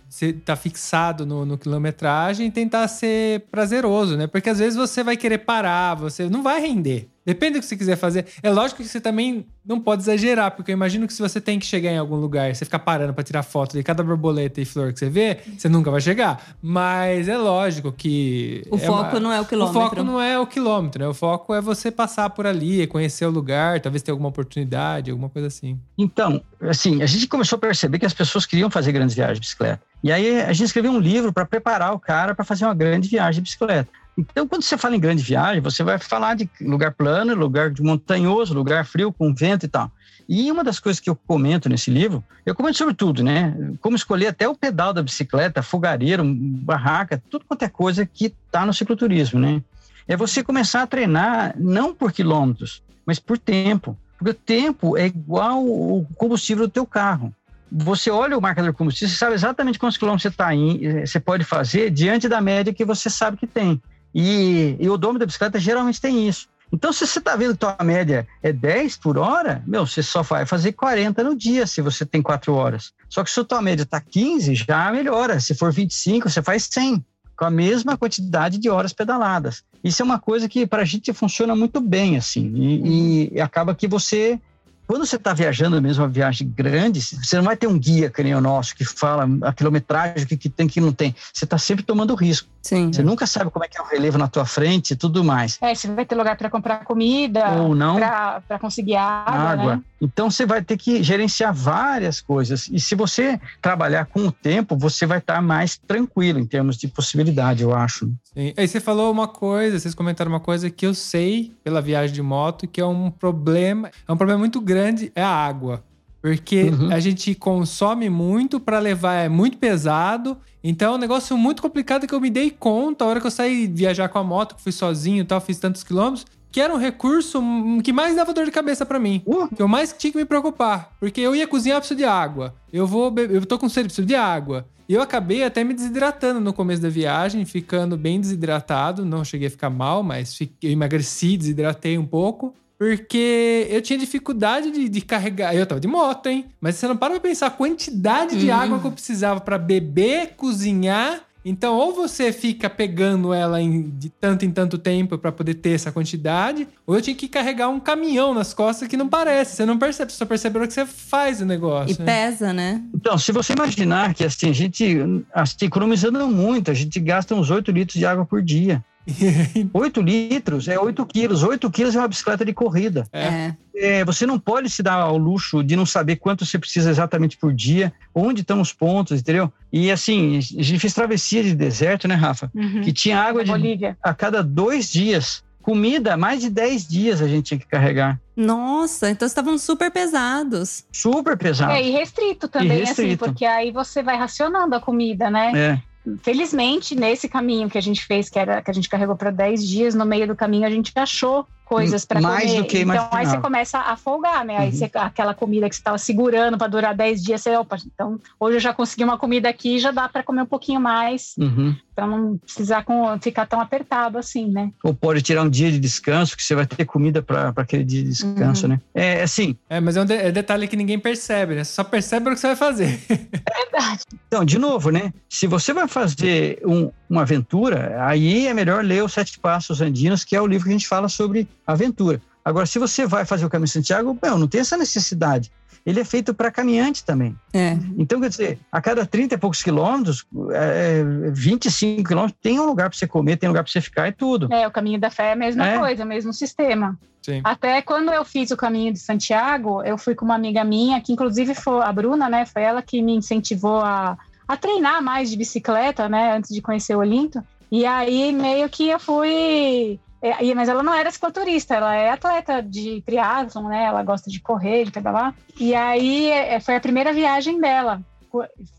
tá 0.46 0.56
fixado 0.56 1.26
no, 1.26 1.48
no 1.48 1.58
quilometragem 1.58 2.46
e 2.46 2.52
tentar 2.52 2.88
ser 2.88 3.48
prazeroso, 3.50 4.16
né? 4.16 4.28
Porque 4.28 4.48
às 4.48 4.60
vezes 4.60 4.76
você 4.76 5.04
vai 5.04 5.18
querer 5.18 5.40
parar, 5.40 5.96
você 5.96 6.30
não 6.30 6.44
vai 6.44 6.62
render. 6.62 7.10
Depende 7.26 7.54
do 7.54 7.60
que 7.62 7.66
você 7.66 7.76
quiser 7.76 7.96
fazer. 7.96 8.26
É 8.44 8.50
lógico 8.52 8.84
que 8.84 8.88
você 8.88 9.02
também 9.02 9.46
não 9.66 9.80
pode 9.80 10.04
exagerar, 10.04 10.52
porque 10.52 10.72
eu 10.72 10.74
imagino 10.74 11.08
que 11.08 11.14
se 11.14 11.20
você 11.22 11.42
tem 11.42 11.58
que 11.58 11.66
chegar 11.66 11.90
em 11.92 11.98
algum 11.98 12.18
lugar, 12.18 12.54
você 12.56 12.64
ficar 12.66 12.78
parando 12.80 13.14
pra 13.16 13.24
tirar 13.24 13.42
foto 13.42 13.74
de 13.76 13.82
cada 13.84 14.04
borboleta 14.04 14.62
e 14.62 14.66
flor 14.66 14.94
que 14.94 15.00
você 15.00 15.10
vê, 15.10 15.40
você 15.58 15.68
nunca 15.68 15.90
vai 15.90 16.00
chegar. 16.00 16.56
Mas 16.62 17.28
é 17.28 17.36
lógico 17.38 17.92
que. 17.92 18.62
O 18.70 18.76
é 18.76 18.80
foco 18.80 19.10
uma- 19.16 19.20
não 19.20 19.32
é 19.32 19.40
o 19.40 19.44
O 19.44 19.46
quilômetro. 19.48 19.82
foco 19.82 20.04
não 20.04 20.22
é 20.22 20.38
o 20.40 20.46
quilômetro, 20.46 21.02
né? 21.02 21.08
O 21.08 21.14
foco 21.16 21.54
é 21.56 21.60
você 21.62 21.90
passar 21.90 22.30
por 22.30 22.46
ali, 22.46 22.86
conhecer 22.86 23.26
o 23.26 23.32
lugar, 23.32 23.80
talvez 23.80 24.04
ter 24.04 24.12
alguma 24.12 24.30
oportunidade, 24.30 25.10
alguma 25.10 25.30
coisa 25.30 25.48
assim. 25.48 25.80
Então, 25.98 26.42
assim, 26.62 27.02
a 27.02 27.06
gente 27.08 27.26
começou 27.28 27.58
a 27.58 27.60
perceber 27.60 27.98
que 27.98 28.06
as 28.06 28.14
pessoas 28.14 28.46
queriam 28.46 28.70
fazer 28.70 28.92
grandes 28.92 29.16
viagens 29.16 29.38
de 29.38 29.42
bicicleta. 29.42 29.82
E 30.04 30.12
aí 30.12 30.42
a 30.42 30.54
gente 30.54 30.68
escreveu 30.68 30.92
um 30.92 31.00
livro 31.00 31.34
para 31.34 31.46
preparar 31.46 31.92
o 31.94 32.00
cara 32.00 32.36
para 32.36 32.46
fazer 32.46 32.66
uma 32.66 32.74
grande 32.76 33.10
viagem 33.10 33.36
de 33.36 33.42
bicicleta. 33.42 33.90
Então, 34.18 34.48
quando 34.48 34.64
você 34.64 34.78
fala 34.78 34.96
em 34.96 35.00
grande 35.00 35.22
viagem, 35.22 35.62
você 35.62 35.84
vai 35.84 36.00
falar 36.00 36.36
de 36.36 36.50
lugar 36.62 36.94
plano, 36.94 37.36
lugar 37.36 37.74
montanhoso, 37.80 38.54
lugar 38.54 38.86
frio, 38.86 39.12
com 39.12 39.34
vento 39.34 39.66
e 39.66 39.70
tal. 39.70 39.92
E 40.28 40.52
uma 40.52 40.64
das 40.64 40.80
coisas 40.80 41.00
que 41.00 41.10
eu 41.10 41.16
comento 41.16 41.70
nesse 41.70 41.92
livro, 41.92 42.24
eu 42.46 42.56
comento 42.56 42.78
sobre 42.78 42.94
tudo, 42.94 43.24
né? 43.24 43.56
Como 43.80 43.96
escolher 43.96 44.28
até 44.28 44.48
o 44.48 44.56
pedal 44.56 44.94
da 44.94 45.04
bicicleta, 45.04 45.62
fogareiro, 45.62 46.24
barraca, 46.26 47.22
tudo 47.30 47.46
quanto 47.48 47.64
é 47.64 47.70
coisa 47.70 48.06
que 48.06 48.26
está 48.26 48.66
no 48.66 48.74
cicloturismo, 48.74 49.40
né? 49.40 49.62
É 50.08 50.16
você 50.16 50.44
começar 50.44 50.82
a 50.82 50.88
treinar 50.88 51.54
não 51.58 51.94
por 51.94 52.12
quilômetros, 52.12 52.82
mas 53.06 53.20
por 53.20 53.38
tempo. 53.38 53.98
Porque 54.18 54.32
o 54.32 54.34
tempo 54.34 54.98
é 54.98 55.08
igual 55.08 55.64
o 55.64 56.08
combustível 56.16 56.68
do 56.68 56.72
teu 56.72 56.86
carro. 56.86 57.34
Você 57.72 58.10
olha 58.10 58.38
o 58.38 58.42
marcador 58.42 58.74
combustível, 58.74 59.10
você 59.10 59.18
sabe 59.18 59.34
exatamente 59.34 59.78
quantos 59.78 59.98
quilômetros 59.98 60.24
você, 60.24 60.32
tá 60.32 60.56
em, 60.56 61.06
você 61.06 61.20
pode 61.20 61.44
fazer 61.44 61.92
diante 61.92 62.30
da 62.30 62.40
média 62.40 62.74
que 62.74 62.86
você 62.86 63.10
sabe 63.10 63.38
que 63.38 63.46
tem. 63.46 63.82
E, 64.16 64.78
e 64.80 64.90
o 64.90 64.98
domo 64.98 65.20
da 65.20 65.26
bicicleta 65.26 65.60
geralmente 65.60 66.00
tem 66.00 66.26
isso. 66.26 66.48
Então, 66.72 66.92
se 66.92 67.06
você 67.06 67.20
está 67.20 67.36
vendo 67.36 67.54
que 67.54 67.60
tua 67.60 67.78
média 67.84 68.28
é 68.42 68.52
10 68.52 68.98
por 68.98 69.18
hora, 69.18 69.62
meu, 69.68 69.86
você 69.86 70.02
só 70.02 70.22
vai 70.22 70.46
fazer 70.46 70.72
40 70.72 71.24
no 71.24 71.36
dia 71.36 71.68
se 71.68 71.82
você 71.82 72.06
tem 72.06 72.22
4 72.22 72.54
horas. 72.54 72.94
Só 73.10 73.24
que 73.24 73.30
se 73.30 73.40
a 73.40 73.44
tua 73.44 73.62
média 73.62 73.84
está 73.84 74.00
15, 74.00 74.56
já 74.56 74.92
melhora. 74.92 75.40
Se 75.40 75.54
for 75.54 75.72
25, 75.72 76.30
você 76.30 76.42
faz 76.42 76.68
100, 76.72 77.06
com 77.38 77.46
a 77.46 77.52
mesma 77.52 77.98
quantidade 77.98 78.58
de 78.58 78.70
horas 78.70 78.94
pedaladas. 78.94 79.64
Isso 79.84 80.02
é 80.02 80.06
uma 80.06 80.20
coisa 80.20 80.50
que 80.50 80.66
para 80.66 80.82
a 80.82 80.86
gente 80.86 81.14
funciona 81.14 81.56
muito 81.56 81.80
bem, 81.80 82.18
assim. 82.18 82.52
E, 82.56 83.34
e 83.34 83.42
acaba 83.42 83.76
que 83.76 83.88
você 83.88 84.40
quando 84.88 85.06
você 85.06 85.16
está 85.16 85.34
viajando 85.34 85.82
mesmo 85.82 86.04
uma 86.04 86.10
viagem 86.10 86.48
grande, 86.48 87.02
você 87.02 87.36
não 87.38 87.44
vai 87.44 87.56
ter 87.58 87.68
um 87.68 87.78
guia 87.78 88.10
que 88.10 88.24
nem 88.24 88.36
o 88.36 88.42
nosso 88.42 88.76
que 88.76 88.86
fala 88.86 89.28
a 89.42 89.54
quilometragem, 89.54 90.24
o 90.24 90.28
que, 90.28 90.38
que 90.38 90.50
tem, 90.50 90.66
o 90.66 90.70
que 90.70 90.82
não 90.82 90.92
tem. 90.92 91.16
Você 91.34 91.46
está 91.46 91.58
sempre 91.58 91.84
tomando 91.84 92.14
risco. 92.16 92.48
Sim. 92.62 92.92
Você 92.92 93.04
nunca 93.04 93.28
sabe 93.28 93.52
como 93.52 93.64
é 93.64 93.68
que 93.68 93.80
é 93.80 93.82
o 93.82 93.86
relevo 93.86 94.18
na 94.18 94.28
tua 94.28 94.46
frente 94.46 94.92
e 94.92 94.96
tudo 94.96 95.24
mais. 95.24 95.58
É, 95.62 95.74
você 95.74 95.88
vai 95.88 96.06
ter 96.06 96.16
lugar 96.16 96.36
para 96.36 96.50
comprar 96.50 96.84
comida, 96.84 97.52
Ou 97.52 97.76
não. 97.76 97.98
para 97.98 98.60
conseguir 98.60 98.96
água, 98.96 99.34
Água. 99.34 99.76
né? 99.78 99.82
Então 100.06 100.30
você 100.32 100.46
vai 100.46 100.62
ter 100.64 100.78
que 100.78 101.04
gerenciar 101.04 101.54
várias 101.54 102.22
coisas. 102.22 102.70
E 102.72 102.80
se 102.80 102.96
você 102.96 103.40
trabalhar 103.62 104.06
com 104.06 104.22
o 104.28 104.32
tempo, 104.32 104.78
você 104.78 105.06
vai 105.06 105.18
estar 105.20 105.42
mais 105.42 105.78
tranquilo 105.78 106.40
em 106.40 106.46
termos 106.46 106.78
de 106.78 106.88
possibilidade, 106.88 107.64
eu 107.64 107.74
acho. 107.76 108.12
Sim. 108.34 108.54
Aí 108.58 108.68
você 108.68 108.80
falou 108.80 109.12
uma 109.12 109.28
coisa, 109.28 109.80
vocês 109.80 109.94
comentaram 109.96 110.32
uma 110.32 110.40
coisa 110.40 110.70
que 110.70 110.86
eu 110.86 110.94
sei 110.94 111.52
pela 111.64 111.82
viagem 111.82 112.14
de 112.14 112.22
moto, 112.22 112.68
que 112.68 112.80
é 112.82 112.86
um 112.86 113.10
problema, 113.12 113.92
é 114.08 114.12
um 114.12 114.18
problema 114.18 114.40
muito 114.40 114.62
grande, 114.62 115.12
é 115.16 115.22
a 115.24 115.30
água. 115.30 115.84
Porque 116.22 116.64
Uhum. 116.64 116.92
a 116.92 117.00
gente 117.00 117.36
consome 117.36 118.10
muito 118.10 118.60
pra 118.60 118.80
levar, 118.80 119.14
é 119.14 119.30
muito 119.30 119.58
pesado. 119.60 120.36
Então 120.64 120.94
é 120.94 120.96
um 120.96 121.00
negócio 121.00 121.38
muito 121.38 121.62
complicado 121.62 122.08
que 122.08 122.14
eu 122.16 122.20
me 122.20 122.32
dei 122.32 122.50
conta 122.50 123.06
a 123.06 123.08
hora 123.08 123.22
que 123.22 123.28
eu 123.28 123.32
saí 123.32 123.68
viajar 123.68 124.10
com 124.10 124.18
a 124.18 124.24
moto, 124.24 124.56
que 124.56 124.62
fui 124.64 124.72
sozinho 124.72 125.22
e 125.22 125.24
tal, 125.24 125.40
fiz 125.40 125.60
tantos 125.60 125.84
quilômetros, 125.84 126.26
que 126.52 126.62
era 126.62 126.74
um 126.74 126.78
recurso 126.78 127.40
hum, 127.40 127.80
que 127.82 127.92
mais 127.92 128.16
dava 128.16 128.34
dor 128.34 128.46
de 128.46 128.52
cabeça 128.52 128.86
pra 128.86 128.98
mim. 129.00 129.22
Uh, 129.26 129.48
Que 129.54 129.62
eu 129.62 129.68
mais 129.68 129.94
tinha 129.98 130.12
que 130.12 130.18
me 130.18 130.26
preocupar. 130.26 130.92
Porque 131.00 131.20
eu 131.22 131.36
ia 131.36 131.46
cozinhar, 131.48 131.78
eu 131.78 131.82
preciso 131.82 131.98
de 131.98 132.06
água. 132.06 132.56
Eu 132.72 132.88
vou 132.88 133.12
beber, 133.12 133.36
eu 133.36 133.46
tô 133.46 133.58
com 133.60 133.68
sede, 133.70 133.88
preciso 133.88 134.08
de 134.08 134.16
água. 134.16 134.66
E 134.88 134.94
eu 134.94 135.02
acabei 135.02 135.44
até 135.44 135.64
me 135.64 135.74
desidratando 135.74 136.40
no 136.40 136.54
começo 136.54 136.82
da 136.82 136.90
viagem, 136.90 137.44
ficando 137.44 137.98
bem 137.98 138.22
desidratado. 138.22 139.04
Não 139.04 139.26
cheguei 139.26 139.48
a 139.48 139.52
ficar 139.52 139.70
mal, 139.70 140.04
mas 140.04 140.36
fiquei- 140.36 140.70
eu 140.70 140.74
emagreci, 140.74 141.36
desidratei 141.38 141.98
um 141.98 142.06
pouco. 142.06 142.54
Porque 142.78 143.68
eu 143.70 143.82
tinha 143.82 143.98
dificuldade 143.98 144.70
de, 144.70 144.88
de 144.90 145.02
carregar. 145.02 145.56
Eu 145.56 145.66
tava 145.66 145.80
de 145.82 145.88
moto, 145.88 146.28
hein? 146.28 146.46
Mas 146.62 146.76
você 146.76 146.88
não 146.88 146.96
para 146.98 147.12
pra 147.12 147.20
pensar 147.22 147.48
a 147.48 147.50
quantidade 147.52 148.38
de 148.38 148.48
Uhum. 148.50 148.54
água 148.56 148.80
que 148.80 148.86
eu 148.88 148.92
precisava 148.92 149.40
pra 149.40 149.58
beber, 149.58 150.34
cozinhar. 150.36 151.22
Então, 151.48 151.76
ou 151.76 151.94
você 151.94 152.34
fica 152.34 152.68
pegando 152.68 153.32
ela 153.32 153.62
em- 153.62 153.92
de 153.92 154.10
tanto 154.10 154.44
em 154.44 154.50
tanto 154.52 154.80
tempo 154.80 155.16
pra 155.16 155.32
poder 155.32 155.54
ter 155.54 155.74
essa 155.74 155.92
quantidade, 155.92 156.68
ou 156.88 156.96
eu 156.96 157.02
tinha 157.04 157.16
que 157.16 157.28
carregar 157.28 157.70
um 157.70 157.80
caminhão 157.80 158.34
nas 158.34 158.52
costas 158.52 158.88
que 158.88 158.98
não 158.98 159.08
parece. 159.08 159.56
Você 159.56 159.66
não 159.66 159.78
percebe, 159.78 160.12
você 160.12 160.18
só 160.18 160.26
percebe 160.26 160.58
a 160.58 160.62
hora 160.62 160.68
que 160.68 160.74
você 160.74 160.88
faz 160.88 161.42
o 161.42 161.46
negócio. 161.46 161.96
E 161.96 162.00
né? 162.00 162.06
pesa, 162.06 162.52
né? 162.52 162.82
Então, 162.94 163.16
se 163.16 163.32
você 163.32 163.54
imaginar 163.54 164.16
que 164.16 164.24
assim, 164.24 164.50
a 164.50 164.54
gente, 164.54 164.98
assim, 165.32 165.66
economizando 165.66 166.28
muito, 166.28 166.72
a 166.72 166.74
gente 166.74 167.00
gasta 167.00 167.36
uns 167.36 167.52
8 167.52 167.72
litros 167.72 168.00
de 168.00 168.06
água 168.08 168.26
por 168.26 168.42
dia. 168.42 168.84
8 169.74 170.02
litros 170.02 170.68
é 170.68 170.80
8 170.80 171.06
quilos. 171.06 171.44
8 171.44 171.70
quilos 171.70 171.96
é 171.96 172.00
uma 172.00 172.08
bicicleta 172.08 172.44
de 172.44 172.54
corrida. 172.54 173.08
É. 173.12 173.54
É. 173.76 174.06
Você 174.06 174.26
não 174.26 174.40
pode 174.40 174.70
se 174.70 174.82
dar 174.82 174.96
ao 174.96 175.18
luxo 175.18 175.64
de 175.64 175.76
não 175.76 175.86
saber 175.86 176.16
quanto 176.16 176.46
você 176.46 176.58
precisa 176.58 176.90
exatamente 176.90 177.38
por 177.38 177.54
dia, 177.54 177.94
onde 178.14 178.42
estão 178.42 178.62
os 178.62 178.74
pontos, 178.74 179.20
entendeu? 179.20 179.52
E 179.72 179.92
assim, 179.92 180.38
a 180.38 180.42
gente 180.64 180.80
fez 180.80 180.94
travessia 180.94 181.44
de 181.44 181.54
deserto, 181.54 182.08
né, 182.08 182.16
Rafa? 182.16 182.50
Uhum. 182.56 182.82
Que 182.82 182.92
tinha 182.94 183.20
água 183.20 183.44
de, 183.44 183.52
Bolívia. 183.52 183.98
a 184.02 184.14
cada 184.14 184.42
dois 184.42 184.92
dias. 184.92 185.44
Comida, 185.62 186.16
mais 186.16 186.42
de 186.42 186.52
10 186.52 186.88
dias 186.88 187.22
a 187.24 187.28
gente 187.28 187.46
tinha 187.46 187.60
que 187.60 187.66
carregar. 187.66 188.22
Nossa, 188.36 189.10
então 189.10 189.26
estavam 189.26 189.58
super 189.58 189.90
pesados. 189.90 190.86
Super 190.92 191.36
pesado. 191.36 191.72
É, 191.72 191.82
e 191.82 191.90
restrito 191.90 192.48
também, 192.48 192.84
assim, 192.84 192.86
restrito. 192.86 193.26
porque 193.26 193.46
aí 193.46 193.72
você 193.72 194.04
vai 194.04 194.16
racionando 194.16 194.76
a 194.76 194.80
comida, 194.80 195.32
né? 195.32 195.52
É. 195.56 195.82
Felizmente, 196.22 196.96
nesse 196.96 197.28
caminho 197.28 197.70
que 197.70 197.78
a 197.78 197.82
gente 197.82 198.06
fez, 198.06 198.30
que, 198.30 198.38
era, 198.38 198.62
que 198.62 198.70
a 198.70 198.74
gente 198.74 198.90
carregou 198.90 199.16
para 199.16 199.32
10 199.32 199.68
dias, 199.68 199.96
no 199.96 200.06
meio 200.06 200.28
do 200.28 200.36
caminho 200.36 200.68
a 200.68 200.70
gente 200.70 200.92
achou 200.96 201.48
coisas 201.66 202.06
para 202.06 202.22
Mais 202.22 202.50
comer. 202.52 202.62
do 202.62 202.68
que 202.68 202.80
então 202.80 203.08
aí 203.12 203.26
você 203.26 203.38
começa 203.40 203.80
a 203.80 203.98
folgar, 203.98 204.46
né? 204.46 204.58
Aí 204.58 204.70
Uhum. 204.70 204.76
você, 204.76 204.90
aquela 204.94 205.34
comida 205.34 205.68
que 205.68 205.76
você 205.76 205.82
estava 205.82 205.98
segurando 205.98 206.58
para 206.58 206.68
durar 206.68 206.96
10 206.96 207.22
dias, 207.24 207.42
você, 207.42 207.56
opa, 207.58 207.78
então 207.94 208.20
hoje 208.40 208.58
eu 208.58 208.62
já 208.62 208.74
consegui 208.74 209.04
uma 209.04 209.18
comida 209.18 209.50
aqui, 209.50 209.80
já 209.80 209.92
dá 209.92 210.08
para 210.08 210.24
comer 210.24 210.44
um 210.44 210.46
pouquinho 210.46 210.80
mais, 210.80 211.34
Uhum. 211.38 211.76
para 211.96 212.06
não 212.08 212.38
precisar 212.38 212.84
com, 212.84 213.18
ficar 213.20 213.46
tão 213.48 213.60
apertado 213.60 214.18
assim, 214.18 214.50
né? 214.52 214.72
Ou 214.84 214.94
pode 214.94 215.22
tirar 215.22 215.42
um 215.44 215.50
dia 215.50 215.72
de 215.72 215.80
descanso, 215.80 216.36
que 216.38 216.44
você 216.44 216.54
vai 216.56 216.66
ter 216.68 216.86
comida 216.86 217.22
para 217.22 217.52
aquele 217.56 217.84
dia 217.84 218.04
de 218.04 218.10
descanso, 218.10 218.66
Uhum. 218.68 218.74
né? 218.74 218.82
É 218.94 219.24
assim, 219.24 219.58
É, 219.70 219.80
mas 219.80 219.98
é 219.98 220.02
um 220.02 220.06
de- 220.06 220.14
é 220.14 220.32
detalhe 220.32 220.68
que 220.68 220.76
ninguém 220.76 221.00
percebe, 221.00 221.56
né? 221.56 221.64
Você 221.64 221.74
só 221.74 221.84
percebe 221.84 222.30
o 222.30 222.34
que 222.34 222.40
você 222.40 222.48
vai 222.48 222.56
fazer. 222.56 223.00
Verdade. 223.56 224.02
Então, 224.28 224.44
de 224.46 224.58
novo, 224.60 224.90
né? 224.92 225.14
Se 225.30 225.48
você 225.48 225.74
vai 225.74 225.88
fazer 225.88 226.60
um- 226.66 226.92
uma 227.10 227.22
aventura, 227.22 227.98
aí 228.06 228.48
é 228.48 228.54
melhor 228.54 228.84
ler 228.84 229.04
os 229.04 229.14
Sete 229.14 229.40
Passos 229.40 229.82
Andinos, 229.82 230.24
que 230.24 230.36
é 230.36 230.42
o 230.42 230.48
livro 230.48 230.66
que 230.66 230.70
a 230.70 230.78
gente 230.78 230.88
fala 230.88 231.08
sobre 231.08 231.48
aventura. 231.74 232.22
Agora, 232.44 232.66
se 232.66 232.78
você 232.78 233.06
vai 233.08 233.26
fazer 233.26 233.46
o 233.46 233.50
Caminho 233.50 233.66
de 233.66 233.72
Santiago, 233.74 234.18
não, 234.22 234.38
não 234.40 234.48
tem 234.48 234.62
essa 234.62 234.78
necessidade. 234.78 235.52
Ele 235.86 236.00
é 236.00 236.04
feito 236.04 236.34
para 236.34 236.50
caminhante 236.50 237.06
também. 237.06 237.36
É. 237.54 237.78
Então, 237.98 238.20
quer 238.20 238.30
dizer, 238.30 238.60
a 238.72 238.82
cada 238.82 239.06
30 239.06 239.36
e 239.36 239.38
poucos 239.38 239.62
quilômetros, 239.62 240.26
é, 240.52 241.04
25 241.32 242.04
quilômetros, 242.04 242.38
tem 242.42 242.60
um 242.60 242.66
lugar 242.66 242.90
para 242.90 242.98
você 242.98 243.06
comer, 243.06 243.38
tem 243.38 243.48
um 243.48 243.52
lugar 243.52 243.64
para 243.64 243.72
você 243.72 243.82
ficar 243.82 244.08
e 244.08 244.12
tudo. 244.12 244.52
É, 244.52 244.68
o 244.68 244.72
caminho 244.72 245.00
da 245.00 245.12
fé 245.12 245.30
é 245.30 245.34
a 245.34 245.36
mesma 245.36 245.68
É. 245.68 245.78
coisa, 245.78 246.04
o 246.04 246.08
mesmo 246.08 246.34
sistema. 246.34 246.98
Sim. 247.22 247.42
Até 247.44 247.82
quando 247.82 248.12
eu 248.12 248.24
fiz 248.26 248.52
o 248.52 248.58
caminho 248.58 248.94
de 248.94 249.00
Santiago, 249.00 249.84
eu 249.84 249.98
fui 249.98 250.16
com 250.16 250.26
uma 250.26 250.36
amiga 250.36 250.64
minha, 250.64 251.00
que 251.02 251.14
inclusive 251.14 251.54
foi 251.56 251.82
a 251.84 251.92
Bruna, 251.92 252.30
né? 252.30 252.46
Foi 252.46 252.62
ela 252.64 252.82
que 252.82 253.02
me 253.02 253.16
incentivou 253.16 253.80
a, 253.80 254.18
a 254.48 254.58
treinar 254.58 255.02
mais 255.04 255.30
de 255.30 255.38
bicicleta, 255.38 256.08
né? 256.10 256.36
Antes 256.38 256.54
de 256.54 256.62
conhecer 256.62 256.96
o 256.96 257.00
Olinto. 257.00 257.44
E 257.72 257.86
aí 257.86 258.32
meio 258.32 258.70
que 258.70 258.90
eu 258.90 259.00
fui. 259.00 260.00
É, 260.22 260.54
mas 260.56 260.70
ela 260.70 260.82
não 260.82 260.94
era 260.94 261.12
cicloturista, 261.12 261.76
ela 261.76 261.96
é 261.96 262.10
atleta 262.10 262.62
de 262.62 263.02
triatlon, 263.06 263.68
né? 263.68 263.84
Ela 263.84 264.04
gosta 264.04 264.30
de 264.30 264.40
correr, 264.40 264.86
de 264.86 264.92
pedalar. 264.92 265.36
E 265.60 265.76
aí 265.76 266.30
é, 266.32 266.60
foi 266.60 266.76
a 266.76 266.82
primeira 266.82 267.14
viagem 267.14 267.60
dela. 267.60 268.02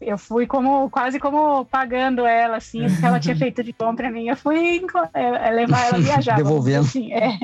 Eu 0.01 0.19
fui 0.19 0.47
como 0.47 0.89
quase 0.91 1.19
como 1.19 1.65
pagando 1.65 2.27
ela, 2.27 2.57
assim, 2.57 2.87
o 2.87 2.97
que 2.97 3.05
ela 3.05 3.21
tinha 3.21 3.37
feito 3.37 3.63
de 3.63 3.75
bom 3.79 3.95
pra 3.95 4.11
mim. 4.11 4.29
Eu 4.29 4.37
fui 4.37 4.85
é, 5.15 5.49
é, 5.49 5.51
levar 5.51 5.87
ela 5.87 5.99
viajar. 5.99 6.37
Devolvendo. 6.37 6.81
Assim, 6.85 7.13
é. 7.15 7.39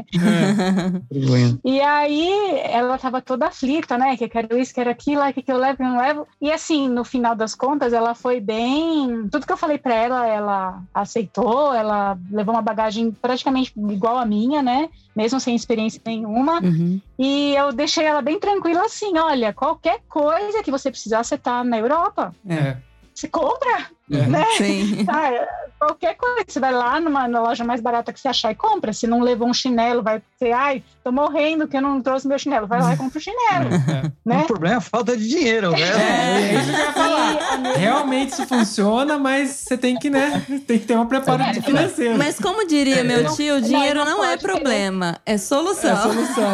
Vergonha. 1.10 1.58
E 1.64 1.80
aí 1.80 2.60
ela 2.64 2.98
tava 2.98 3.20
toda 3.20 3.46
aflita, 3.46 3.96
né? 3.96 4.16
Que 4.16 4.24
eu 4.24 4.28
quero 4.28 4.58
isso, 4.58 4.74
quero 4.74 4.90
aquilo, 4.90 5.22
o 5.22 5.32
que, 5.32 5.42
que 5.42 5.52
eu 5.52 5.58
levo, 5.58 5.76
que 5.76 5.82
eu 5.82 5.88
não 5.88 5.98
levo. 5.98 6.26
E 6.40 6.50
assim, 6.50 6.88
no 6.88 7.04
final 7.04 7.34
das 7.34 7.54
contas, 7.54 7.92
ela 7.92 8.14
foi 8.14 8.40
bem. 8.40 9.28
Tudo 9.30 9.46
que 9.46 9.52
eu 9.52 9.56
falei 9.56 9.78
pra 9.78 9.94
ela, 9.94 10.26
ela 10.26 10.82
aceitou, 10.94 11.74
ela 11.74 12.18
levou 12.30 12.54
uma 12.54 12.62
bagagem 12.62 13.10
praticamente 13.10 13.72
igual 13.76 14.18
a 14.18 14.24
minha, 14.24 14.62
né? 14.62 14.88
Mesmo 15.14 15.38
sem 15.40 15.54
experiência 15.54 16.00
nenhuma. 16.04 16.60
Uhum. 16.60 17.00
E 17.24 17.54
eu 17.54 17.72
deixei 17.72 18.04
ela 18.04 18.20
bem 18.20 18.40
tranquila 18.40 18.84
assim: 18.84 19.16
olha, 19.16 19.52
qualquer 19.52 20.00
coisa 20.08 20.60
que 20.60 20.72
você 20.72 20.90
precisar, 20.90 21.22
você 21.22 21.38
tá 21.38 21.62
na 21.62 21.78
Europa. 21.78 22.34
É. 22.48 22.76
Você 23.14 23.28
compra, 23.28 23.86
É. 24.10 24.16
né? 24.26 24.44
Sim. 24.56 25.04
Tá, 25.04 25.30
qualquer 25.78 26.14
coisa, 26.16 26.44
você 26.48 26.58
vai 26.60 26.72
lá 26.72 26.98
numa 27.00 27.28
na 27.28 27.40
loja 27.42 27.62
mais 27.64 27.80
barata 27.80 28.12
que 28.12 28.18
você 28.20 28.28
achar 28.28 28.50
e 28.50 28.54
compra. 28.54 28.92
Se 28.92 29.06
não 29.06 29.20
levou 29.20 29.46
um 29.48 29.52
chinelo, 29.54 30.02
vai 30.02 30.22
ser, 30.38 30.52
ai, 30.52 30.82
tô 31.04 31.12
morrendo 31.12 31.68
que 31.68 31.76
eu 31.76 31.82
não 31.82 32.00
trouxe 32.00 32.26
meu 32.26 32.38
chinelo. 32.38 32.66
Vai 32.66 32.80
lá 32.80 32.94
e 32.94 32.96
compra 32.96 33.18
o 33.18 33.20
chinelo, 33.22 33.68
É. 33.92 34.10
né? 34.24 34.42
O 34.42 34.46
problema 34.46 34.74
é 34.76 34.78
a 34.78 34.80
falta 34.80 35.16
de 35.16 35.28
dinheiro. 35.28 35.72
Né? 35.72 35.80
É, 35.82 36.52
é 36.52 36.54
isso 36.54 36.64
que 36.72 36.76
eu 36.80 36.84
ia 36.84 36.92
falar. 36.92 37.32
Realmente 37.76 38.32
isso 38.32 38.46
funciona, 38.46 39.18
mas 39.18 39.50
você 39.50 39.76
tem 39.76 39.98
que, 39.98 40.08
né? 40.08 40.42
Tem 40.66 40.78
que 40.78 40.86
ter 40.86 40.96
um 40.96 41.06
preparo 41.06 41.42
É, 41.42 41.54
financeiro. 41.54 42.16
Mas 42.16 42.38
como 42.40 42.66
diria 42.66 43.04
meu 43.04 43.24
Não, 43.24 43.36
tio, 43.36 43.54
não, 43.54 43.60
dinheiro 43.60 44.04
não 44.04 44.18
não, 44.18 44.24
é 44.24 44.36
problema, 44.36 45.20
é 45.26 45.34
É 45.34 45.38
solução. 45.38 45.96
solução. 46.00 46.52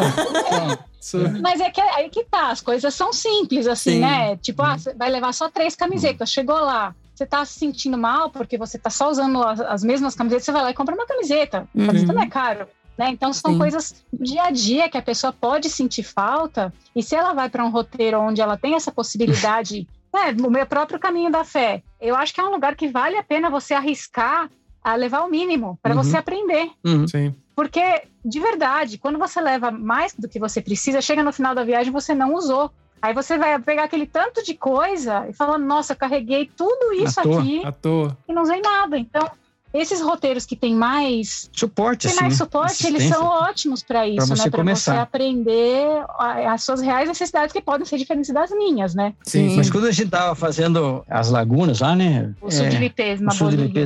Mas 1.41 1.59
é 1.61 1.69
que 1.69 1.79
aí 1.81 2.09
que 2.09 2.23
tá, 2.25 2.49
as 2.51 2.61
coisas 2.61 2.93
são 2.93 3.13
simples, 3.13 3.67
assim, 3.67 3.93
Sim. 3.93 3.99
né? 4.01 4.35
Tipo, 4.37 4.61
ah, 4.63 4.77
você 4.77 4.93
vai 4.93 5.09
levar 5.09 5.33
só 5.33 5.49
três 5.49 5.75
camisetas, 5.75 6.29
chegou 6.31 6.55
lá. 6.59 6.93
Você 7.15 7.25
tá 7.25 7.43
se 7.43 7.59
sentindo 7.59 7.97
mal 7.97 8.29
porque 8.29 8.57
você 8.57 8.77
tá 8.77 8.89
só 8.89 9.09
usando 9.09 9.41
as, 9.43 9.59
as 9.59 9.83
mesmas 9.83 10.15
camisetas, 10.15 10.45
você 10.45 10.51
vai 10.51 10.61
lá 10.63 10.71
e 10.71 10.73
compra 10.73 10.95
uma 10.95 11.05
camiseta. 11.05 11.67
Uhum. 11.75 11.85
camiseta 11.87 12.13
não 12.13 12.23
é 12.23 12.27
caro. 12.29 12.67
Né? 12.97 13.09
Então 13.11 13.31
são 13.31 13.53
Sim. 13.53 13.57
coisas 13.59 14.03
do 14.11 14.23
dia 14.23 14.43
a 14.43 14.51
dia 14.51 14.89
que 14.89 14.97
a 14.97 15.01
pessoa 15.01 15.31
pode 15.31 15.69
sentir 15.69 16.03
falta, 16.03 16.73
e 16.93 17.01
se 17.01 17.15
ela 17.15 17.33
vai 17.33 17.49
para 17.49 17.63
um 17.63 17.69
roteiro 17.69 18.19
onde 18.19 18.41
ela 18.41 18.57
tem 18.57 18.75
essa 18.75 18.91
possibilidade, 18.91 19.87
né, 20.13 20.35
o 20.45 20.49
meu 20.49 20.65
próprio 20.65 20.99
caminho 20.99 21.31
da 21.31 21.45
fé, 21.45 21.81
eu 22.01 22.15
acho 22.15 22.33
que 22.33 22.41
é 22.41 22.43
um 22.43 22.51
lugar 22.51 22.75
que 22.75 22.89
vale 22.89 23.15
a 23.17 23.23
pena 23.23 23.49
você 23.49 23.73
arriscar 23.73 24.49
a 24.83 24.95
levar 24.95 25.21
o 25.21 25.29
mínimo 25.29 25.77
para 25.81 25.95
Uhum. 25.95 26.03
você 26.03 26.17
aprender. 26.17 26.69
Uhum. 26.85 27.07
Sim. 27.07 27.35
Porque, 27.59 28.03
de 28.23 28.39
verdade, 28.39 28.97
quando 28.97 29.19
você 29.19 29.41
leva 29.41 29.69
mais 29.69 30.13
do 30.17 30.29
que 30.29 30.39
você 30.39 30.61
precisa, 30.61 31.01
chega 31.01 31.21
no 31.21 31.33
final 31.33 31.53
da 31.53 31.61
viagem 31.61 31.91
você 31.91 32.15
não 32.15 32.33
usou. 32.33 32.71
Aí 33.01 33.13
você 33.13 33.37
vai 33.37 33.59
pegar 33.59 33.83
aquele 33.83 34.07
tanto 34.07 34.41
de 34.41 34.53
coisa 34.53 35.27
e 35.27 35.33
fala, 35.33 35.57
nossa, 35.57 35.91
eu 35.91 35.97
carreguei 35.97 36.49
tudo 36.55 36.93
isso 36.93 37.19
À 37.19 37.23
toa. 37.23 37.41
aqui 37.41 37.65
À 37.65 37.71
toa. 37.73 38.17
e 38.29 38.31
não 38.31 38.43
usei 38.43 38.61
nada. 38.61 38.97
Então, 38.97 39.29
esses 39.73 40.01
roteiros 40.01 40.45
que 40.45 40.55
tem 40.55 40.73
mais, 40.75 41.49
Suporte, 41.53 42.03
tem 42.07 42.11
assim, 42.11 42.21
mais 42.21 42.33
né? 42.33 42.37
suporte, 42.37 42.87
eles 42.87 43.03
são 43.03 43.23
ótimos 43.25 43.83
para 43.83 44.07
isso, 44.07 44.27
você 44.27 44.43
né? 44.45 44.49
Para 44.49 44.63
você 44.63 44.91
aprender 44.91 46.03
a- 46.17 46.53
as 46.53 46.63
suas 46.63 46.81
reais 46.81 47.07
necessidades 47.07 47.53
que 47.53 47.61
podem 47.61 47.85
ser 47.85 47.97
diferentes 47.97 48.31
das 48.33 48.49
minhas, 48.51 48.95
né? 48.95 49.13
Sim, 49.23 49.55
Mas 49.55 49.69
quando 49.69 49.85
a 49.87 49.91
gente 49.91 50.09
tava 50.09 50.33
fazendo 50.35 51.03
as 51.07 51.29
lagunas 51.29 51.79
lá, 51.81 51.95
né? 51.95 52.33
O 52.41 52.49
sul 52.49 52.65
é, 52.65 52.69
de 52.69 52.77
Lipês, 52.77 53.19
na 53.21 53.33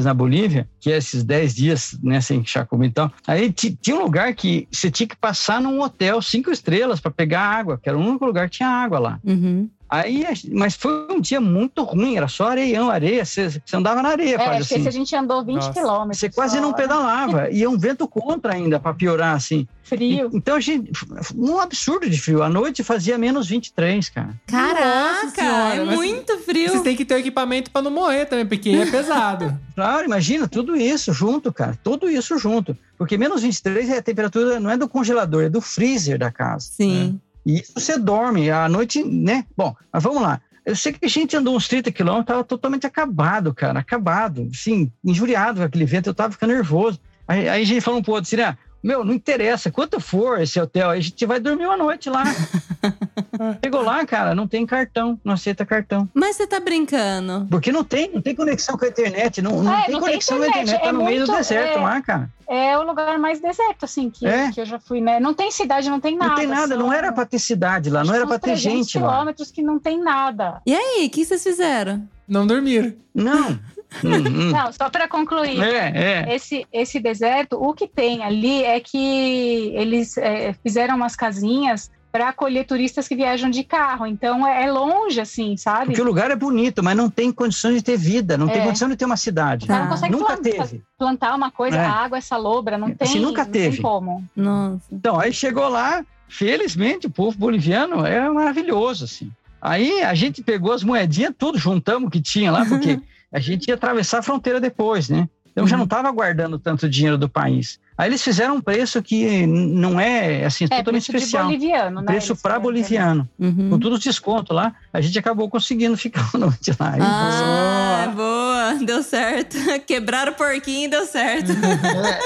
na 0.03 0.13
Bolívia, 0.13 0.67
que 0.79 0.91
é 0.91 0.97
esses 0.97 1.23
10 1.23 1.53
dias, 1.55 1.97
né, 2.01 2.21
sem 2.21 2.45
chacomir 2.45 2.89
e 2.89 2.93
tal. 2.93 3.11
Aí 3.27 3.51
ti- 3.51 3.77
tinha 3.81 3.95
um 3.97 4.03
lugar 4.03 4.33
que 4.33 4.67
você 4.71 4.89
tinha 4.89 5.07
que 5.07 5.15
passar 5.15 5.61
num 5.61 5.81
hotel 5.81 6.21
cinco 6.21 6.51
estrelas 6.51 6.99
para 6.99 7.11
pegar 7.11 7.41
água, 7.41 7.79
que 7.81 7.89
era 7.89 7.97
o 7.97 8.01
único 8.01 8.25
lugar 8.25 8.49
que 8.49 8.57
tinha 8.57 8.69
água 8.69 8.99
lá. 8.99 9.19
Uhum. 9.23 9.69
Aí, 9.93 10.25
mas 10.51 10.73
foi 10.73 11.05
um 11.07 11.21
dia 11.21 11.39
muito 11.39 11.83
ruim, 11.83 12.17
era 12.17 12.27
só 12.27 12.47
areião, 12.47 12.89
areia, 12.89 13.23
você, 13.23 13.47
você 13.47 13.75
andava 13.75 14.01
na 14.01 14.09
areia 14.09 14.33
É, 14.33 14.37
quase 14.39 14.61
assim. 14.61 14.75
esse 14.77 14.87
a 14.87 14.91
gente 14.91 15.15
andou 15.15 15.45
20 15.45 15.55
Nossa. 15.55 15.71
quilômetros. 15.71 16.17
Você 16.17 16.31
quase 16.31 16.55
só, 16.55 16.61
não 16.63 16.71
né? 16.71 16.77
pedalava, 16.77 17.49
e 17.53 17.61
é 17.61 17.69
um 17.69 17.77
vento 17.77 18.07
contra 18.07 18.53
ainda, 18.53 18.79
para 18.79 18.91
piorar 18.95 19.35
assim. 19.35 19.67
Frio. 19.83 20.31
Então 20.33 20.55
a 20.55 20.59
gente, 20.59 20.91
um 21.35 21.59
absurdo 21.59 22.09
de 22.09 22.19
frio. 22.19 22.41
À 22.41 22.49
noite 22.49 22.83
fazia 22.83 23.19
menos 23.19 23.49
23, 23.49 24.09
cara. 24.09 24.33
Caraca, 24.47 25.29
Senhora, 25.29 25.75
é 25.75 25.85
muito 25.85 26.39
frio. 26.39 26.69
Vocês 26.69 26.81
têm 26.81 26.95
que 26.95 27.05
ter 27.05 27.13
o 27.13 27.17
equipamento 27.17 27.69
pra 27.69 27.81
não 27.81 27.91
morrer 27.91 28.25
também, 28.25 28.47
porque 28.47 28.69
é 28.69 28.85
pesado. 28.87 29.55
Claro, 29.75 30.05
imagina 30.05 30.47
tudo 30.47 30.75
isso 30.75 31.11
junto, 31.11 31.51
cara. 31.51 31.75
Tudo 31.83 32.07
isso 32.07 32.37
junto. 32.37 32.77
Porque 32.95 33.17
menos 33.17 33.41
23 33.41 33.89
é 33.89 33.97
a 33.97 34.01
temperatura, 34.03 34.59
não 34.59 34.69
é 34.69 34.77
do 34.77 34.87
congelador, 34.87 35.43
é 35.43 35.49
do 35.49 35.59
freezer 35.59 36.19
da 36.19 36.31
casa. 36.31 36.67
Sim. 36.71 37.19
E 37.45 37.59
isso 37.59 37.73
você 37.75 37.97
dorme 37.97 38.49
à 38.49 38.69
noite, 38.69 39.03
né? 39.03 39.45
Bom, 39.55 39.75
mas 39.91 40.03
vamos 40.03 40.21
lá. 40.21 40.41
Eu 40.65 40.75
sei 40.75 40.93
que 40.93 41.05
a 41.05 41.09
gente 41.09 41.35
andou 41.35 41.55
uns 41.55 41.67
30 41.67 41.91
quilômetros, 41.91 42.27
tava 42.27 42.43
totalmente 42.43 42.87
acabado, 42.87 43.53
cara, 43.53 43.79
acabado, 43.79 44.47
assim, 44.51 44.89
injuriado 45.03 45.59
com 45.59 45.65
aquele 45.65 45.85
vento, 45.85 46.09
eu 46.09 46.13
tava 46.13 46.31
ficando 46.31 46.53
nervoso. 46.53 46.99
Aí, 47.27 47.49
aí 47.49 47.61
a 47.61 47.65
gente 47.65 47.81
falou 47.81 47.99
um 47.99 48.03
pouco 48.03 48.21
assim, 48.21 48.37
né? 48.37 48.57
Meu, 48.83 49.05
não 49.05 49.13
interessa 49.13 49.71
quanto 49.71 49.99
for 49.99 50.41
esse 50.41 50.59
hotel, 50.59 50.89
a 50.89 50.99
gente 50.99 51.25
vai 51.25 51.39
dormir 51.39 51.65
uma 51.65 51.77
noite 51.77 52.09
lá. 52.09 52.23
Chegou 53.63 53.81
lá, 53.81 54.05
cara, 54.05 54.35
não 54.35 54.47
tem 54.47 54.65
cartão, 54.65 55.19
não 55.23 55.33
aceita 55.33 55.65
cartão. 55.65 56.07
Mas 56.13 56.35
você 56.35 56.45
tá 56.45 56.59
brincando. 56.59 57.47
Porque 57.49 57.71
não 57.71 57.83
tem, 57.83 58.11
não 58.13 58.21
tem 58.21 58.35
conexão 58.35 58.77
com 58.77 58.85
a 58.85 58.87
internet, 58.87 59.41
não, 59.41 59.63
não 59.63 59.73
É, 59.73 59.85
tem 59.85 59.93
não 59.93 60.01
conexão 60.01 60.37
com 60.37 60.43
a 60.43 60.47
internet, 60.47 60.81
tá 60.81 60.87
é 60.87 60.91
no 60.91 61.03
meio 61.05 61.21
do 61.25 61.27
muito- 61.27 61.37
deserto 61.37 61.77
é. 61.79 61.81
lá, 61.81 62.01
cara. 62.01 62.29
É 62.47 62.77
o 62.77 62.83
lugar 62.83 63.17
mais 63.17 63.39
deserto, 63.39 63.85
assim, 63.85 64.09
que, 64.09 64.27
É. 64.27 64.51
que 64.51 64.59
eu 64.61 64.65
já 64.65 64.77
fui, 64.79 64.99
né? 65.01 65.19
Não 65.19 65.33
tem 65.33 65.49
cidade, 65.49 65.89
não 65.89 65.99
tem 65.99 66.15
nada. 66.17 66.29
Não 66.31 66.35
tem 66.37 66.47
nada, 66.47 66.75
não 66.75 66.91
era 66.93 67.11
pra 67.11 67.25
ter 67.25 67.39
cidade 67.39 67.89
lá, 67.89 68.03
não 68.03 68.13
era 68.13 68.27
pra 68.27 68.37
ter 68.37 68.51
300 68.51 68.61
gente 68.77 68.99
lá. 68.99 69.09
quilômetros 69.11 69.49
que 69.49 69.61
não 69.63 69.79
tem 69.79 69.99
nada. 70.01 70.61
E 70.65 70.75
aí, 70.75 71.05
o 71.07 71.09
que 71.09 71.23
vocês 71.25 71.41
fizeram? 71.41 72.07
Não 72.27 72.45
dormir. 72.45 72.97
Não. 73.15 73.57
Hum, 74.03 74.09
hum. 74.13 74.51
Não, 74.51 74.71
só 74.71 74.89
para 74.89 75.07
concluir. 75.07 75.61
É, 75.61 76.25
é. 76.29 76.35
Esse, 76.35 76.65
esse 76.71 76.99
deserto, 76.99 77.57
o 77.61 77.73
que 77.73 77.87
tem 77.87 78.23
ali 78.23 78.63
é 78.63 78.79
que 78.79 79.71
eles 79.75 80.17
é, 80.17 80.53
fizeram 80.63 80.95
umas 80.95 81.15
casinhas 81.15 81.91
para 82.11 82.29
acolher 82.29 82.63
turistas 82.65 83.07
que 83.07 83.15
viajam 83.15 83.49
de 83.49 83.63
carro. 83.63 84.05
Então 84.05 84.45
é, 84.47 84.65
é 84.65 84.71
longe, 84.71 85.19
assim, 85.19 85.57
sabe? 85.57 85.87
Porque 85.87 86.01
o 86.01 86.05
lugar 86.05 86.29
é 86.29 86.35
bonito, 86.35 86.83
mas 86.83 86.95
não 86.95 87.09
tem 87.09 87.31
condições 87.31 87.75
de 87.77 87.81
ter 87.83 87.97
vida, 87.97 88.37
não 88.37 88.47
tem 88.47 88.61
É. 88.61 88.65
condição 88.65 88.87
de 88.87 88.95
ter 88.95 89.05
uma 89.05 89.17
cidade. 89.17 89.65
Você 89.65 89.71
Tá. 89.73 89.79
não 89.79 89.87
consegue 89.89 90.11
Nunca 90.11 90.25
plantar, 90.37 90.67
teve. 90.67 90.81
plantar 90.97 91.35
uma 91.35 91.49
coisa, 91.49 91.75
É. 91.77 91.79
a 91.79 91.91
água 91.91 92.19
é 92.19 92.21
salobra, 92.21 92.77
não 92.77 92.93
tem, 92.93 93.07
Assim, 93.07 93.19
nunca 93.19 93.43
não 93.43 93.51
teve. 93.51 93.77
tem 93.77 93.81
como. 93.81 94.23
Nossa. 94.35 94.83
Então, 94.91 95.19
aí 95.19 95.33
chegou 95.33 95.67
lá, 95.67 96.05
felizmente, 96.27 97.07
o 97.07 97.09
povo 97.09 97.35
boliviano 97.35 98.05
é 98.05 98.29
maravilhoso, 98.29 99.05
assim. 99.05 99.31
Aí 99.59 100.03
a 100.03 100.13
gente 100.13 100.43
pegou 100.43 100.71
as 100.71 100.83
moedinhas, 100.83 101.33
tudo, 101.35 101.57
juntamos 101.57 102.09
o 102.09 102.11
que 102.11 102.21
tinha 102.21 102.51
lá, 102.51 102.63
porque 102.65 102.99
a 103.33 103.39
gente 103.39 103.67
ia 103.67 103.73
atravessar 103.73 104.19
a 104.19 104.23
fronteira 104.23 104.61
depois, 104.61 105.09
né? 105.09 105.27
Então 105.53 105.65
já 105.67 105.75
Uhum. 105.75 105.79
não 105.79 105.83
estava 105.85 106.11
guardando 106.11 106.57
tanto 106.59 106.89
dinheiro 106.89 107.17
do 107.17 107.29
país. 107.29 107.79
Aí 107.95 108.09
eles 108.09 108.23
fizeram 108.23 108.55
um 108.55 108.61
preço 108.61 109.03
que 109.03 109.45
não 109.45 109.99
é, 109.99 110.45
assim, 110.45 110.65
É, 110.65 110.77
totalmente 110.77 111.05
preço 111.05 111.11
de 111.11 111.17
especial. 111.17 111.45
boliviano, 111.45 111.99
né? 112.01 112.07
Preço 112.07 112.35
para 112.35 112.53
fizeram. 112.55 112.61
boliviano. 112.61 113.29
Uhum. 113.39 113.69
Com 113.69 113.77
todos 113.79 113.99
os 113.99 114.03
descontos 114.03 114.55
lá, 114.55 114.73
a 114.91 114.99
gente 114.99 115.17
acabou 115.19 115.47
conseguindo 115.47 115.95
ficar 115.97 116.27
uma 116.33 116.47
noite 116.47 116.71
lá. 116.79 116.95
Ah, 116.99 118.07
boa. 118.07 118.83
Deu 118.83 119.03
certo. 119.03 119.55
Quebraram 119.85 120.31
o 120.31 120.35
porquinho 120.35 120.85
e 120.85 120.87
deu 120.87 121.05
certo. 121.05 121.51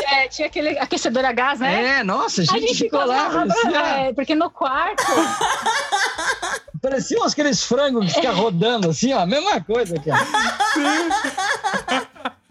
É, 0.09 0.27
tinha 0.29 0.47
aquele 0.47 0.79
aquecedor 0.79 1.25
a 1.25 1.33
gás, 1.33 1.59
né? 1.59 1.99
É, 1.99 2.03
nossa, 2.05 2.41
a 2.41 2.43
A 2.43 2.47
gente, 2.47 2.67
gente 2.69 2.83
ficou 2.85 3.05
lá, 3.05 3.29
parecia, 3.29 3.77
é, 4.07 4.13
porque 4.13 4.33
no 4.35 4.49
quarto, 4.49 5.03
parecia 6.81 7.21
uns 7.21 7.33
aqueles 7.33 7.61
frangos 7.63 8.05
que 8.07 8.13
ficam 8.21 8.35
rodando 8.35 8.89
assim, 8.89 9.11
ó, 9.13 9.19
a 9.19 9.25
mesma 9.25 9.59
coisa, 9.61 9.95
cara. 9.99 10.25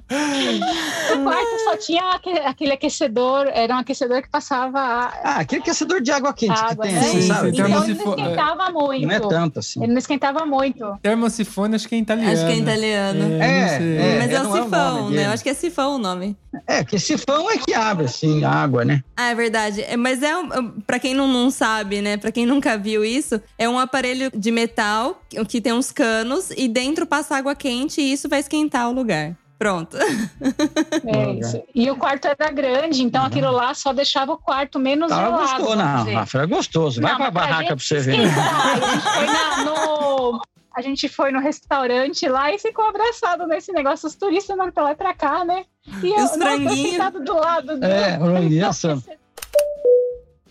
no 1.17 1.25
quarto 1.25 1.59
só 1.65 1.77
tinha 1.77 2.03
aque- 2.13 2.31
aquele 2.45 2.73
aquecedor, 2.73 3.49
era 3.53 3.75
um 3.75 3.79
aquecedor 3.79 4.23
que 4.23 4.29
passava 4.29 4.79
a 4.79 5.07
Ah, 5.25 5.37
aquele 5.41 5.63
aquecedor 5.63 6.01
de 6.01 6.11
água 6.13 6.33
quente 6.33 6.53
água, 6.53 6.77
que 6.77 6.83
tem, 6.83 6.93
né? 6.93 6.99
assim, 7.01 7.21
Sim, 7.23 7.29
sabe? 7.29 7.41
sim, 7.41 7.49
Então 7.55 7.67
ele 7.67 7.75
não 7.75 7.85
esquentava 8.13 8.71
muito. 8.71 9.03
Não 9.07 9.11
é 9.15 9.21
tanto 9.21 9.59
assim. 9.59 9.83
Ele 9.83 9.93
não 9.93 9.99
esquentava 9.99 10.47
muito. 10.47 10.99
Termosifone, 11.03 11.75
acho 11.75 11.89
que 11.89 11.95
é 11.95 11.99
italiano. 11.99 12.33
Acho 12.33 12.47
que 12.47 12.53
é 12.53 12.57
italiano. 12.57 13.33
É, 13.35 13.47
É, 13.47 14.15
é. 14.15 14.19
Mas 14.19 14.31
é, 14.31 14.35
o 14.35 14.37
é 14.45 14.49
o 14.49 14.63
sifão, 14.65 14.95
nome 14.97 15.11
né? 15.11 15.17
dele. 15.17 15.29
Eu 15.29 15.31
acho 15.33 15.43
que 15.43 15.51
é 15.51 15.55
sifão 15.55 15.95
o 15.97 15.99
nome. 15.99 16.37
É, 16.67 16.85
que 16.85 16.99
sifão 16.99 17.51
é 17.51 17.59
que 17.59 17.75
abre, 17.75 18.07
assim, 18.07 18.45
a 18.45 18.51
água, 18.51 18.85
né? 18.85 19.03
Ah, 19.17 19.31
é 19.31 19.35
verdade. 19.35 19.83
É, 19.83 19.97
Mas 19.97 20.23
é, 20.23 20.37
um- 20.37 20.71
pra 20.87 20.99
quem 20.99 21.15
não, 21.15 21.27
não 21.29 21.51
sabe, 21.51 22.01
né? 22.01 22.17
Pra 22.17 22.31
quem 22.33 22.47
nunca 22.47 22.79
viu 22.79 23.05
isso, 23.05 23.41
é 23.59 23.69
um 23.69 23.79
aparelho 23.79 24.31
de 24.35 24.51
metal 24.51 25.21
que 25.49 25.61
tem 25.61 25.73
uns 25.73 25.91
canos 25.91 26.51
e 26.57 26.69
dentro 26.69 27.07
passa 27.07 27.37
água 27.37 27.55
quente 27.55 28.01
e 28.01 28.13
isso 28.13 28.29
vai 28.29 28.41
esquentar 28.41 28.89
o 28.89 28.93
lugar. 28.93 29.35
Pronto. 29.59 29.97
É 29.97 31.33
isso. 31.33 31.63
E 31.75 31.91
o 31.91 31.97
quarto 31.97 32.27
era 32.27 32.51
grande, 32.51 33.03
então 33.03 33.25
aquilo 33.25 33.51
lá 33.51 33.73
só 33.75 33.93
deixava 33.93 34.33
o 34.33 34.37
quarto 34.39 34.79
menos 34.79 35.09
Tava 35.09 35.23
gelado. 35.47 35.65
vamos 35.65 35.77
não. 35.79 36.15
Rafa, 36.15 36.39
era 36.39 36.47
gostoso. 36.47 37.01
Vai 37.01 37.13
Não, 37.13 37.19
pra 37.19 37.31
barraca 37.31 37.69
pra 37.69 37.77
você 37.77 37.99
ver. 38.01 38.19
esquentar, 38.19 38.71
A 38.71 38.79
gente 38.79 39.03
foi 39.03 39.27
na- 39.27 39.65
no. 39.65 40.43
A 40.77 40.83
gente 40.83 41.09
foi 41.09 41.31
no 41.33 41.41
restaurante 41.41 42.29
lá 42.29 42.53
e 42.53 42.59
ficou 42.59 42.85
abraçado 42.87 43.47
nesse 43.47 43.73
negócio. 43.73 44.07
Os 44.07 44.15
turistas 44.15 44.55
andando 44.55 44.73
pra 44.73 44.83
lá 44.85 44.93
e 44.93 44.95
pra 44.95 45.15
cá, 45.15 45.43
né? 45.43 45.65
E 46.03 46.09
eu, 46.09 46.17
os 46.17 46.21
nossa, 46.23 46.39
franguinhos. 46.39 46.91
sentado 46.91 47.25
do 47.25 47.35
lado. 47.35 47.79
do- 47.79 47.85
É, 47.87 48.19
assando. 48.69 49.03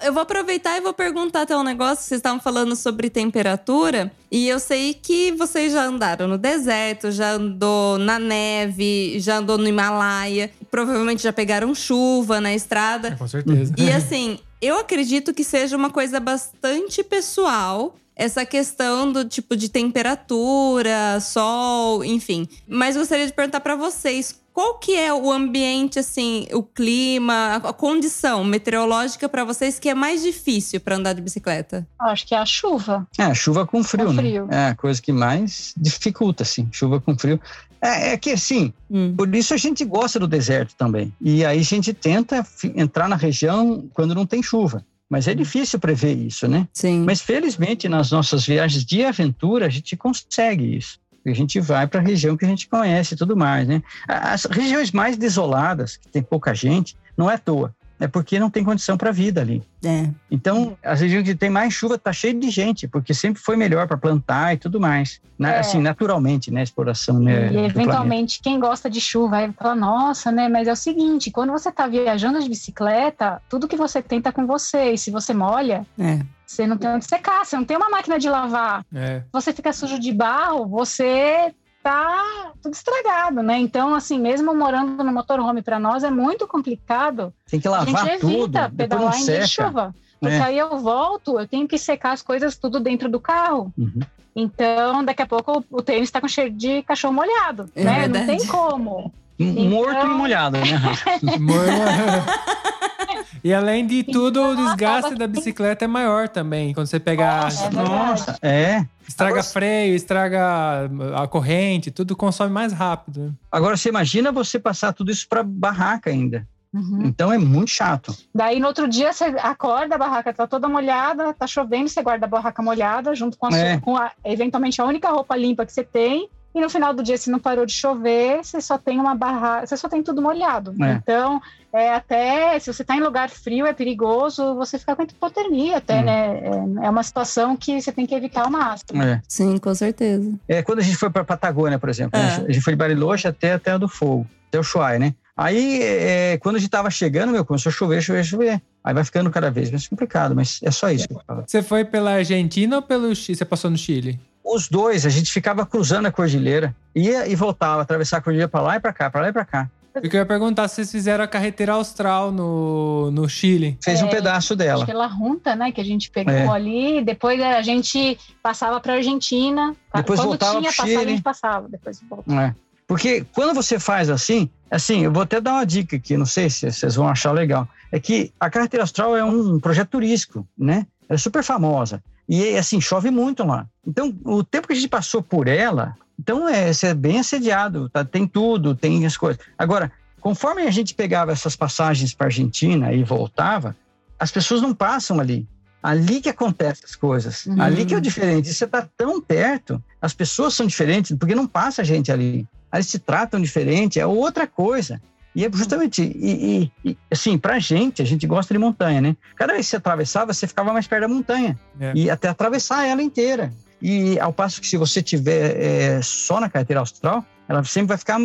Eu 0.02 0.12
vou 0.12 0.24
aproveitar 0.24 0.78
e 0.78 0.82
vou 0.82 0.94
perguntar 0.94 1.44
até 1.44 1.56
um 1.56 1.64
negócio. 1.64 2.04
Vocês 2.04 2.20
estavam 2.20 2.40
falando 2.40 2.76
sobre 2.76 3.10
temperatura. 3.10 4.12
E 4.30 4.48
eu 4.48 4.60
sei 4.60 4.94
que 4.94 5.32
vocês 5.32 5.72
já 5.72 5.86
andaram 5.86 6.28
no 6.28 6.38
deserto, 6.38 7.12
já 7.12 7.32
andou 7.32 7.98
na 7.98 8.20
neve, 8.20 9.20
já 9.20 9.38
andou 9.38 9.58
no 9.58 9.68
Himalaia. 9.68 10.52
Provavelmente 10.70 11.24
já 11.24 11.32
pegaram 11.32 11.74
chuva 11.74 12.42
na 12.42 12.54
estrada. 12.54 13.10
É, 13.10 13.12
com 13.12 13.28
certeza. 13.28 13.74
E 13.78 13.90
assim, 13.90 14.40
eu 14.62 14.80
acredito 14.80 15.34
que 15.34 15.44
seja 15.44 15.78
uma 15.78 15.90
coisa 15.90 16.20
bastante 16.20 17.04
pessoal. 17.04 17.96
Essa 18.16 18.46
questão 18.46 19.12
do 19.12 19.26
tipo 19.26 19.56
de 19.58 19.68
temperatura, 19.70 21.20
sol, 21.20 22.04
enfim. 22.04 22.48
Mas 22.68 22.96
gostaria 22.96 23.26
de 23.28 23.34
perguntar 23.34 23.60
pra 23.60 23.76
vocês, 23.76 24.40
qual 24.54 24.78
que 24.80 24.96
é 24.96 25.14
o 25.14 25.32
ambiente 25.32 26.00
assim, 26.00 26.48
o 26.54 26.64
clima, 26.64 27.56
a 27.58 27.74
condição 27.74 28.44
meteorológica 28.44 29.28
pra 29.28 29.44
vocês 29.44 29.78
que 29.80 29.90
é 29.90 29.94
mais 29.94 30.24
difícil 30.24 30.80
pra 30.80 30.96
andar 30.96 31.14
de 31.14 31.22
bicicleta? 31.22 31.86
Acho 32.00 32.26
que 32.26 32.34
é 32.34 32.38
a 32.38 32.46
chuva. 32.46 33.06
É, 33.18 33.34
chuva 33.34 33.66
com 33.68 33.84
frio, 33.84 34.06
Com 34.08 34.14
né? 34.14 34.22
frio. 34.24 34.48
É 34.50 34.68
a 34.68 34.76
coisa 34.76 35.02
que 35.02 35.12
mais 35.12 35.74
dificulta, 35.76 36.44
assim, 36.44 36.70
chuva 36.72 37.02
com 37.02 37.18
frio. 37.18 37.40
É, 37.82 38.14
é 38.14 38.18
que, 38.18 38.32
assim, 38.32 38.74
Hum. 38.90 39.14
por 39.16 39.34
isso 39.36 39.54
a 39.54 39.58
gente 39.58 39.84
gosta 39.84 40.18
do 40.20 40.28
deserto 40.28 40.74
também. 40.78 41.14
E 41.20 41.44
aí 41.46 41.60
a 41.60 41.64
gente 41.64 41.94
tenta 41.94 42.48
entrar 42.76 43.08
na 43.10 43.16
região 43.18 43.84
quando 43.94 44.16
não 44.16 44.26
tem 44.26 44.42
chuva. 44.42 44.86
Mas 45.10 45.28
é 45.28 45.34
difícil 45.34 45.80
prever 45.80 46.14
isso, 46.14 46.48
né? 46.48 46.68
Sim. 46.74 47.04
Mas 47.04 47.22
felizmente 47.22 47.88
nas 47.88 48.12
nossas 48.12 48.46
viagens 48.46 48.84
de 48.84 49.04
aventura 49.04 49.68
a 49.68 49.70
gente 49.70 49.96
consegue 49.96 50.76
isso. 50.76 51.00
A 51.26 51.34
gente 51.34 51.60
vai 51.60 51.88
para 51.88 52.00
a 52.00 52.04
região 52.04 52.38
que 52.38 52.46
a 52.46 52.48
gente 52.48 52.68
conhece 52.68 53.16
e 53.16 53.18
tudo 53.18 53.36
mais, 53.36 53.68
né? 53.68 53.82
As 54.08 54.46
regiões 54.46 54.92
mais 54.92 55.18
desoladas, 55.18 55.98
que 55.98 56.08
tem 56.08 56.22
pouca 56.22 56.54
gente, 56.54 56.96
não 57.18 57.30
é 57.30 57.36
à 57.36 57.38
toa. 57.40 57.76
É 58.00 58.08
porque 58.08 58.38
não 58.40 58.50
tem 58.50 58.64
condição 58.64 58.98
para 58.98 59.10
vida 59.12 59.40
ali. 59.40 59.64
É. 59.84 60.10
Então, 60.30 60.78
as 60.84 61.00
regiões 61.00 61.24
que 61.26 61.34
tem 61.34 61.50
mais 61.50 61.74
chuva 61.74 61.98
tá 61.98 62.12
cheio 62.12 62.38
de 62.38 62.50
gente, 62.50 62.88
porque 62.90 63.14
sempre 63.14 63.42
foi 63.42 63.56
melhor 63.56 63.88
para 63.88 63.96
plantar 63.98 64.54
e 64.54 64.58
tudo 64.58 64.80
mais. 64.82 65.22
Na- 65.40 65.54
É. 65.54 65.60
Assim, 65.60 65.80
naturalmente, 65.82 66.52
né? 66.52 66.60
A 66.60 66.64
exploração 66.64 67.20
né, 67.20 67.52
e 67.54 67.58
eventualmente, 67.66 68.42
quem 68.42 68.60
gosta 68.60 68.90
de 68.90 69.00
chuva 69.00 69.30
vai 69.30 69.52
falar, 69.54 69.76
nossa, 69.76 70.32
né? 70.32 70.50
Mas 70.50 70.68
é 70.68 70.74
o 70.74 70.76
seguinte, 70.76 71.32
quando 71.32 71.52
você 71.52 71.72
tá 71.72 71.88
viajando 71.88 72.42
de 72.42 72.50
bicicleta, 72.50 73.42
tudo 73.50 73.68
que 73.68 73.78
você 73.78 74.02
tem 74.02 74.22
tá 74.22 74.32
com 74.32 74.46
você. 74.46 74.92
E 74.92 74.98
se 74.98 75.10
você 75.10 75.34
molha, 75.34 75.86
É. 75.98 76.20
você 76.46 76.68
não 76.68 76.78
tem 76.78 76.90
onde 76.90 77.06
secar, 77.06 77.46
você 77.46 77.56
não 77.56 77.64
tem 77.64 77.78
uma 77.78 77.90
máquina 77.90 78.20
de 78.20 78.30
lavar. 78.30 78.86
É. 78.94 79.22
você 79.32 79.54
fica 79.54 79.72
sujo 79.72 79.98
de 80.00 80.12
barro, 80.12 80.66
você 80.68 81.54
tá 81.86 82.52
tudo 82.64 82.74
estragado, 82.74 83.44
né? 83.44 83.60
Então, 83.60 83.94
assim, 83.94 84.18
mesmo 84.20 84.56
morando 84.56 85.04
no 85.04 85.14
motorhome, 85.14 85.62
para 85.62 85.78
nós 85.80 86.04
é 86.04 86.10
muito 86.10 86.48
complicado. 86.48 87.32
Tem 87.50 87.60
que 87.60 87.68
a 87.68 87.80
gente 87.86 87.92
lavar 87.94 88.18
tudo, 88.20 88.34
evita 88.58 88.62
não 88.68 88.72
pedalar 88.76 89.16
em 89.16 89.48
chuva. 89.48 89.96
Porque 90.20 90.36
É. 90.36 90.42
aí 90.42 90.58
eu 90.58 90.80
volto, 90.80 91.40
eu 91.40 91.48
tenho 91.48 91.68
que 91.68 91.78
secar 91.78 92.14
as 92.14 92.24
coisas 92.24 92.58
tudo 92.58 92.80
dentro 92.80 93.08
do 93.08 93.20
carro. 93.20 93.72
Uhum. 93.78 94.00
Então, 94.36 95.04
daqui 95.06 95.22
a 95.22 95.28
pouco 95.28 95.64
o 95.70 95.82
tênis 95.84 96.06
está 96.10 96.20
com 96.20 96.28
cheiro 96.28 96.50
de 96.52 96.82
cachorro 96.82 97.14
molhado, 97.14 97.70
É 97.76 97.84
né? 97.84 97.92
Não 97.92 98.00
verdade. 98.14 98.26
tem 98.26 98.48
como. 98.48 99.14
M- 99.38 99.70
Morto 99.70 99.92
Então- 99.98 100.12
e 100.12 100.18
molhado, 100.18 100.58
né? 100.58 100.66
E 103.44 103.54
além 103.54 103.86
de 103.86 104.04
tudo, 104.04 104.42
o 104.42 104.56
desgaste 104.56 105.16
da 105.16 105.28
bicicleta 105.28 105.86
é 105.86 105.88
maior 105.88 106.28
também. 106.30 106.74
Quando 106.74 106.88
você 106.88 107.00
pegar. 107.00 107.48
É 107.52 107.70
verdade. 107.70 107.76
Nossa, 107.90 108.38
é. 108.42 108.86
Estraga 109.08 109.32
Agora- 109.34 109.44
freio, 109.44 109.96
estraga 109.96 110.90
a 111.16 111.28
corrente, 111.28 111.92
tudo 111.92 112.16
consome 112.16 112.52
mais 112.52 112.74
rápido. 112.74 113.36
Agora, 113.52 113.78
você 113.78 113.90
imagina 113.90 114.32
você 114.32 114.58
passar 114.58 114.94
tudo 114.94 115.12
isso 115.12 115.28
para 115.30 115.44
barraca 115.44 116.10
ainda. 116.10 116.48
Uhum. 116.74 117.04
Então 117.06 117.32
é 117.32 117.38
muito 117.38 117.70
chato. 117.70 118.14
Daí 118.34 118.60
no 118.60 118.68
outro 118.68 118.86
dia 118.88 119.14
você 119.14 119.24
acorda, 119.42 119.96
a 119.96 119.98
barraca 119.98 120.34
tá 120.34 120.46
toda 120.46 120.68
molhada, 120.68 121.34
tá 121.34 121.48
chovendo, 121.48 121.88
você 121.88 122.02
guarda 122.04 122.26
a 122.26 122.30
barraca 122.30 122.62
molhada 122.62 123.16
junto 123.16 123.38
com 123.38 123.46
a, 123.46 123.58
É. 123.58 123.72
sua- 123.74 123.82
com 123.82 123.96
a- 123.96 124.12
eventualmente 124.26 124.82
a 124.82 124.86
única 124.86 125.10
roupa 125.10 125.38
limpa 125.38 125.66
que 125.66 125.72
você 125.72 125.84
tem. 125.86 126.28
E 126.56 126.62
no 126.62 126.70
final 126.70 126.94
do 126.94 127.04
dia, 127.04 127.18
se 127.18 127.30
não 127.30 127.38
parou 127.38 127.66
de 127.66 127.74
chover, 127.74 128.40
você 128.42 128.62
só 128.62 128.78
tem 128.78 128.98
uma 128.98 129.14
barraca, 129.14 129.68
você 129.68 129.76
só 129.76 129.90
tem 129.90 130.02
tudo 130.02 130.22
molhado. 130.22 130.74
É. 130.82 130.94
Então, 130.94 131.42
é 131.74 131.94
até 131.94 132.58
se 132.60 132.72
você 132.72 132.82
tá 132.82 132.96
em 132.96 133.02
lugar 133.02 133.30
frio, 133.30 133.66
é 133.66 133.74
perigoso 133.74 134.56
você 134.56 134.80
ficar 134.80 134.96
com 134.96 135.04
hipotermia 135.04 135.78
até, 135.78 136.00
Hum. 136.00 136.04
né? 136.06 136.40
É, 136.82 136.86
é 136.86 136.90
uma 136.90 137.04
situação 137.04 137.58
que 137.58 137.82
você 137.82 137.92
tem 137.92 138.06
que 138.06 138.16
evitar 138.16 138.46
ao 138.46 138.50
máximo. 138.50 139.04
É. 139.04 139.22
Sim, 139.28 139.58
com 139.58 139.76
certeza. 139.76 140.34
É, 140.48 140.64
quando 140.64 140.80
a 140.80 140.82
gente 140.82 140.96
foi 140.96 141.10
para 141.10 141.26
Patagônia, 141.26 141.78
por 141.78 141.90
exemplo, 141.90 142.18
É. 142.18 142.24
né? 142.24 142.46
a 142.48 142.52
gente 142.54 142.62
foi 142.64 142.72
de 142.72 142.78
Bariloche 142.78 143.28
até 143.28 143.52
a 143.52 143.60
Terra 143.60 143.78
do 143.80 143.90
Fogo, 143.90 144.26
até 144.48 144.58
o 144.58 144.62
Ushuaia, 144.62 144.98
né? 144.98 145.14
Aí, 145.36 145.82
é, 145.84 146.38
quando 146.38 146.56
a 146.56 146.60
gente 146.60 146.70
tava 146.72 146.90
chegando, 146.90 147.34
meu, 147.34 147.44
começou 147.44 147.70
a 147.70 147.74
chover, 147.74 148.02
chover, 148.02 148.24
chover. 148.24 148.62
Aí 148.82 148.94
vai 148.94 149.04
ficando 149.04 149.30
cada 149.30 149.52
vez 149.52 149.70
mais 149.70 149.86
complicado, 149.86 150.34
mas 150.34 150.62
é 150.64 150.72
só 150.72 150.90
isso 150.90 151.06
que 151.10 151.14
eu 151.14 151.22
falo. 151.28 151.44
Você 151.46 151.62
foi 151.62 151.84
pela 151.84 152.14
Argentina 152.14 152.78
ou 152.78 152.82
pelo 152.82 153.14
Chile? 153.14 153.38
Você 153.38 153.44
passou 153.44 153.70
no 153.70 153.78
Chile? 153.78 154.18
Os 154.46 154.70
dois, 154.70 155.06
a 155.06 155.10
gente 155.10 155.32
ficava 155.34 155.66
cruzando 155.66 156.06
a 156.06 156.12
cordilheira, 156.12 156.76
ia 156.94 157.28
e 157.28 157.36
voltava, 157.36 157.82
atravessar 157.82 158.18
a 158.18 158.22
cordilheira 158.22 158.48
pra 158.50 158.62
lá 158.62 158.76
e 158.76 158.80
pra 158.80 158.94
cá, 158.94 159.10
pra 159.10 159.22
lá 159.22 159.30
e 159.30 159.34
pra 159.34 159.44
cá. 159.44 159.70
Eu 159.96 160.12
ia 160.12 160.26
perguntar 160.26 160.68
se 160.68 160.76
vocês 160.76 160.92
fizeram 160.92 161.24
a 161.24 161.28
carreteira 161.28 161.72
austral 161.72 162.30
no, 162.30 163.10
no 163.12 163.30
Chile. 163.30 163.78
Fez 163.82 164.02
um 164.02 164.08
É, 164.08 164.10
pedaço 164.10 164.38
Acho 164.52 164.56
dela. 164.58 164.86
que 164.86 164.92
La 164.92 165.08
Junta, 165.08 165.56
né? 165.56 165.72
Que 165.72 165.80
a 165.80 165.86
gente 165.86 166.12
pegou 166.12 166.34
É. 166.34 166.46
ali. 166.50 167.02
Depois 167.02 167.40
a 167.42 167.62
gente 167.62 168.18
passava 168.44 168.80
pra 168.82 168.96
Argentina. 168.96 169.74
Depois 169.96 170.20
Quando 170.20 170.28
voltava 170.28 170.60
tinha 170.60 170.70
passagem, 170.70 170.96
a 170.96 171.00
Chile. 171.00 171.12
gente 171.12 171.24
passava. 171.24 171.70
Depois 171.70 172.02
voltava. 172.10 172.42
É. 172.44 172.56
Porque 172.86 173.26
quando 173.34 173.54
você 173.56 173.80
faz 173.80 174.10
assim, 174.10 174.50
assim, 174.70 175.06
eu 175.06 175.14
vou 175.14 175.24
até 175.24 175.40
dar 175.40 175.54
uma 175.54 175.66
dica 175.66 175.96
aqui, 175.96 176.18
não 176.18 176.26
sei 176.26 176.50
se 176.50 176.70
vocês 176.70 176.96
vão 176.96 177.08
achar 177.08 177.32
legal. 177.32 177.66
É 177.90 177.98
que 177.98 178.34
a 178.38 178.50
carreteira 178.50 178.84
astral 178.84 179.16
é 179.16 179.24
um 179.24 179.60
projeto 179.62 179.92
turístico, 179.92 180.46
né? 180.58 180.86
Ela 181.08 181.16
é 181.16 181.18
super 181.18 181.42
famosa. 181.42 182.04
E 182.28 182.58
assim, 182.58 182.82
chove 182.82 183.12
muito 183.12 183.44
lá. 183.44 183.68
Então, 183.86 184.16
o 184.24 184.44
tempo 184.44 184.68
que 184.68 184.74
a 184.74 184.76
gente 184.76 184.88
passou 184.88 185.22
por 185.22 185.48
ela, 185.48 185.96
então 186.20 186.48
é, 186.48 186.74
você 186.74 186.88
é 186.88 186.94
bem 186.94 187.20
assediado, 187.20 187.90
tá? 187.90 188.04
tem 188.04 188.28
tudo, 188.28 188.76
tem 188.76 189.06
as 189.06 189.16
coisas. 189.16 189.42
Agora, 189.58 189.92
conforme 190.20 190.64
a 190.64 190.72
gente 190.72 190.96
pegava 190.96 191.32
essas 191.32 191.56
passagens 191.56 192.14
para 192.14 192.28
Argentina 192.28 192.92
e 192.94 193.04
voltava, 193.04 193.76
as 194.20 194.32
pessoas 194.32 194.62
não 194.62 194.74
passam 194.74 195.20
ali. 195.20 195.48
Ali 195.84 196.20
que 196.20 196.30
acontecem 196.30 196.84
as 196.84 196.96
coisas. 196.96 197.46
Uhum. 197.46 197.62
Ali 197.62 197.86
que 197.86 197.94
é 197.94 197.98
o 197.98 198.02
diferente. 198.02 198.52
Você 198.52 198.66
está 198.66 198.88
tão 198.98 199.22
perto, 199.22 199.82
as 200.02 200.16
pessoas 200.16 200.56
são 200.56 200.66
diferentes, 200.66 201.16
porque 201.16 201.36
não 201.36 201.46
passa 201.46 201.84
gente 201.84 202.12
ali. 202.12 202.48
Eles 202.74 202.88
se 202.88 202.98
tratam 202.98 203.40
diferente, 203.40 204.00
é 204.00 204.06
outra 204.06 204.48
coisa. 204.48 205.00
E 205.36 205.46
é 205.46 205.50
justamente, 205.54 206.02
e, 206.02 206.72
e- 206.86 206.92
e, 206.92 206.98
assim, 207.12 207.38
pra 207.38 207.60
gente, 207.60 208.02
a 208.02 208.06
gente 208.06 208.26
gosta 208.26 208.54
de 208.54 208.60
montanha, 208.60 209.02
né? 209.02 209.16
Cada 209.36 209.54
vez 209.54 209.66
que 209.66 209.72
você 209.72 209.76
atravessava, 209.76 210.34
você 210.34 210.48
ficava 210.48 210.72
mais 210.72 210.88
perto 210.88 211.02
da 211.02 211.08
montanha. 211.10 211.60
É. 211.80 211.92
E 211.94 212.10
até 212.10 212.30
atravessar 212.30 212.88
ela 212.88 213.02
inteira. 213.04 213.52
E 213.82 214.18
ao 214.20 214.32
passo 214.32 214.62
que 214.62 214.68
se 214.68 214.78
você 214.78 215.02
tiver 215.04 215.58
é, 215.62 216.02
só 216.02 216.40
na 216.40 216.50
carteira 216.50 216.80
austral, 216.80 217.26
ela 217.48 217.64
sempre 217.64 217.90
vai 217.90 217.98
ficar 217.98 218.18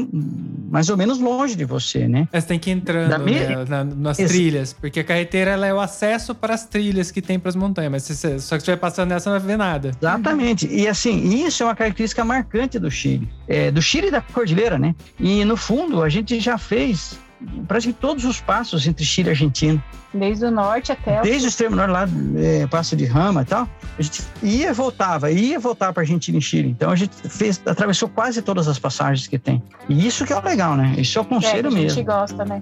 mais 0.70 0.88
ou 0.88 0.96
menos 0.96 1.18
longe 1.18 1.54
de 1.54 1.64
você, 1.64 2.08
né? 2.08 2.26
Mas 2.32 2.44
tem 2.44 2.58
que 2.58 2.70
ir 2.70 2.74
entrando 2.74 3.18
minha- 3.24 3.48
né, 3.48 3.64
na- 3.68 3.84
nas 3.84 4.18
Ex- 4.18 4.30
trilhas. 4.30 4.72
Porque 4.72 5.00
a 5.00 5.04
carreteira 5.04 5.50
ela 5.50 5.66
é 5.66 5.74
o 5.74 5.80
acesso 5.80 6.34
para 6.34 6.54
as 6.54 6.66
trilhas 6.66 7.10
que 7.10 7.20
tem 7.20 7.38
para 7.38 7.48
as 7.50 7.56
montanhas. 7.56 7.90
Mas 7.92 8.02
se 8.04 8.16
você, 8.16 8.38
só 8.38 8.56
que 8.56 8.62
se 8.62 8.70
estiver 8.70 8.76
passando 8.76 9.10
nessa, 9.10 9.30
não 9.30 9.38
vai 9.38 9.46
ver 9.46 9.56
nada. 9.58 9.90
Exatamente. 10.00 10.66
E 10.70 10.88
assim, 10.88 11.44
isso 11.46 11.62
é 11.62 11.66
uma 11.66 11.74
característica 11.76 12.24
marcante 12.24 12.78
do 12.78 12.90
Chile. 12.90 13.28
É, 13.46 13.70
do 13.70 13.82
Chile 13.82 14.08
e 14.08 14.10
da 14.10 14.20
Cordilheira, 14.20 14.78
né? 14.78 14.94
E 15.18 15.44
no 15.44 15.56
fundo, 15.56 16.02
a 16.02 16.08
gente 16.08 16.38
já 16.40 16.56
fez 16.56 17.18
praticamente 17.66 18.00
todos 18.00 18.24
os 18.24 18.40
passos 18.40 18.86
entre 18.86 19.04
Chile 19.04 19.28
e 19.28 19.30
Argentina. 19.30 19.82
Desde 20.12 20.44
o 20.44 20.50
norte 20.50 20.90
até 20.92 21.20
o 21.20 21.22
Desde 21.22 21.46
o 21.46 21.48
extremo 21.48 21.76
norte 21.76 21.90
lá, 21.90 22.08
é, 22.36 22.66
Passo 22.66 22.96
de 22.96 23.04
Rama 23.04 23.42
e 23.42 23.44
tal, 23.44 23.68
a 23.98 24.02
gente 24.02 24.22
ia 24.42 24.70
e 24.70 24.72
voltava, 24.72 25.30
ia 25.30 25.54
e 25.54 25.58
voltava 25.58 25.92
para 25.92 26.02
Argentina 26.02 26.38
e 26.38 26.42
Chile. 26.42 26.70
Então 26.70 26.90
a 26.90 26.96
gente 26.96 27.14
fez, 27.28 27.60
atravessou 27.64 28.08
quase 28.08 28.42
todas 28.42 28.66
as 28.66 28.78
passagens 28.78 29.26
que 29.26 29.38
tem. 29.38 29.62
E 29.88 30.06
isso 30.06 30.24
que 30.24 30.32
é 30.32 30.36
o 30.36 30.42
legal, 30.42 30.76
né? 30.76 30.94
Isso 30.98 31.18
é 31.18 31.22
o 31.22 31.22
é, 31.22 31.24
que 31.24 31.34
conselho 31.34 31.68
a 31.68 31.70
gente 31.70 31.82
mesmo. 31.82 32.04
gosta, 32.04 32.44
né? 32.44 32.60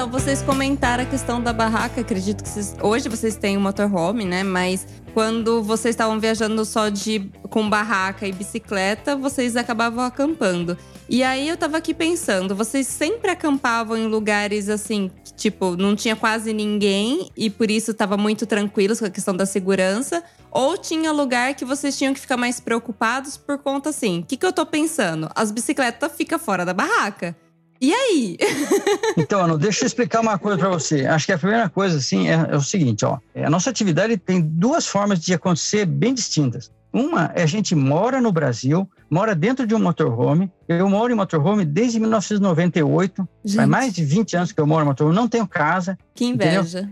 Então, 0.00 0.10
vocês 0.10 0.40
comentaram 0.40 1.02
a 1.02 1.06
questão 1.06 1.42
da 1.42 1.52
barraca. 1.52 2.00
Acredito 2.00 2.42
que 2.42 2.48
vocês, 2.48 2.74
hoje 2.80 3.06
vocês 3.06 3.36
têm 3.36 3.58
um 3.58 3.60
motorhome, 3.60 4.24
né? 4.24 4.42
Mas 4.42 4.86
quando 5.12 5.62
vocês 5.62 5.94
estavam 5.94 6.18
viajando 6.18 6.64
só 6.64 6.88
de 6.88 7.30
com 7.50 7.68
barraca 7.68 8.26
e 8.26 8.32
bicicleta, 8.32 9.14
vocês 9.14 9.56
acabavam 9.56 10.02
acampando. 10.02 10.74
E 11.06 11.22
aí 11.22 11.46
eu 11.46 11.54
tava 11.54 11.76
aqui 11.76 11.92
pensando, 11.92 12.54
vocês 12.54 12.86
sempre 12.86 13.30
acampavam 13.30 13.94
em 13.94 14.06
lugares 14.06 14.70
assim, 14.70 15.10
que, 15.22 15.34
tipo, 15.34 15.76
não 15.76 15.94
tinha 15.94 16.16
quase 16.16 16.54
ninguém 16.54 17.30
e 17.36 17.50
por 17.50 17.70
isso 17.70 17.92
tava 17.92 18.16
muito 18.16 18.46
tranquilos 18.46 19.00
com 19.00 19.04
a 19.04 19.10
questão 19.10 19.36
da 19.36 19.44
segurança? 19.44 20.24
Ou 20.50 20.78
tinha 20.78 21.12
lugar 21.12 21.52
que 21.52 21.64
vocês 21.66 21.98
tinham 21.98 22.14
que 22.14 22.20
ficar 22.20 22.38
mais 22.38 22.58
preocupados 22.58 23.36
por 23.36 23.58
conta 23.58 23.90
assim? 23.90 24.20
O 24.20 24.24
que, 24.24 24.38
que 24.38 24.46
eu 24.46 24.52
tô 24.52 24.64
pensando? 24.64 25.30
As 25.34 25.50
bicicletas 25.50 26.10
ficam 26.16 26.38
fora 26.38 26.64
da 26.64 26.72
barraca. 26.72 27.36
E 27.80 27.94
aí? 27.94 28.36
Então, 29.16 29.40
Ana, 29.42 29.56
deixa 29.56 29.84
eu 29.84 29.86
explicar 29.86 30.20
uma 30.20 30.38
coisa 30.38 30.58
para 30.58 30.68
você. 30.68 31.06
Acho 31.06 31.26
que 31.26 31.32
a 31.32 31.38
primeira 31.38 31.68
coisa, 31.68 31.96
assim, 31.96 32.28
é, 32.28 32.48
é 32.50 32.56
o 32.56 32.60
seguinte, 32.60 33.04
ó. 33.04 33.18
É, 33.34 33.44
A 33.44 33.50
nossa 33.50 33.70
atividade 33.70 34.16
tem 34.16 34.40
duas 34.40 34.86
formas 34.86 35.18
de 35.20 35.32
acontecer 35.32 35.86
bem 35.86 36.12
distintas. 36.12 36.70
Uma 36.92 37.30
é 37.36 37.42
a 37.42 37.46
gente 37.46 37.74
mora 37.74 38.20
no 38.20 38.32
Brasil, 38.32 38.88
mora 39.08 39.34
dentro 39.34 39.64
de 39.66 39.74
um 39.74 39.78
motorhome. 39.78 40.50
Eu 40.68 40.88
moro 40.88 41.12
em 41.12 41.16
motorhome 41.16 41.64
desde 41.64 42.00
1998. 42.00 43.28
Faz 43.54 43.68
mais 43.68 43.92
de 43.92 44.04
20 44.04 44.36
anos 44.36 44.52
que 44.52 44.60
eu 44.60 44.66
moro 44.66 44.84
em 44.84 44.88
motorhome. 44.88 45.14
Não 45.14 45.28
tenho 45.28 45.46
casa. 45.46 45.96
Que 46.14 46.24
inveja. 46.24 46.90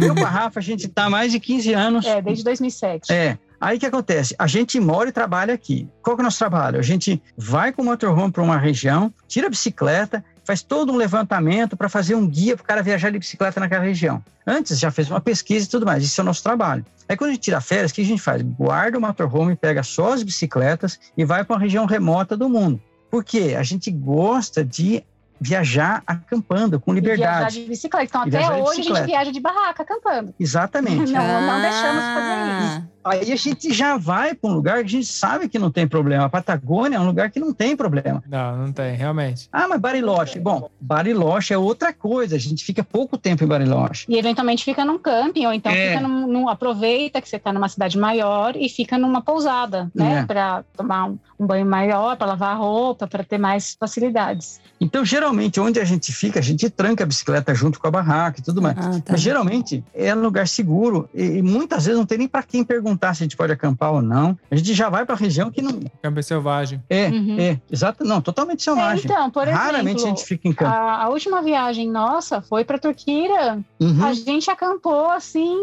Eu 0.00 0.14
com 0.14 0.24
a 0.24 0.28
Rafa, 0.28 0.58
a 0.58 0.62
gente 0.62 0.86
está 0.86 1.04
há 1.04 1.10
mais 1.10 1.32
de 1.32 1.38
15 1.38 1.72
anos. 1.74 2.06
É, 2.06 2.22
desde 2.22 2.44
2007. 2.44 3.12
É. 3.12 3.38
Aí 3.60 3.76
o 3.76 3.80
que 3.80 3.86
acontece? 3.86 4.34
A 4.38 4.46
gente 4.46 4.78
mora 4.78 5.08
e 5.08 5.12
trabalha 5.12 5.54
aqui. 5.54 5.88
Qual 6.02 6.16
que 6.16 6.20
é 6.20 6.22
o 6.22 6.24
nosso 6.24 6.38
trabalho? 6.38 6.78
A 6.78 6.82
gente 6.82 7.22
vai 7.36 7.72
com 7.72 7.82
o 7.82 7.84
motorhome 7.84 8.30
para 8.30 8.42
uma 8.42 8.58
região, 8.58 9.12
tira 9.26 9.46
a 9.46 9.50
bicicleta, 9.50 10.24
faz 10.44 10.62
todo 10.62 10.92
um 10.92 10.96
levantamento 10.96 11.76
para 11.76 11.88
fazer 11.88 12.14
um 12.14 12.26
guia 12.26 12.56
para 12.56 12.62
o 12.62 12.66
cara 12.66 12.82
viajar 12.82 13.10
de 13.10 13.18
bicicleta 13.18 13.58
naquela 13.58 13.84
região. 13.84 14.22
Antes 14.46 14.78
já 14.78 14.90
fez 14.90 15.10
uma 15.10 15.20
pesquisa 15.20 15.66
e 15.66 15.68
tudo 15.68 15.84
mais. 15.84 16.04
Isso 16.04 16.20
é 16.20 16.22
o 16.22 16.24
nosso 16.24 16.42
trabalho. 16.42 16.84
Aí 17.08 17.16
quando 17.16 17.30
a 17.30 17.32
gente 17.32 17.42
tira 17.42 17.60
férias, 17.60 17.90
o 17.90 17.94
que 17.94 18.02
a 18.02 18.04
gente 18.04 18.22
faz? 18.22 18.42
Guarda 18.42 18.98
o 18.98 19.00
motorhome, 19.00 19.56
pega 19.56 19.82
só 19.82 20.12
as 20.12 20.22
bicicletas 20.22 20.98
e 21.16 21.24
vai 21.24 21.44
para 21.44 21.54
uma 21.54 21.60
região 21.60 21.86
remota 21.86 22.36
do 22.36 22.48
mundo. 22.48 22.80
Por 23.10 23.24
quê? 23.24 23.56
A 23.58 23.62
gente 23.62 23.90
gosta 23.90 24.64
de 24.64 25.02
viajar 25.40 26.02
acampando 26.06 26.80
com 26.80 26.94
E 26.96 27.00
viajar 27.00 27.16
liberdade. 27.16 27.62
de 27.62 27.68
bicicleta. 27.68 28.04
Então, 28.06 28.26
E 28.26 28.36
até 28.44 28.62
hoje 28.62 28.80
a 28.80 28.82
gente 28.82 29.02
viaja 29.06 29.32
de 29.32 29.40
barraca 29.40 29.82
acampando. 29.82 30.34
Exatamente. 30.38 31.12
Não, 31.12 31.40
não 31.42 31.60
deixamos 31.60 32.02
de 32.02 32.14
fazer 32.14 32.26
Ah, 32.36 32.82
Aí 33.08 33.30
a 33.32 33.36
gente 33.36 33.72
já 33.72 33.96
vai 33.96 34.34
para 34.34 34.50
um 34.50 34.54
lugar 34.54 34.78
que 34.80 34.86
a 34.86 34.88
gente 34.88 35.06
sabe 35.06 35.48
que 35.48 35.60
não 35.60 35.70
tem 35.70 35.86
problema. 35.86 36.24
A 36.24 36.28
Patagônia 36.28 36.96
é 36.96 37.00
um 37.00 37.06
lugar 37.06 37.30
que 37.30 37.38
não 37.38 37.52
tem 37.54 37.76
problema. 37.76 38.20
Não, 38.26 38.56
não 38.56 38.72
tem, 38.72 38.96
realmente. 38.96 39.48
Ah, 39.52 39.68
mas 39.68 39.80
Bariloche. 39.80 40.40
Bom, 40.40 40.68
Bariloche 40.80 41.54
é 41.54 41.58
outra 41.58 41.92
coisa. 41.92 42.34
A 42.34 42.38
gente 42.38 42.64
fica 42.64 42.82
pouco 42.82 43.16
tempo 43.16 43.44
em 43.44 43.46
Bariloche. 43.46 44.06
E 44.08 44.18
eventualmente 44.18 44.64
fica 44.64 44.84
num 44.84 44.98
camping, 44.98 45.46
ou 45.46 45.52
então 45.52 45.70
É. 45.70 45.90
fica 45.90 46.00
num, 46.00 46.26
num- 46.26 46.48
aproveita 46.48 47.20
que 47.22 47.28
você 47.28 47.36
está 47.36 47.52
numa 47.52 47.68
cidade 47.68 47.96
maior 47.96 48.56
e 48.56 48.68
fica 48.68 48.98
numa 48.98 49.22
pousada, 49.22 49.88
né? 49.94 50.22
É. 50.22 50.26
Para 50.26 50.64
tomar 50.76 51.04
um, 51.04 51.16
um 51.38 51.46
banho 51.46 51.64
maior, 51.66 52.16
para 52.16 52.26
lavar 52.26 52.50
a 52.56 52.58
roupa, 52.58 53.06
para 53.06 53.22
ter 53.22 53.38
mais 53.38 53.76
facilidades. 53.78 54.60
Então, 54.80 55.04
geralmente, 55.04 55.25
onde 55.60 55.80
a 55.80 55.84
gente 55.84 56.12
fica, 56.12 56.38
a 56.38 56.42
gente 56.42 56.68
tranca 56.70 57.04
a 57.04 57.06
bicicleta 57.06 57.54
junto 57.54 57.78
com 57.80 57.86
a 57.86 57.90
barraca 57.90 58.40
e 58.40 58.42
tudo 58.42 58.60
mais. 58.62 58.76
ah, 58.78 59.00
tá. 59.00 59.12
Mas 59.12 59.20
geralmente 59.20 59.82
é 59.94 60.14
um 60.14 60.20
lugar 60.22 60.46
seguro 60.48 61.08
e, 61.14 61.22
e 61.22 61.42
muitas 61.42 61.84
vezes 61.84 61.98
não 61.98 62.06
tem 62.06 62.18
nem 62.18 62.28
para 62.28 62.42
quem 62.42 62.64
perguntar 62.64 63.14
se 63.14 63.22
a 63.22 63.24
gente 63.24 63.36
pode 63.36 63.52
acampar 63.52 63.92
ou 63.92 64.02
não. 64.02 64.38
A 64.50 64.56
gente 64.56 64.72
já 64.74 64.88
vai 64.88 65.04
para 65.04 65.14
a 65.14 65.18
região 65.18 65.50
que 65.50 65.62
não 65.62 65.80
Campo 66.02 66.22
selvagem. 66.22 66.82
é, 66.88 67.06
Uhum. 67.08 67.36
é, 67.38 67.60
exato, 67.70 68.04
não, 68.04 68.20
totalmente 68.20 68.60
É, 68.60 68.64
selvagem. 68.64 69.04
então, 69.04 69.30
por 69.30 69.46
Raramente 69.46 70.00
exemplo, 70.00 70.04
a 70.04 70.08
gente 70.08 70.24
fica 70.24 70.48
em 70.48 70.52
campo. 70.52 70.70
a, 70.74 71.04
a 71.04 71.08
última 71.08 71.42
viagem 71.42 71.90
nossa 71.90 72.40
foi 72.40 72.64
para 72.64 72.78
Turquia. 72.78 73.58
Uhum. 73.80 74.04
A 74.04 74.12
gente 74.12 74.50
acampou 74.50 75.10
assim, 75.10 75.56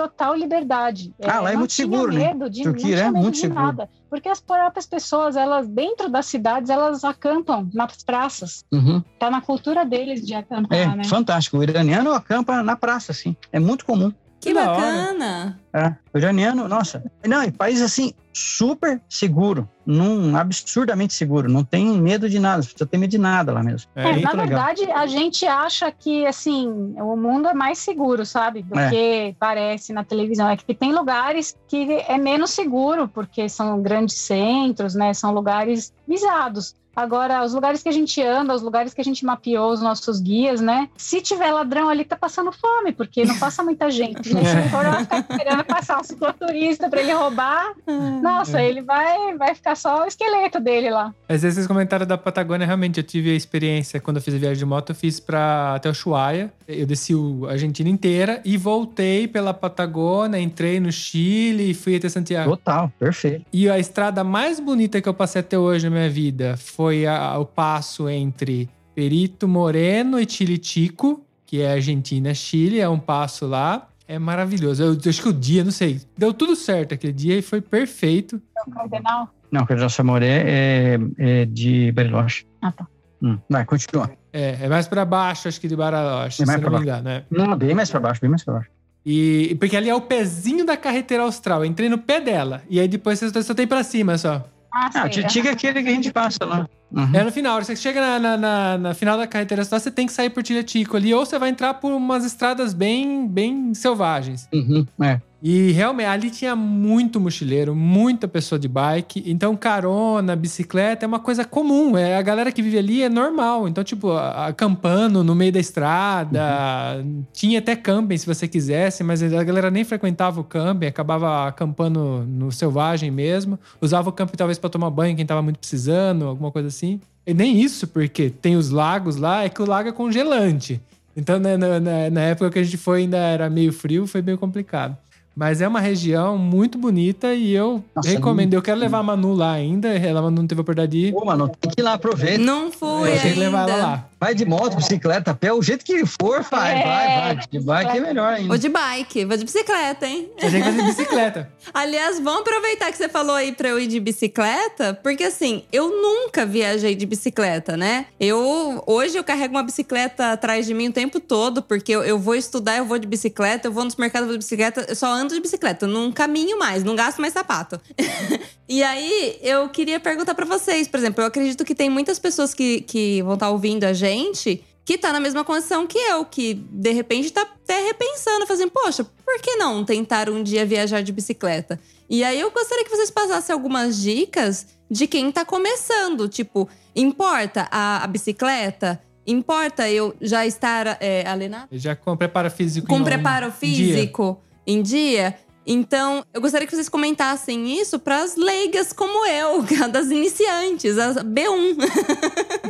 total 0.00 0.34
liberdade. 0.34 1.12
Ah, 1.22 1.40
lá 1.40 1.52
é 1.52 1.56
muito 1.56 1.72
seguro, 1.74 2.12
né? 2.12 2.28
medo 2.32 2.48
de, 2.48 2.62
Turquia 2.62 2.96
é 2.98 3.10
muito 3.10 3.36
seguro. 3.36 3.60
nada. 3.60 3.88
Porque 4.08 4.28
as 4.28 4.40
próprias 4.40 4.86
pessoas, 4.86 5.36
elas 5.36 5.68
dentro 5.68 6.08
das 6.08 6.26
cidades, 6.26 6.70
elas 6.70 7.04
acampam 7.04 7.68
nas 7.74 8.02
praças. 8.02 8.64
Uhum. 8.72 9.02
Tá 9.18 9.30
na 9.30 9.40
cultura 9.40 9.84
deles 9.84 10.24
de 10.24 10.34
acampar, 10.34 10.78
É, 10.78 10.86
né? 10.86 11.04
fantástico. 11.04 11.58
O 11.58 11.62
iraniano 11.62 12.12
acampa 12.12 12.62
na 12.62 12.76
praça, 12.76 13.12
assim. 13.12 13.36
É 13.52 13.60
muito 13.60 13.84
comum. 13.84 14.10
Que 14.40 14.54
da 14.54 14.72
hora. 14.72 14.80
bacana. 14.80 15.60
É, 15.72 15.94
o 16.14 16.18
iraniano, 16.18 16.66
nossa. 16.66 17.04
Não, 17.26 17.42
e 17.44 17.50
país 17.52 17.82
assim, 17.82 18.12
super 18.32 19.00
seguro. 19.08 19.68
Num, 19.84 20.34
absurdamente 20.36 21.12
seguro. 21.12 21.50
Não 21.50 21.62
tem 21.62 21.86
medo 22.00 22.28
de 22.28 22.38
nada. 22.40 22.56
Não 22.58 22.62
precisa 22.64 22.86
ter 22.86 22.96
medo 22.96 23.10
de 23.10 23.18
nada 23.18 23.52
lá 23.52 23.62
mesmo. 23.62 23.90
É, 23.94 24.02
É, 24.02 24.04
na 24.20 24.30
legal. 24.32 24.36
verdade, 24.36 24.90
a 24.92 25.06
gente 25.06 25.46
acha 25.46 25.90
que, 25.92 26.24
assim, 26.26 26.68
o 26.96 27.16
mundo 27.16 27.48
é 27.48 27.54
mais 27.54 27.78
seguro, 27.78 28.24
sabe? 28.24 28.62
Do 28.62 28.78
É. 28.78 28.88
que 28.90 29.36
parece 29.38 29.92
na 29.92 30.02
televisão. 30.04 30.48
É 30.48 30.56
que 30.56 30.74
tem 30.74 30.92
lugares 30.92 31.54
que 31.68 31.92
é 32.08 32.16
menos 32.16 32.50
seguro, 32.50 33.06
porque 33.08 33.48
são 33.48 33.80
grandes 33.82 34.16
centros, 34.16 34.94
né? 34.94 35.12
São 35.12 35.32
lugares 35.32 35.92
visados. 36.08 36.74
Agora, 36.94 37.44
os 37.44 37.54
lugares 37.54 37.82
que 37.82 37.88
a 37.88 37.92
gente 37.92 38.22
anda, 38.22 38.54
os 38.54 38.62
lugares 38.62 38.92
que 38.92 39.00
a 39.00 39.04
gente 39.04 39.24
mapeou 39.24 39.72
os 39.72 39.80
nossos 39.80 40.20
guias, 40.20 40.60
né? 40.60 40.88
Se 40.96 41.20
tiver 41.20 41.52
ladrão 41.52 41.88
ali, 41.88 42.04
tá 42.04 42.16
passando 42.16 42.52
fome, 42.52 42.92
porque 42.92 43.24
não 43.24 43.38
passa 43.38 43.62
muita 43.62 43.90
gente. 43.90 44.34
Né? 44.34 44.42
Se 44.44 44.68
for 44.70 44.84
lá 44.84 45.00
ficar 45.00 45.22
querendo 45.22 45.64
passar 45.64 46.00
um 46.00 46.04
cicloturista 46.04 46.88
para 46.88 47.00
ele 47.00 47.12
roubar, 47.12 47.74
nossa, 48.20 48.62
ele 48.62 48.82
vai, 48.82 49.36
vai 49.36 49.54
ficar 49.54 49.76
só 49.76 50.04
o 50.04 50.06
esqueleto 50.06 50.60
dele 50.60 50.90
lá. 50.90 51.14
Às 51.28 51.42
vezes 51.42 51.54
vocês 51.56 51.66
comentaram 51.66 52.06
da 52.06 52.18
Patagônia, 52.18 52.66
realmente, 52.66 52.98
eu 52.98 53.04
tive 53.04 53.30
a 53.30 53.34
experiência 53.34 54.00
quando 54.00 54.16
eu 54.16 54.22
fiz 54.22 54.34
a 54.34 54.38
viagem 54.38 54.58
de 54.58 54.64
moto, 54.64 54.90
eu 54.90 54.94
fiz 54.94 55.20
para 55.20 55.74
até 55.76 55.88
o 55.88 55.92
Ushuaia. 55.92 56.52
Eu 56.66 56.86
desci 56.86 57.14
a 57.48 57.52
Argentina 57.52 57.88
inteira 57.88 58.40
e 58.44 58.56
voltei 58.56 59.26
pela 59.26 59.52
Patagônia, 59.52 60.38
entrei 60.38 60.78
no 60.80 60.92
Chile 60.92 61.70
e 61.70 61.74
fui 61.74 61.96
até 61.96 62.08
Santiago. 62.08 62.50
Total, 62.50 62.92
perfeito. 62.98 63.44
E 63.52 63.68
a 63.68 63.78
estrada 63.78 64.22
mais 64.22 64.60
bonita 64.60 65.00
que 65.00 65.08
eu 65.08 65.14
passei 65.14 65.40
até 65.40 65.58
hoje 65.58 65.88
na 65.88 65.90
minha 65.90 66.10
vida 66.10 66.56
foi 66.56 66.89
a- 67.06 67.38
o 67.38 67.44
passo 67.46 68.08
entre 68.08 68.68
Perito 68.94 69.46
Moreno 69.48 70.18
e 70.20 70.28
Chilitico, 70.28 71.24
que 71.46 71.60
é 71.62 71.72
Argentina, 71.72 72.32
Chile, 72.34 72.80
é 72.80 72.88
um 72.88 72.98
passo 72.98 73.46
lá. 73.46 73.88
É 74.06 74.18
maravilhoso. 74.18 74.82
Eu, 74.82 74.92
eu 74.94 75.00
acho 75.08 75.22
que 75.22 75.28
o 75.28 75.32
dia, 75.32 75.62
não 75.64 75.70
sei, 75.70 76.00
deu 76.18 76.34
tudo 76.34 76.56
certo 76.56 76.94
aquele 76.94 77.12
dia 77.12 77.38
e 77.38 77.42
foi 77.42 77.60
perfeito. 77.60 78.40
O 78.66 78.70
cardenal. 78.70 79.28
Não, 79.50 79.66
Cardeal 79.66 79.88
Samoré 79.90 80.44
é, 80.46 80.98
é 81.18 81.44
de 81.44 81.90
Bariloche. 81.92 82.46
Ah, 82.62 82.70
tá. 82.72 82.86
Hum, 83.22 83.36
vai, 83.48 83.64
continua. 83.64 84.10
É, 84.32 84.58
é 84.62 84.68
mais 84.68 84.86
pra 84.86 85.04
baixo, 85.04 85.48
acho 85.48 85.60
que 85.60 85.66
de 85.68 85.74
Bariloche, 85.76 86.42
É 86.42 86.46
mais 86.46 86.58
se 86.60 86.64
não 86.64 86.72
me 86.72 86.82
engano. 86.82 87.08
É. 87.08 87.24
Não, 87.30 87.56
bem 87.56 87.74
mais 87.74 87.90
pra 87.90 87.98
baixo, 88.00 88.20
bem 88.20 88.30
mais 88.30 88.44
pra 88.44 88.54
baixo. 88.54 88.70
E 89.04 89.56
porque 89.58 89.76
ali 89.76 89.88
é 89.88 89.94
o 89.94 90.00
pezinho 90.02 90.64
da 90.66 90.76
carreteira 90.76 91.22
austral. 91.24 91.60
Eu 91.60 91.64
entrei 91.64 91.88
no 91.88 91.98
pé 91.98 92.20
dela. 92.20 92.62
E 92.68 92.78
aí 92.78 92.86
depois 92.86 93.18
você 93.18 93.42
só 93.42 93.54
tem 93.54 93.66
pra 93.66 93.82
cima 93.82 94.18
só. 94.18 94.46
Ah, 94.72 94.90
Ah, 94.94 95.06
é 95.06 95.50
aquele 95.50 95.82
que 95.82 95.88
a 95.88 95.92
gente 95.92 96.12
passa 96.12 96.44
lá. 96.44 96.68
Uhum. 96.92 97.10
É 97.14 97.24
no 97.24 97.32
final. 97.32 97.62
Você 97.62 97.74
chega 97.76 98.00
na, 98.00 98.18
na, 98.18 98.36
na- 98.36 98.78
na 98.78 98.94
final 98.94 99.16
da 99.18 99.26
carreteira 99.26 99.62
austral, 99.62 99.80
você 99.80 99.90
tem 99.90 100.06
que 100.06 100.12
sair 100.12 100.30
por 100.30 100.42
Tilhatico 100.42 100.96
ali. 100.96 101.12
Ou 101.14 101.24
você 101.24 101.38
vai 101.38 101.48
entrar 101.48 101.74
por 101.74 101.92
umas 101.92 102.24
estradas 102.24 102.72
bem, 102.74 103.26
bem 103.28 103.74
selvagens. 103.74 104.48
Uhum, 104.52 104.86
é. 105.02 105.20
E 105.42 105.70
realmente, 105.72 106.06
ali 106.06 106.30
tinha 106.30 106.54
muito 106.54 107.18
mochileiro, 107.18 107.74
muita 107.74 108.28
pessoa 108.28 108.58
de 108.58 108.68
bike. 108.68 109.22
Então, 109.26 109.56
carona, 109.56 110.36
bicicleta 110.36 111.06
é 111.06 111.08
uma 111.08 111.18
coisa 111.18 111.46
comum. 111.46 111.96
É, 111.96 112.16
a 112.16 112.22
galera 112.22 112.52
que 112.52 112.60
vive 112.60 112.76
ali 112.76 113.02
é 113.02 113.08
normal. 113.08 113.66
Então, 113.66 113.82
tipo, 113.82 114.12
acampando 114.12 115.24
no 115.24 115.34
meio 115.34 115.50
da 115.50 115.58
estrada. 115.58 117.02
Tinha 117.32 117.58
até 117.58 117.74
camping 117.74 118.16
se 118.18 118.26
você 118.26 118.46
quisesse, 118.46 119.02
mas 119.02 119.22
a 119.22 119.42
galera 119.42 119.70
nem 119.70 119.82
frequentava 119.84 120.40
o 120.40 120.44
camping, 120.44 120.86
acabava 120.86 121.48
acampando 121.48 122.24
no 122.28 122.52
selvagem 122.52 123.10
mesmo. 123.10 123.58
Usava 123.80 124.10
o 124.10 124.12
camping 124.12 124.36
talvez 124.36 124.58
para 124.58 124.68
tomar 124.70 124.90
banho, 124.90 125.16
quem 125.16 125.24
tava 125.24 125.42
muito 125.42 125.58
precisando, 125.58 126.26
alguma 126.26 126.50
coisa 126.50 126.68
assim. 126.68 127.00
E 127.26 127.32
nem 127.32 127.60
isso, 127.60 127.86
porque 127.88 128.28
tem 128.30 128.56
os 128.56 128.70
lagos 128.70 129.16
lá, 129.16 129.44
é 129.44 129.48
que 129.48 129.62
o 129.62 129.66
lago 129.66 129.88
é 129.88 129.92
congelante. 129.92 130.80
Então, 131.16 131.38
né, 131.38 131.56
na, 131.56 131.80
na- 131.80 132.10
na 132.10 132.20
época 132.20 132.50
que 132.50 132.58
a 132.58 132.62
gente 132.62 132.76
foi, 132.76 133.00
ainda 133.02 133.16
era 133.18 133.48
meio 133.50 133.72
frio, 133.72 134.06
foi 134.06 134.22
meio 134.22 134.38
complicado. 134.38 134.96
Mas 135.34 135.60
é 135.60 135.68
uma 135.68 135.80
região 135.80 136.36
muito 136.36 136.76
bonita 136.76 137.32
e 137.34 137.52
eu 137.52 137.82
Nossa, 137.94 138.08
recomendo. 138.08 138.54
Eu 138.54 138.62
quero 138.62 138.78
levar 138.78 138.98
a 138.98 139.02
Manu 139.02 139.32
lá 139.32 139.52
ainda. 139.52 139.88
Ela 139.88 140.30
não 140.30 140.46
teve 140.46 140.60
a 140.60 140.62
oportunidade 140.62 140.92
de 140.92 141.06
ir. 141.08 141.14
Ô, 141.14 141.24
mano, 141.24 141.48
tem 141.48 141.70
que 141.70 141.80
ir 141.80 141.84
lá, 141.84 141.94
aproveita. 141.94 142.38
Não 142.42 142.70
fui 142.70 143.12
Eu 143.12 143.20
tenho 143.20 143.34
que 143.34 143.40
levar 143.40 143.68
ela 143.68 143.82
lá. 143.82 144.06
Vai 144.20 144.34
de 144.34 144.44
moto, 144.44 144.76
bicicleta, 144.76 145.32
pé, 145.32 145.50
o 145.50 145.62
jeito 145.62 145.82
que 145.82 146.04
for, 146.04 146.42
vai, 146.42 146.78
É. 146.78 146.84
vai, 146.84 147.34
vai. 147.36 147.46
De 147.50 147.58
bike 147.58 147.96
é 147.96 148.00
melhor 148.00 148.34
ainda. 148.34 148.48
Vou 148.48 148.58
de 148.58 148.68
bike, 148.68 149.24
vou 149.24 149.34
de 149.34 149.44
bicicleta, 149.44 150.06
hein? 150.06 150.28
Você 150.38 150.50
tem 150.50 150.62
que 150.62 150.70
fazer 150.70 150.82
bicicleta. 150.82 151.50
Aliás, 151.72 152.20
vamos 152.20 152.40
aproveitar 152.42 152.90
que 152.92 152.98
você 152.98 153.08
falou 153.08 153.34
aí 153.34 153.52
pra 153.52 153.68
eu 153.70 153.80
ir 153.80 153.86
de 153.86 153.98
bicicleta, 153.98 154.92
porque 155.02 155.24
assim, 155.24 155.62
eu 155.72 155.88
nunca 155.88 156.44
viajei 156.44 156.94
de 156.94 157.06
bicicleta, 157.06 157.78
né? 157.78 158.06
Eu 158.20 158.82
hoje 158.86 159.16
eu 159.16 159.24
carrego 159.24 159.54
uma 159.54 159.62
bicicleta 159.62 160.32
atrás 160.32 160.66
de 160.66 160.74
mim 160.74 160.88
o 160.88 160.92
tempo 160.92 161.18
todo, 161.18 161.62
porque 161.62 161.90
eu, 161.90 162.02
eu 162.02 162.18
vou 162.18 162.34
estudar, 162.34 162.76
eu 162.76 162.84
vou 162.84 162.98
de 162.98 163.06
bicicleta, 163.06 163.68
eu 163.68 163.72
vou 163.72 163.84
nos 163.84 163.96
mercados 163.96 164.26
eu 164.26 164.32
vou 164.32 164.38
de 164.38 164.44
bicicleta, 164.44 164.84
eu 164.86 164.94
só 164.96 165.06
ando 165.10 165.29
de 165.34 165.40
bicicleta, 165.40 165.86
não 165.86 166.10
caminho 166.12 166.58
mais, 166.58 166.84
não 166.84 166.94
gasto 166.94 167.20
mais 167.20 167.32
sapato. 167.32 167.80
e 168.68 168.82
aí, 168.82 169.38
eu 169.42 169.68
queria 169.68 170.00
perguntar 170.00 170.34
pra 170.34 170.46
vocês, 170.46 170.88
por 170.88 170.98
exemplo, 170.98 171.22
eu 171.22 171.26
acredito 171.26 171.64
que 171.64 171.74
tem 171.74 171.90
muitas 171.90 172.18
pessoas 172.18 172.54
que, 172.54 172.80
que 172.82 173.22
vão 173.22 173.34
estar 173.34 173.50
ouvindo 173.50 173.84
a 173.84 173.92
gente 173.92 174.64
que 174.84 174.98
tá 174.98 175.12
na 175.12 175.20
mesma 175.20 175.44
condição 175.44 175.86
que 175.86 175.98
eu, 175.98 176.24
que 176.24 176.54
de 176.54 176.90
repente 176.90 177.30
tá 177.32 177.42
até 177.42 177.80
repensando, 177.84 178.44
fazendo, 178.44 178.72
poxa, 178.72 179.04
por 179.04 179.40
que 179.40 179.54
não 179.54 179.84
tentar 179.84 180.28
um 180.28 180.42
dia 180.42 180.66
viajar 180.66 181.00
de 181.00 181.12
bicicleta? 181.12 181.78
E 182.08 182.24
aí 182.24 182.40
eu 182.40 182.50
gostaria 182.50 182.82
que 182.82 182.90
vocês 182.90 183.08
passassem 183.08 183.52
algumas 183.52 184.02
dicas 184.02 184.66
de 184.90 185.06
quem 185.06 185.30
tá 185.30 185.44
começando. 185.44 186.28
Tipo, 186.28 186.68
importa 186.96 187.68
a, 187.70 188.02
a 188.02 188.06
bicicleta? 188.08 189.00
Importa 189.24 189.88
eu 189.88 190.16
já 190.20 190.44
estar 190.44 190.98
é, 191.00 191.24
alenado? 191.24 191.68
Já 191.70 191.94
com 191.94 192.16
preparo 192.16 192.50
físico. 192.50 192.88
com 192.88 193.04
preparo 193.04 193.52
em 193.62 193.72
dia. 193.72 194.40
Em 194.66 194.82
dia. 194.82 195.36
Então, 195.66 196.24
eu 196.32 196.40
gostaria 196.40 196.66
que 196.66 196.74
vocês 196.74 196.88
comentassem 196.88 197.78
isso 197.78 197.98
para 197.98 198.22
as 198.22 198.34
leigas 198.34 198.92
como 198.92 199.26
eu, 199.26 199.62
das 199.92 200.10
iniciantes, 200.10 200.98
as 200.98 201.16
B1. 201.22 201.76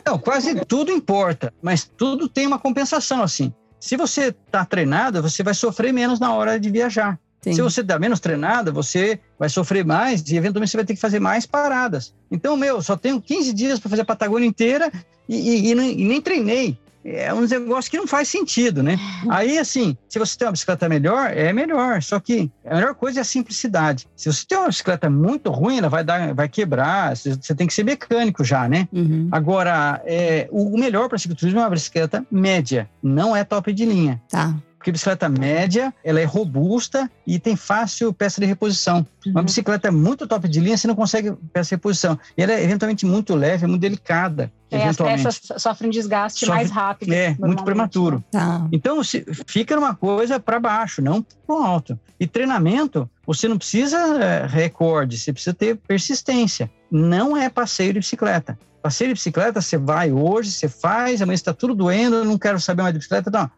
Não, 0.07 0.18
quase 0.18 0.55
tudo 0.66 0.91
importa, 0.91 1.53
mas 1.62 1.91
tudo 1.97 2.28
tem 2.28 2.47
uma 2.47 2.59
compensação, 2.59 3.22
assim. 3.22 3.53
Se 3.78 3.97
você 3.97 4.32
tá 4.51 4.64
treinado, 4.64 5.22
você 5.22 5.43
vai 5.43 5.55
sofrer 5.55 5.93
menos 5.93 6.20
na 6.20 6.34
hora 6.34 6.59
de 6.61 6.68
viajar. 6.68 7.18
Sim. 7.43 7.55
Se 7.55 7.62
você 7.62 7.82
dá 7.82 7.99
menos 7.99 8.20
treinada, 8.20 8.70
você 8.70 9.18
vai 9.38 9.49
sofrer 9.49 9.82
mais 9.82 10.20
e 10.28 10.36
eventualmente 10.36 10.70
você 10.70 10.76
vai 10.76 10.84
ter 10.84 10.95
que 10.95 11.01
fazer 11.01 11.18
mais 11.20 11.47
paradas. 11.47 12.12
Então, 12.30 12.55
meu, 12.55 12.82
só 12.82 12.97
tenho 12.99 13.18
15 13.18 13.55
dias 13.55 13.78
para 13.80 13.88
fazer 13.88 14.03
a 14.03 14.05
Patagônia 14.05 14.47
inteira 14.47 14.93
e, 15.26 15.68
e- 15.68 15.70
e 15.70 15.74
nem 16.05 16.20
treinei. 16.20 16.76
É 17.05 17.32
um 17.32 17.40
negócio 17.40 17.90
que 17.90 17.96
não 17.96 18.07
faz 18.07 18.28
sentido, 18.28 18.82
né? 18.82 18.98
Aí, 19.28 19.59
assim, 19.59 19.96
se 20.09 20.18
você 20.18 20.36
tem 20.36 20.46
uma 20.46 20.53
bicicleta 20.53 20.88
melhor, 20.88 21.30
é 21.30 21.53
melhor. 21.53 22.03
Só 22.03 22.20
que 22.20 22.51
a 22.64 22.74
melhor 22.74 22.94
coisa 22.94 23.20
é 23.20 23.22
a 23.22 23.24
simplicidade. 23.24 24.07
Se 24.14 24.30
você 24.30 24.44
tem 24.46 24.59
uma 24.59 24.68
bicicleta 24.68 25.09
muito 25.09 25.51
ruim, 25.51 25.78
ela 25.78 25.88
vai, 25.88 26.05
dar, 26.05 26.34
vai 26.34 26.48
quebrar. 26.48 27.16
Você 27.16 27.55
tem 27.55 27.66
que 27.66 27.74
ser 27.74 27.84
mecânico 27.84 28.44
já, 28.44 28.68
né? 28.68 28.88
Uhum. 28.92 29.28
Agora, 29.32 30.03
é, 30.05 30.48
o 30.51 30.78
melhor 30.78 31.09
para 31.09 31.18
cicloturismo 31.18 31.61
é 31.61 31.62
uma 31.62 31.70
bicicleta 31.70 32.24
média, 32.30 32.88
não 33.03 33.34
é 33.34 33.44
top 33.44 33.72
de 33.72 33.84
linha. 33.84 34.20
Tá. 34.28 34.55
Porque 34.81 34.91
bicicleta 34.93 35.28
média, 35.28 35.93
ela 36.03 36.20
é 36.20 36.24
robusta 36.24 37.11
e 37.26 37.39
tem 37.39 37.55
fácil 37.55 38.14
peça 38.14 38.41
de 38.41 38.47
reposição. 38.47 39.07
Uma 39.26 39.41
Uhum. 39.41 39.45
bicicleta 39.45 39.93
muito 39.93 40.26
top 40.26 40.49
de 40.49 40.59
linha, 40.59 40.74
você 40.74 40.89
não 40.89 40.95
consegue 40.95 41.33
peça 41.53 41.68
de 41.68 41.74
reposição. 41.74 42.18
E 42.35 42.43
ela 42.43 42.53
é 42.53 42.64
eventualmente 42.64 43.05
muito 43.05 43.35
leve, 43.35 43.66
muito 43.66 43.83
delicada. 43.83 44.51
É, 44.70 44.89
as 44.89 44.97
peças 44.97 45.43
sofrem 45.59 45.91
desgaste 45.91 46.41
Sofre- 46.47 46.55
mais 46.55 46.70
rápido. 46.70 47.12
É, 47.12 47.28
muito 47.28 47.41
normalmente. 47.41 47.64
prematuro. 47.66 48.24
Tá. 48.31 48.66
Então, 48.72 49.05
se- 49.05 49.26
fica 49.47 49.76
numa 49.76 49.95
coisa 49.95 50.41
para 50.41 50.59
baixo, 50.59 51.03
não 51.03 51.20
para 51.47 51.57
alto. 51.66 52.01
E 52.18 52.26
treinamento, 52.26 53.07
você 53.26 53.47
não 53.49 53.59
precisa 53.59 53.99
é, 53.99 54.47
recorde, 54.47 55.18
você 55.18 55.31
precisa 55.31 55.53
ter 55.53 55.76
persistência. 55.76 56.70
Não 56.91 57.37
é 57.37 57.51
passeio 57.51 57.93
de 57.93 57.99
bicicleta. 57.99 58.59
Passeio 58.83 59.09
de 59.09 59.14
bicicleta, 59.14 59.61
você 59.61 59.76
vai 59.76 60.11
hoje, 60.11 60.51
você 60.51 60.66
faz, 60.66 61.20
amanhã 61.20 61.35
está 61.35 61.53
tudo 61.53 61.74
doendo, 61.74 62.16
eu 62.16 62.24
não 62.24 62.39
quero 62.39 62.59
saber 62.59 62.81
mais 62.81 62.95
de 62.95 62.99
bicicleta. 63.01 63.31
Não. 63.31 63.51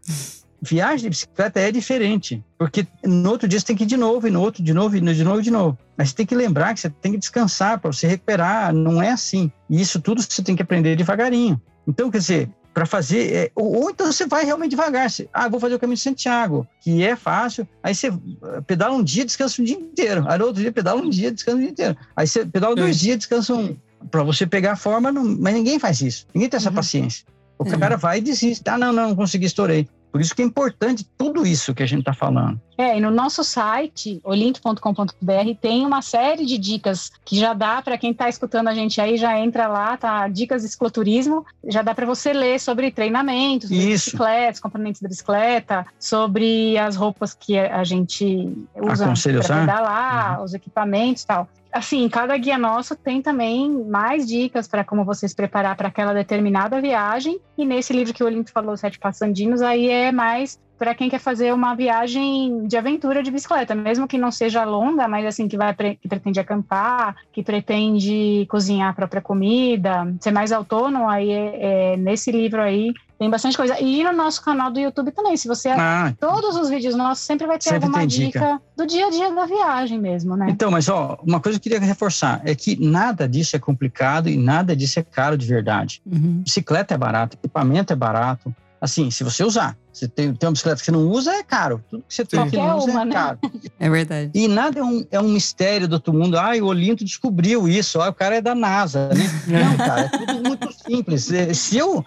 Viagem 0.65 1.03
de 1.03 1.11
bicicleta 1.11 1.59
é 1.59 1.73
diferente, 1.73 2.41
porque 2.57 2.87
no 3.05 3.29
outro 3.31 3.49
dia 3.49 3.59
você 3.59 3.67
tem 3.67 3.75
que 3.75 3.83
ir 3.83 3.87
de 3.87 3.97
novo, 3.97 4.29
e 4.29 4.31
no 4.31 4.41
outro 4.41 4.63
de 4.63 4.73
novo, 4.73 4.97
e 4.97 5.01
no- 5.01 5.13
de 5.13 5.25
novo, 5.25 5.41
e 5.41 5.43
de 5.43 5.51
novo. 5.51 5.77
Mas 5.97 6.11
você 6.11 6.15
tem 6.15 6.25
que 6.27 6.37
lembrar 6.37 6.73
que 6.73 6.79
você 6.81 6.89
tem 6.89 7.11
que 7.11 7.19
descansar 7.19 7.81
para 7.81 7.93
você 7.93 8.07
recuperar, 8.07 8.73
não 8.73 9.03
é 9.03 9.11
assim. 9.11 9.51
E 9.69 9.81
isso 9.81 10.01
tudo 10.01 10.23
você 10.23 10.41
tem 10.41 10.55
que 10.55 10.63
aprender 10.63 10.95
devagarinho. 10.95 11.61
Então, 11.87 12.09
quer 12.13 12.19
dizer, 12.19 12.49
para 12.73 12.87
fazer. 12.87 13.33
é, 13.35 13.51
ou, 13.57 13.83
ou 13.83 13.91
então 13.91 14.07
você 14.11 14.25
vai 14.25 14.45
realmente 14.45 14.71
devagar. 14.71 15.11
Você, 15.11 15.29
ah, 15.33 15.49
vou 15.49 15.59
fazer 15.59 15.75
o 15.75 15.79
caminho 15.81 15.97
de 15.97 16.03
Santiago, 16.03 16.65
que 16.81 17.03
é 17.03 17.17
fácil. 17.17 17.67
Aí 17.83 17.93
você 17.95 18.07
eh, 18.07 18.61
pedala 18.65 18.95
um 18.95 19.03
dia, 19.03 19.25
descansa 19.25 19.61
um 19.61 19.65
dia 19.65 19.77
inteiro. 19.77 20.25
Aí 20.29 20.39
no 20.39 20.47
outro 20.47 20.63
dia 20.63 20.71
pedala 20.73 21.01
um 21.03 21.11
dia, 21.11 21.33
descansa 21.33 21.57
um 21.59 21.61
dia 21.61 21.71
inteiro. 21.71 21.97
Aí 22.17 22.27
você 22.27 22.47
pedala 22.47 22.77
dois 22.77 22.99
dias, 23.01 23.19
descansa 23.19 23.53
um. 23.53 23.77
Para 24.11 24.23
você 24.23 24.47
pegar 24.47 24.73
a 24.73 24.77
forma, 24.77 25.11
não- 25.13 25.25
mas 25.41 25.53
ninguém 25.55 25.79
faz 25.81 26.01
isso. 26.01 26.25
Ninguém 26.33 26.49
tem 26.49 26.57
essa 26.57 26.71
Uhum. 26.71 26.75
paciência. 26.77 27.25
O 27.59 27.69
É. 27.69 27.77
cara 27.77 27.97
vai 27.97 28.19
e 28.19 28.21
desiste. 28.23 28.63
Ah, 28.69 28.79
não, 28.79 28.93
não, 28.93 29.09
não 29.11 29.17
consegui, 29.17 29.45
estourei. 29.47 29.87
Por 30.13 30.21
isso 30.21 30.35
que 30.37 30.43
é 30.43 30.45
importante 30.45 31.09
tudo 31.17 31.47
isso 31.47 31.75
que 31.75 31.83
a 31.83 31.87
gente 31.87 32.01
está 32.01 32.13
falando. 32.13 32.61
É, 32.83 32.99
e 32.99 33.01
no 33.01 33.13
nosso 33.13 33.45
site, 33.45 34.21
olink.com.br, 34.25 35.55
tem 35.61 35.87
uma 35.87 36.03
série 36.03 36.45
de 36.45 36.59
dicas 36.59 37.13
que 37.25 37.39
já 37.39 37.55
dá 37.55 37.81
para 37.81 37.97
quem 37.97 38.11
está 38.11 38.29
escutando 38.29 38.67
a 38.67 38.75
gente 38.75 39.01
aí, 39.01 39.17
já 39.17 39.39
entra 39.39 39.69
lá, 39.69 39.97
tá? 39.97 40.27
Dicas 40.27 40.63
de 40.63 40.69
cicloturismo, 40.69 41.47
já 41.65 41.81
dá 41.81 41.95
para 41.95 42.05
você 42.05 42.33
ler 42.33 42.59
sobre 42.59 42.91
treinamentos, 42.91 43.71
bicicletas, 43.71 44.59
componentes 44.59 45.01
da 45.01 45.09
bicicleta, 45.09 45.87
sobre 45.97 46.77
as 46.77 46.97
roupas 46.97 47.35
que 47.35 47.57
a 47.57 47.85
gente 47.85 48.53
usa 48.75 49.05
para 49.05 49.13
usar? 49.13 49.61
pedalar, 49.61 50.43
os 50.43 50.53
equipamentos 50.53 51.23
e 51.23 51.27
tal. 51.27 51.49
Assim, 51.73 52.09
cada 52.09 52.37
guia 52.37 52.59
nosso 52.59 52.97
tem 52.97 53.23
também 53.23 53.71
mais 53.71 54.27
dicas 54.27 54.67
para 54.67 54.83
como 54.83 55.05
você 55.05 55.29
se 55.29 55.37
preparar 55.37 55.77
para 55.77 55.87
aquela 55.87 56.13
determinada 56.13 56.81
viagem. 56.81 57.39
E 57.57 57.65
nesse 57.65 57.93
livro 57.93 58.13
que 58.13 58.25
o 58.25 58.27
Olinto 58.27 58.51
falou, 58.51 58.77
Sete 58.77 58.99
Passandinos, 58.99 59.63
aí 59.63 59.89
é 59.89 60.11
mais 60.11 60.61
para 60.83 60.97
quem 60.97 61.09
quer 61.09 61.21
fazer 61.21 61.55
uma 61.55 61.77
viagem 61.77 62.67
de 62.67 62.77
aventura 62.77 63.23
de 63.23 63.31
bicicleta, 63.31 63.73
mesmo 63.73 64.09
que 64.09 64.19
não 64.19 64.33
seja 64.33 64.65
longa, 64.65 65.07
mas 65.07 65.25
assim 65.25 65.47
que 65.47 65.57
vai 65.57 65.73
que 65.73 66.09
pretende 66.09 66.41
acampar, 66.41 67.15
que 67.33 67.41
pretende 67.41 68.45
cozinhar 68.51 68.91
a 68.91 68.93
própria 68.93 69.23
comida, 69.23 70.13
ser 70.21 70.33
mais 70.33 70.51
autônomo, 70.51 71.09
aí 71.09 71.31
é, 71.31 71.93
é, 71.93 71.97
nesse 71.97 72.33
livro 72.33 72.61
aí 72.61 72.93
tem 73.17 73.31
bastante 73.31 73.57
coisa. 73.57 73.81
E 73.81 74.03
no 74.03 74.13
nosso 74.13 74.43
canal 74.43 74.73
do 74.73 74.81
YouTube 74.81 75.13
também. 75.13 75.37
Se 75.37 75.47
você. 75.47 75.69
Ah, 75.69 76.13
Todos 76.19 76.57
os 76.57 76.69
vídeos 76.69 76.97
nossos 76.97 77.25
sempre 77.25 77.47
vai 77.47 77.57
ter 77.57 77.71
Sempre 77.71 77.85
alguma 77.85 78.05
dica. 78.05 78.41
dica. 78.41 78.63
do 78.77 78.85
dia 78.85 79.07
a 79.07 79.11
dia 79.11 79.33
da 79.33 79.47
viagem 79.47 80.01
mesmo, 80.01 80.37
né? 80.37 80.49
Então, 80.51 80.69
mas 80.73 80.89
ó, 80.89 81.17
uma 81.23 81.39
coisa 81.39 81.61
que 81.61 81.69
eu 81.69 81.73
queria 81.73 81.87
reforçar 81.87 82.41
é 82.45 82.57
que 82.57 82.75
nada 82.85 83.29
disso 83.29 83.55
é 83.55 83.61
complicado 83.61 84.29
e 84.29 84.37
nada 84.37 84.75
disso 84.75 84.99
é 84.99 85.05
caro 85.05 85.39
de 85.39 85.47
verdade. 85.47 86.03
Uhum. 86.05 86.43
Bicicleta 86.43 86.95
é 86.95 86.99
barato, 86.99 87.37
equipamento 87.37 87.93
é 87.93 87.97
barato. 87.97 88.53
Assim, 88.83 89.13
se 89.13 89.23
você 89.23 89.45
usar. 89.45 89.79
Você 89.93 90.09
tem, 90.09 90.35
tem 90.35 90.49
uma 90.49 90.53
bicicleta 90.53 90.81
que 90.81 90.87
você 90.87 90.91
não 90.91 91.09
usa, 91.09 91.33
é 91.33 91.43
caro. 91.45 91.85
Tudo 91.89 92.03
que 92.09 92.13
você 92.13 92.25
tem 92.25 92.51
que 92.51 92.57
não 92.57 92.79
usa 92.79 92.91
uma, 92.91 93.03
é 93.03 93.05
né? 93.05 93.15
caro. 93.15 93.39
É 93.79 93.89
verdade. 93.89 94.31
E 94.35 94.49
nada 94.49 94.81
é 94.81 94.83
um, 94.83 95.07
é 95.09 95.21
um 95.21 95.29
mistério 95.29 95.87
do 95.87 95.93
outro 95.93 96.13
mundo. 96.13 96.37
Ah, 96.37 96.51
o 96.61 96.67
Olinto 96.67 97.05
descobriu 97.05 97.69
isso. 97.69 98.01
Ah, 98.01 98.09
o 98.09 98.13
cara 98.13 98.39
é 98.39 98.41
da 98.41 98.57
NASA, 98.57 99.11
né? 99.11 99.25
Não, 99.47 99.77
cara, 99.77 100.01
é 100.01 100.09
tudo 100.09 100.49
muito 100.49 100.73
simples. 100.73 101.31
É, 101.31 101.55
Se 101.55 101.77
eu, 101.79 102.05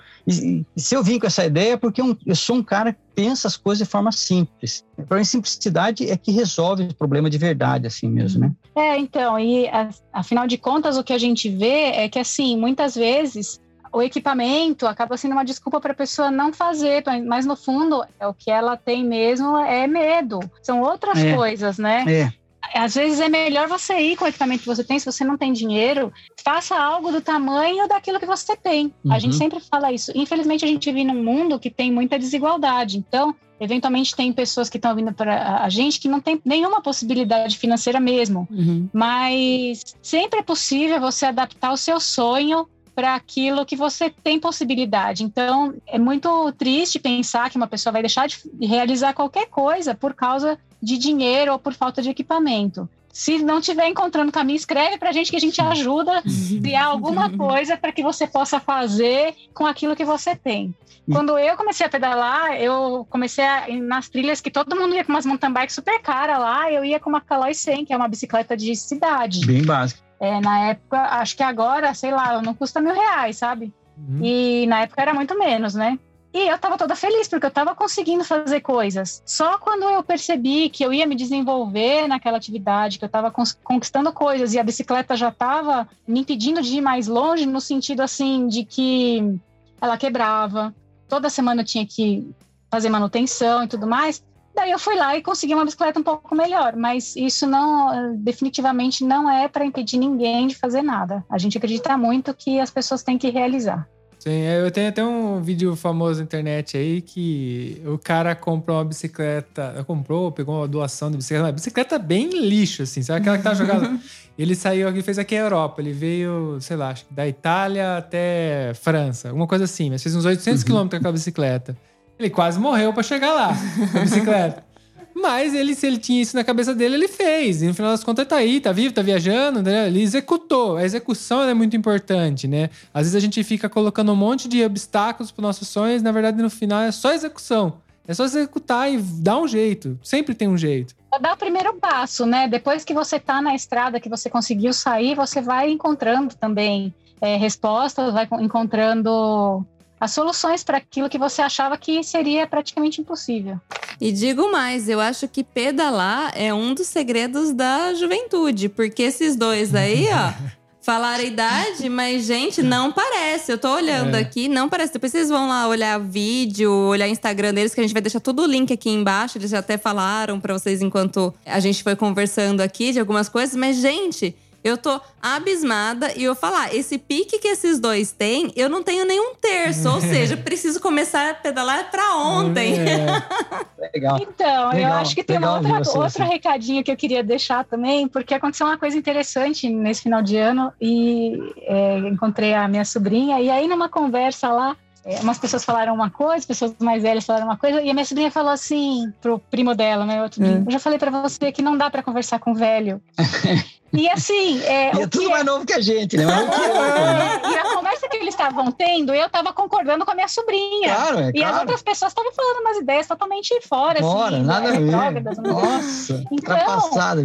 se 0.76 0.94
eu 0.94 1.02
vim 1.02 1.18
com 1.18 1.28
essa 1.28 1.46
ideia 1.46 1.74
é 1.74 1.78
porque 1.78 2.02
eu, 2.02 2.18
eu 2.26 2.36
sou 2.36 2.58
um 2.58 2.64
cara 2.64 2.92
que 2.92 3.00
pensa 3.16 3.48
as 3.48 3.56
coisas 3.56 3.88
de 3.88 3.90
forma 3.90 4.12
simples. 4.12 4.84
Para 5.08 5.18
mim, 5.18 5.24
simplicidade 5.24 6.10
é 6.10 6.18
que 6.18 6.34
resolve 6.34 6.84
o 6.84 6.94
problema 6.94 7.30
de 7.30 7.38
verdade, 7.38 7.88
assim 7.88 8.10
mesmo, 8.10 8.42
né? 8.42 8.52
É, 8.76 8.98
então, 8.98 9.40
e 9.40 9.70
afinal 10.12 10.46
de 10.46 10.58
contas, 10.58 10.98
o 10.98 11.04
que 11.06 11.14
a 11.14 11.18
gente 11.18 11.48
vê 11.50 11.92
é 11.94 12.10
que, 12.10 12.20
assim, 12.20 12.58
muitas 12.58 12.96
vezes 12.96 13.62
o 13.96 14.02
equipamento 14.02 14.86
acaba 14.86 15.16
sendo 15.16 15.32
uma 15.32 15.46
desculpa 15.46 15.80
para 15.80 15.94
a 15.94 15.96
pessoa 15.96 16.30
não 16.30 16.52
fazer, 16.52 17.02
mas 17.26 17.46
no 17.46 17.56
fundo, 17.56 18.04
é 18.20 18.28
o 18.28 18.34
que 18.34 18.52
ela 18.52 18.76
tem 18.76 19.06
mesmo 19.06 19.56
é 19.58 19.88
medo. 19.88 20.40
São 20.62 20.82
outras 20.82 21.18
É. 21.18 21.34
coisas, 21.34 21.78
né? 21.78 22.04
É, 22.08 22.80
Às 22.80 22.96
vezes 22.96 23.20
é 23.22 23.30
melhor 23.30 23.68
você 23.70 23.94
ir 24.00 24.18
com 24.18 24.26
o 24.26 24.28
equipamento 24.28 24.62
que 24.64 24.68
você 24.68 24.84
tem, 24.84 24.98
se 25.00 25.06
você 25.06 25.24
não 25.24 25.38
tem 25.38 25.54
dinheiro, 25.54 26.12
faça 26.44 26.76
algo 26.76 27.12
do 27.12 27.22
tamanho 27.22 27.88
daquilo 27.88 28.20
que 28.20 28.26
você 28.26 28.56
tem. 28.58 28.92
A 29.08 29.14
Uhum. 29.14 29.20
gente 29.20 29.36
sempre 29.36 29.60
fala 29.62 29.94
isso. 29.94 30.12
Infelizmente, 30.16 30.66
a 30.66 30.68
gente 30.68 30.92
vive 30.92 31.06
num 31.06 31.24
mundo 31.24 31.60
que 31.60 31.70
tem 31.70 31.92
muita 31.92 32.18
desigualdade. 32.20 32.98
Então, 32.98 33.34
eventualmente, 33.62 34.16
tem 34.16 34.34
pessoas 34.34 34.68
que 34.70 34.78
estão 34.78 34.96
vindo 34.96 35.14
para 35.14 35.62
a 35.64 35.70
gente 35.70 36.00
que 36.02 36.08
não 36.10 36.20
tem 36.20 36.42
nenhuma 36.44 36.82
possibilidade 36.82 37.58
financeira 37.58 38.00
mesmo. 38.00 38.48
Uhum. 38.52 38.90
Mas 38.92 39.84
sempre 40.02 40.40
é 40.40 40.44
possível 40.44 41.00
você 41.00 41.28
adaptar 41.28 41.72
o 41.72 41.78
seu 41.78 42.00
sonho 42.00 42.68
para 42.96 43.14
aquilo 43.14 43.66
que 43.66 43.76
você 43.76 44.10
tem 44.10 44.40
possibilidade. 44.40 45.24
Então, 45.24 45.76
é 45.86 46.00
muito 46.00 46.52
triste 46.54 46.98
pensar 46.98 47.50
que 47.50 47.58
uma 47.58 47.68
pessoa 47.68 47.92
vai 47.92 48.02
deixar 48.02 48.28
de 48.28 48.38
realizar 48.62 49.14
qualquer 49.14 49.48
coisa 49.48 49.94
por 49.94 50.14
causa 50.14 50.58
de 50.82 50.98
dinheiro 50.98 51.52
ou 51.52 51.60
por 51.60 51.74
falta 51.74 52.02
de 52.02 52.10
equipamento. 52.10 52.88
Se 53.12 53.40
não 53.40 53.60
estiver 53.60 53.88
encontrando 53.88 54.32
caminho, 54.32 54.58
escreve 54.58 54.98
para 54.98 55.10
a 55.10 55.12
gente 55.14 55.32
que 55.32 55.38
a 55.38 55.40
gente 55.40 55.62
ajuda 55.62 56.18
a 56.20 56.22
criar 56.62 56.86
alguma 56.86 57.30
coisa 57.30 57.78
para 57.78 57.92
que 57.92 58.04
você 58.04 58.28
possa 58.28 58.60
fazer 58.60 59.34
com 59.54 59.66
aquilo 59.66 59.96
que 59.96 60.04
você 60.04 60.36
tem. 60.36 60.74
Quando 61.10 61.38
eu 61.38 61.56
comecei 61.56 61.86
a 61.86 61.90
pedalar, 61.90 62.60
eu 62.60 63.06
comecei 63.10 63.46
a 63.46 63.70
ir 63.70 63.80
nas 63.80 64.10
trilhas 64.10 64.42
que 64.42 64.50
todo 64.50 64.76
mundo 64.76 64.96
ia 64.96 65.04
com 65.06 65.14
umas 65.14 65.26
mountain 65.26 65.54
bikes 65.54 65.76
super 65.76 66.02
cara 66.02 66.38
lá, 66.38 66.72
eu 66.72 66.84
ia 66.84 67.00
com 67.00 67.10
uma 67.10 67.22
Caloi 67.22 67.54
100, 67.54 67.86
que 67.86 67.94
é 67.94 67.98
uma 67.98 68.08
bicicleta 68.08 68.58
de 68.58 68.76
cidade. 68.76 69.46
bem 69.46 69.64
básico. 69.64 70.05
É, 70.20 70.40
na 70.40 70.70
época, 70.70 71.00
acho 71.00 71.36
que 71.36 71.44
agora, 71.44 71.94
sei 71.94 72.12
lá, 72.12 72.42
não 72.42 72.54
custa 72.54 72.80
mil 72.80 72.94
reais, 72.94 73.38
sabe? 73.38 73.74
Uhum. 73.98 74.20
E 74.24 74.66
na 74.68 74.82
época 74.82 75.02
era 75.02 75.14
muito 75.14 75.38
menos, 75.38 75.76
né? 75.76 76.00
E 76.34 76.50
eu 76.50 76.58
tava 76.58 76.78
toda 76.78 76.98
feliz, 76.98 77.30
porque 77.30 77.46
eu 77.46 77.52
tava 77.52 77.74
conseguindo 77.74 78.22
fazer 78.26 78.60
coisas. 78.60 79.24
Só 79.26 79.58
quando 79.58 79.84
eu 79.84 80.04
percebi 80.04 80.70
que 80.70 80.84
eu 80.84 80.94
ia 80.94 81.08
me 81.08 81.16
desenvolver 81.16 82.10
naquela 82.10 82.36
atividade, 82.36 83.00
que 83.00 83.06
eu 83.06 83.10
tava 83.10 83.32
conquistando 83.64 84.12
coisas 84.12 84.54
e 84.54 84.60
a 84.60 84.64
bicicleta 84.64 85.16
já 85.16 85.32
tava 85.32 85.88
me 86.06 86.20
impedindo 86.20 86.62
de 86.62 86.76
ir 86.76 86.82
mais 86.82 87.08
longe, 87.08 87.46
no 87.46 87.62
sentido 87.62 88.02
assim, 88.02 88.50
de 88.50 88.66
que 88.66 89.40
ela 89.80 89.98
quebrava, 89.98 90.76
toda 91.08 91.30
semana 91.30 91.62
eu 91.62 91.66
tinha 91.66 91.86
que 91.86 92.30
fazer 92.70 92.90
manutenção 92.90 93.64
e 93.64 93.68
tudo 93.70 93.88
mais. 93.88 94.22
Daí 94.56 94.72
eu 94.72 94.80
fui 94.80 94.96
lá 94.96 95.18
e 95.18 95.22
consegui 95.22 95.54
uma 95.54 95.66
bicicleta 95.66 96.00
um 96.00 96.04
pouco 96.04 96.34
melhor, 96.34 96.78
mas 96.78 97.14
isso 97.16 97.46
não, 97.46 98.16
definitivamente 98.16 99.04
não 99.04 99.30
é 99.30 99.50
para 99.50 99.66
impedir 99.66 99.98
ninguém 99.98 100.48
de 100.48 100.56
fazer 100.56 100.82
nada. 100.82 101.26
A 101.30 101.38
gente 101.38 101.58
acredita 101.58 101.98
muito 101.98 102.34
que 102.34 102.60
as 102.60 102.72
pessoas 102.72 103.04
têm 103.04 103.18
que 103.18 103.30
realizar. 103.30 103.86
Sim, 104.18 104.42
eu 104.42 104.72
tenho 104.72 104.90
até 104.90 105.04
um 105.04 105.40
vídeo 105.40 105.76
famoso 105.76 106.20
na 106.20 106.24
internet 106.24 106.76
aí 106.76 107.00
que 107.00 107.80
o 107.86 107.98
cara 107.98 108.34
comprou 108.34 108.78
uma 108.78 108.86
bicicleta, 108.86 109.84
comprou, 109.86 110.32
pegou 110.32 110.56
uma 110.56 110.68
doação 110.68 111.12
de 111.12 111.18
bicicleta, 111.18 111.46
uma 111.46 111.52
bicicleta 111.52 112.00
bem 112.00 112.30
lixo, 112.30 112.82
assim, 112.82 113.04
sabe 113.04 113.20
aquela 113.20 113.38
que 113.38 113.44
tá 113.44 113.54
jogada? 113.54 114.00
ele 114.36 114.56
saiu 114.56 114.88
aqui, 114.88 115.04
fez 115.04 115.20
aqui 115.20 115.36
a 115.36 115.42
Europa, 115.42 115.80
ele 115.80 115.92
veio, 115.92 116.58
sei 116.60 116.76
lá, 116.76 116.90
acho 116.90 117.06
que 117.06 117.14
da 117.14 117.28
Itália 117.28 117.98
até 117.98 118.74
França, 118.74 119.28
alguma 119.28 119.46
coisa 119.46 119.66
assim, 119.66 119.92
mas 119.92 120.02
fez 120.02 120.16
uns 120.16 120.26
800 120.26 120.64
quilômetros 120.64 120.98
com 120.98 121.04
aquela 121.04 121.14
bicicleta. 121.14 121.78
Ele 122.18 122.30
quase 122.30 122.60
morreu 122.60 122.94
pra 122.94 123.04
chegar 123.04 123.34
lá, 123.34 123.54
com 123.92 123.98
a 123.98 124.02
bicicleta. 124.02 124.64
Mas 125.18 125.54
ele, 125.54 125.74
se 125.76 125.88
ele 125.88 125.98
tinha 125.98 126.22
isso 126.22 126.36
na 126.36 126.44
cabeça 126.44 126.76
dele, 126.76 126.96
ele 126.96 127.08
fez. 127.08 127.62
E 127.62 127.68
no 127.68 127.74
final 127.74 127.92
das 127.92 128.04
contas, 128.04 128.24
ele 128.24 128.30
tá 128.30 128.36
aí, 128.36 128.60
tá 128.60 128.72
vivo, 128.74 128.94
tá 128.94 129.02
viajando, 129.02 129.64
né? 129.64 129.88
Ele 129.88 130.02
executou. 130.02 130.76
A 130.76 130.84
execução 130.84 131.42
é 131.44 131.54
muito 131.54 131.76
importante, 131.76 132.50
né? 132.50 132.70
Às 132.94 133.04
vezes 133.04 133.16
a 133.16 133.20
gente 133.22 133.42
fica 133.42 133.70
colocando 133.70 134.12
um 134.12 134.16
monte 134.16 134.50
de 134.50 134.62
obstáculos 134.66 135.32
para 135.32 135.42
nossos 135.42 135.70
sonhos, 135.70 136.02
na 136.04 136.12
verdade, 136.12 136.42
no 136.42 136.50
final 136.50 136.82
é 136.82 136.92
só 136.92 137.14
execução. 137.14 137.78
É 138.06 138.14
só 138.14 138.26
executar 138.26 138.92
e 138.92 138.98
dar 138.98 139.40
um 139.40 139.48
jeito. 139.48 139.98
Sempre 140.04 140.36
tem 140.36 140.50
um 140.50 140.58
jeito. 140.58 140.94
Só 141.14 141.18
dá 141.20 141.34
o 141.34 141.38
primeiro 141.38 141.74
passo, 141.76 142.26
né? 142.26 142.48
Depois 142.50 142.84
que 142.84 142.94
você 142.94 143.18
tá 143.18 143.42
na 143.42 143.56
estrada, 143.56 144.02
que 144.02 144.10
você 144.10 144.30
conseguiu 144.30 144.74
sair, 144.74 145.16
você 145.16 145.42
vai 145.42 145.72
encontrando 145.72 146.36
também 146.36 146.94
é, 147.22 147.38
respostas, 147.38 148.14
vai 148.14 148.28
con- 148.28 148.42
encontrando 148.42 149.66
as 150.06 150.12
soluções 150.12 150.64
para 150.64 150.78
aquilo 150.78 151.10
que 151.10 151.18
você 151.18 151.42
achava 151.42 151.78
que 151.78 152.04
seria 152.04 152.48
praticamente 152.48 153.02
impossível. 153.02 153.60
E 154.00 154.12
digo 154.12 154.52
mais, 154.52 154.88
eu 154.90 155.00
acho 155.00 155.28
que 155.28 155.44
pedalar 155.44 156.32
é 156.36 156.54
um 156.54 156.74
dos 156.74 156.88
segredos 156.88 157.52
da 157.54 157.94
juventude, 157.94 158.70
porque 158.70 159.04
esses 159.04 159.36
dois 159.36 159.74
aí, 159.76 160.08
ó, 160.12 160.34
falaram 160.82 161.24
a 161.24 161.28
idade, 161.28 161.90
mas 161.90 162.26
gente, 162.26 162.62
não 162.62 162.92
parece. 162.92 163.52
Eu 163.52 163.58
tô 163.58 163.74
olhando 163.74 164.16
É. 164.16 164.20
aqui, 164.20 164.48
não 164.48 164.70
parece. 164.70 164.94
Depois 164.94 165.12
vocês 165.12 165.30
vão 165.30 165.48
lá 165.48 165.68
olhar 165.68 166.00
vídeo, 166.00 166.72
olhar 166.72 167.08
Instagram 167.08 167.54
deles, 167.56 167.74
que 167.74 167.80
a 167.80 167.84
gente 167.84 167.94
vai 167.94 168.02
deixar 168.04 168.20
todo 168.20 168.44
o 168.44 168.46
link 168.46 168.72
aqui 168.72 168.90
embaixo. 168.92 169.38
Eles 169.40 169.50
já 169.50 169.60
até 169.60 169.78
falaram 169.80 170.40
pra 170.40 170.54
vocês 170.54 170.82
enquanto 170.84 171.34
a 171.44 171.60
gente 171.60 171.82
foi 171.82 171.96
conversando 171.96 172.62
aqui 172.62 172.92
de 172.92 173.00
algumas 173.00 173.28
coisas, 173.28 173.56
mas 173.56 173.78
gente, 173.78 174.36
eu 174.66 174.78
tô 174.80 175.00
abismada 175.22 176.12
e 176.18 176.24
eu 176.24 176.34
falar, 176.36 176.74
esse 176.76 176.98
pique 176.98 177.38
que 177.38 177.48
esses 177.48 177.80
dois 177.80 178.12
têm, 178.12 178.52
eu 178.56 178.68
não 178.68 178.82
tenho 178.82 179.06
nenhum 179.06 179.36
terço, 179.36 179.88
ou 179.88 180.02
seja, 180.02 180.36
preciso 180.36 180.80
começar 180.82 181.30
a 181.30 181.34
pedalar 181.36 181.92
pra 181.92 182.16
ontem. 182.18 182.74
É, 182.80 183.92
Legal. 183.94 184.18
Então, 184.20 184.72
eu 184.72 184.78
Legal, 184.78 184.94
acho 184.94 185.14
que 185.14 185.24
tem 185.24 185.38
uma 185.38 185.58
legal 185.60 185.62
ver 185.64 185.70
outra, 185.78 185.84
você 185.92 185.98
outro 186.00 186.24
assim. 186.24 186.34
recadinho 186.34 186.84
que 186.84 186.92
eu 186.92 186.98
queria 186.98 187.24
deixar 187.24 187.64
também, 187.64 188.08
porque 188.08 188.34
aconteceu 188.34 188.66
uma 188.66 188.78
coisa 188.78 188.98
interessante 188.98 189.70
nesse 189.70 190.02
final 190.02 190.24
de 190.24 190.36
ano 190.36 190.74
e 190.82 191.38
é, 191.62 192.00
encontrei 192.00 192.56
a 192.56 192.68
minha 192.68 192.84
sobrinha, 192.86 193.40
e 193.40 193.50
aí 193.52 193.68
numa 193.68 193.88
conversa 193.88 194.50
lá, 194.50 194.76
é, 195.06 195.20
umas 195.20 195.38
pessoas 195.38 195.64
falaram 195.64 195.94
uma 195.94 196.10
coisa, 196.10 196.48
pessoas 196.48 196.74
mais 196.80 197.04
velhas 197.04 197.24
falaram 197.24 197.46
uma 197.46 197.58
coisa, 197.58 197.80
e 197.84 197.90
a 197.92 197.94
minha 197.94 198.06
sobrinha 198.06 198.32
falou 198.32 198.52
assim 198.52 199.14
pro 199.22 199.38
primo 199.38 199.76
dela, 199.76 200.04
né? 200.06 200.24
Outro 200.24 200.42
Hum. 200.44 200.46
dia, 200.48 200.64
Eu 200.66 200.72
já 200.72 200.80
falei 200.80 200.98
pra 200.98 201.12
você 201.12 201.52
que 201.52 201.62
não 201.62 201.78
dá 201.78 201.92
pra 201.92 202.02
conversar 202.02 202.40
com 202.40 202.56
velho. 202.56 203.00
e 203.94 204.10
assim, 204.10 204.62
é, 204.64 204.96
E 204.96 205.02
é 205.02 205.08
tudo 205.08 205.26
que 205.26 205.30
mais 205.30 205.46
novo 205.46 205.66
que 205.66 205.74
a 205.74 205.82
gente, 205.82 206.18
né? 206.18 206.26
Mas 206.26 206.48
né? 206.48 207.42
é, 207.46 207.50
e 207.54 207.58
a 207.58 207.76
conversa 207.76 208.10
que 208.10 208.18
eles 208.18 208.30
estavam 208.34 208.72
tendo, 208.72 209.14
eu 209.14 209.30
tava 209.30 209.54
concordando 209.54 210.04
com 210.06 210.12
a 210.12 210.16
minha 210.16 210.28
sobrinha. 210.28 210.94
Claro, 210.94 211.20
é 211.20 211.32
E 211.34 211.44
as 211.44 211.50
claro. 211.50 211.60
outras 211.62 211.82
pessoas 211.82 212.12
estavam 212.12 212.32
falando 212.34 212.62
umas 212.62 212.78
ideias 212.78 213.08
totalmente 213.08 213.54
fora, 213.68 214.00
Bora, 214.02 214.36
assim, 214.38 214.46
nada 214.46 214.70
a 214.70 214.72
ver. 214.74 214.94
umas 215.22 215.38
Nossa, 215.38 216.24
Então, 216.32 216.58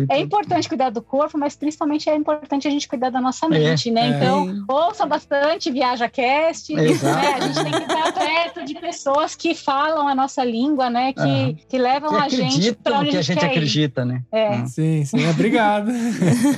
é 0.09 0.19
importante 0.21 0.69
cuidar 0.69 0.91
do 0.91 1.03
corpo, 1.03 1.37
mas 1.37 1.57
principalmente 1.57 2.09
é 2.09 2.15
importante 2.15 2.69
a 2.69 2.71
gente 2.71 2.87
cuidar 2.89 3.11
da 3.11 3.21
nossa 3.21 3.49
mente, 3.49 3.91
né? 3.91 4.07
é. 4.07 4.09
Então, 4.11 4.65
ouça 4.69 5.07
bastante 5.07 5.71
Viaja 5.71 6.09
Cast, 6.09 6.73
né? 6.75 6.85
Exato. 6.85 7.27
A 7.27 7.41
gente 7.41 7.63
tem 7.63 7.73
que 7.73 7.93
estar 7.93 8.13
perto 8.13 8.65
de 8.65 8.75
pessoas 8.75 9.35
que 9.35 9.55
falam 9.55 10.07
a 10.07 10.15
nossa 10.15 10.45
língua, 10.45 10.89
né? 10.91 11.13
Que, 11.13 11.21
Aham. 11.21 11.57
que 11.69 11.79
levam 11.79 12.11
Que 12.11 12.17
a 12.17 12.29
gente 12.29 12.73
para 12.73 12.93
acreditam 12.93 12.95
onde 12.95 13.05
no 13.07 13.11
que 13.11 13.17
a 13.17 13.23
gente 13.23 13.39
quer 13.39 13.47
ir. 13.47 13.51
acredita, 13.51 14.05
né? 14.05 14.23
É. 14.31 14.67
Sim, 14.67 15.05
sim. 15.05 15.29
Obrigado. 15.29 15.91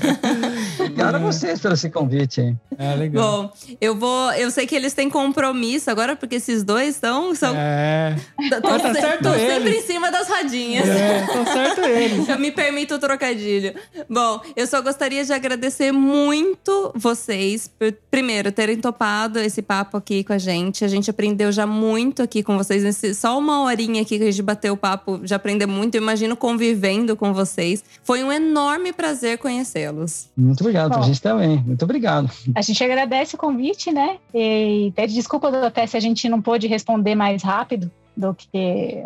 Obrigado 0.79 1.15
a 1.17 1.19
vocês 1.19 1.61
pelo 1.61 1.75
esse 1.75 1.91
convite 1.91 2.41
aí. 2.41 2.55
É, 2.79 2.95
legal. 2.95 3.43
Bom, 3.45 3.53
eu 3.81 3.95
vou. 3.97 4.33
Eu 4.33 4.51
sei 4.51 4.67
que 4.67 4.75
eles 4.75 4.93
têm 4.93 5.09
compromisso 5.11 5.91
agora, 5.91 6.17
porque 6.17 6.37
esses 6.37 6.63
dois 6.63 6.95
estão. 6.97 7.35
São, 7.35 7.55
É, 7.57 8.17
Estão 8.41 8.61
tá 8.61 8.93
certo 8.95 9.29
sempre 9.31 9.71
eles. 9.71 9.85
em 9.85 9.87
cima 9.87 10.11
das 10.11 10.29
rodinhas. 10.29 10.89
é, 10.89 11.27
tá 11.27 11.45
certo 11.53 11.81
eles. 11.83 12.29
Eu 12.33 12.39
me 12.39 12.51
permito 12.51 12.95
o 12.95 12.99
trocadilho. 12.99 13.75
Bom, 14.09 14.41
eu 14.57 14.67
só 14.67 14.81
gostaria 14.81 15.25
de 15.25 15.33
agradecer 15.33 15.93
muito 15.93 16.93
vocês 16.95 17.69
por, 17.69 17.93
primeiro, 18.11 18.51
terem 18.53 18.77
topado 18.79 19.39
esse 19.39 19.61
papo 19.63 19.97
aqui 19.97 20.25
com 20.25 20.33
a 20.33 20.39
gente. 20.39 20.85
A 20.85 20.89
gente 20.89 21.11
aprendeu 21.11 21.51
já 21.53 21.67
muito 21.67 22.23
aqui 22.23 22.43
com 22.43 22.57
vocês. 22.57 22.83
Nesse, 22.83 23.15
só 23.15 23.39
uma 23.39 23.63
horinha 23.63 24.03
aqui 24.03 24.19
que 24.19 24.25
a 24.25 24.31
gente 24.31 24.43
bateu 24.43 24.75
o 24.75 24.77
papo, 24.77 25.21
já 25.25 25.37
aprendeu 25.37 25.69
muito. 25.69 25.95
Eu 25.95 26.03
imagino 26.03 26.37
convivendo 26.37 27.17
com 27.17 27.33
vocês. 27.33 27.83
Foi 28.03 28.23
um 28.25 28.33
enorme 28.33 28.93
prazer 28.93 29.39
conhecê-los. 29.87 30.31
Muito 30.37 30.61
obrigado 30.61 30.95
Bom. 30.95 31.03
gente 31.03 31.21
também. 31.21 31.59
Muito 31.59 31.83
obrigado. 31.85 32.31
A 32.55 32.63
gente 32.63 32.83
agradece 32.83 33.35
o 33.35 33.39
convite, 33.39 33.91
né? 33.93 34.19
E 34.35 34.93
pede 34.95 35.15
desculpa 35.15 35.49
até 35.67 35.87
se 35.87 35.97
a 35.97 36.01
gente 36.01 36.29
não 36.29 36.41
pôde 36.41 36.67
responder 36.67 37.15
mais 37.15 37.43
rápido 37.43 37.91
do 38.17 38.35
que 38.35 39.03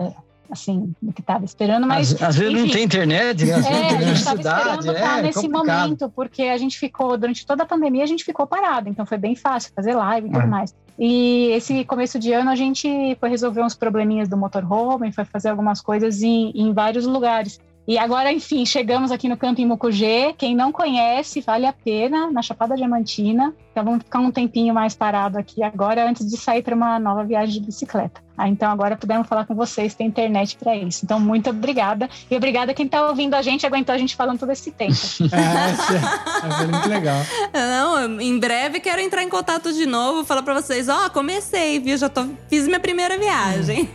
assim, 0.49 0.95
do 1.03 1.13
que 1.13 1.21
estava 1.21 1.45
esperando, 1.45 1.89
mas 1.89 2.15
às, 2.15 2.23
às 2.23 2.37
vezes 2.37 2.53
não 2.55 2.61
enfim. 2.61 2.73
tem 2.73 2.85
internet, 2.85 3.45
né? 3.45 3.55
Às 3.55 3.67
vezes 3.67 3.67
É, 3.67 3.91
não 3.91 3.99
a 3.99 4.03
gente 4.03 4.17
estava 4.17 4.39
esperando 4.41 4.93
estar 4.93 5.19
é 5.19 5.23
nesse 5.23 5.41
complicado. 5.49 5.67
momento, 5.83 6.13
porque 6.15 6.43
a 6.45 6.57
gente 6.57 6.79
ficou, 6.79 7.19
durante 7.19 7.45
toda 7.45 7.65
a 7.65 7.67
pandemia, 7.67 8.05
a 8.05 8.07
gente 8.07 8.23
ficou 8.25 8.47
parado, 8.47 8.89
então 8.89 9.05
foi 9.05 9.19
bem 9.19 9.35
fácil 9.35 9.73
fazer 9.75 9.95
live 9.95 10.29
e 10.29 10.31
tudo 10.31 10.43
É. 10.43 10.47
mais. 10.47 10.73
E 10.99 11.49
esse 11.53 11.85
começo 11.85 12.17
de 12.19 12.33
ano 12.33 12.49
a 12.51 12.55
gente 12.55 12.89
foi 13.19 13.29
resolver 13.29 13.61
uns 13.61 13.75
probleminhas 13.75 14.29
do 14.29 14.37
motorhome, 14.37 15.11
foi 15.13 15.25
fazer 15.25 15.49
algumas 15.49 15.81
coisas 15.81 16.23
em, 16.23 16.53
em 16.55 16.73
vários 16.73 17.05
lugares. 17.07 17.61
E 17.87 17.99
agora, 17.99 18.33
enfim, 18.33 18.67
chegamos 18.67 19.13
aqui 19.13 19.29
no 19.29 19.37
Camping 19.37 19.67
Mucugê. 19.67 20.35
Quem 20.37 20.57
não 20.57 20.73
conhece, 20.73 21.41
vale 21.41 21.67
a 21.67 21.73
pena, 21.73 22.31
na 22.31 22.43
Chapada 22.43 22.75
Diamantina. 22.75 23.55
Então 23.77 23.85
vamos 23.85 24.05
ficar 24.05 24.21
um 24.21 24.31
tempinho 24.31 24.73
mais 24.73 24.95
parado 24.95 25.37
aqui 25.37 25.63
agora, 25.63 26.09
antes 26.09 26.27
de 26.27 26.39
sair 26.39 26.63
para 26.63 26.75
uma 26.75 26.99
nova 26.99 27.25
viagem 27.25 27.61
de 27.61 27.67
bicicleta. 27.67 28.23
Ah, 28.35 28.49
então 28.49 28.71
agora 28.71 28.97
pudemos 28.97 29.29
falar 29.29 29.45
com 29.45 29.55
vocês, 29.55 29.95
tem 29.95 30.07
internet 30.07 30.57
para 30.57 30.75
isso. 30.75 31.05
Então, 31.05 31.21
muito 31.21 31.51
obrigada. 31.51 32.09
E 32.31 32.35
obrigada 32.35 32.73
quem 32.73 32.87
está 32.87 33.07
ouvindo 33.07 33.35
a 33.35 33.43
gente, 33.43 33.67
aguentou 33.67 33.95
a 33.95 33.99
gente 33.99 34.17
falando 34.17 34.39
todo 34.39 34.51
esse 34.51 34.71
tempo. 34.71 34.95
É, 35.37 36.47
é, 36.47 36.51
foi 36.57 36.67
muito 36.69 36.89
legal. 36.89 37.19
Não, 37.53 38.19
em 38.19 38.39
breve 38.39 38.81
quero 38.81 39.03
entrar 39.03 39.23
em 39.23 39.29
contato 39.29 39.71
de 39.71 39.85
novo, 39.85 40.25
falar 40.25 40.43
pra 40.43 40.55
vocês, 40.55 40.89
ó, 40.89 41.11
comecei, 41.11 41.79
viu? 41.79 41.99
Já 41.99 42.09
tô, 42.09 42.27
fiz 42.49 42.67
minha 42.67 42.81
primeira 42.81 43.19
viagem. 43.19 43.91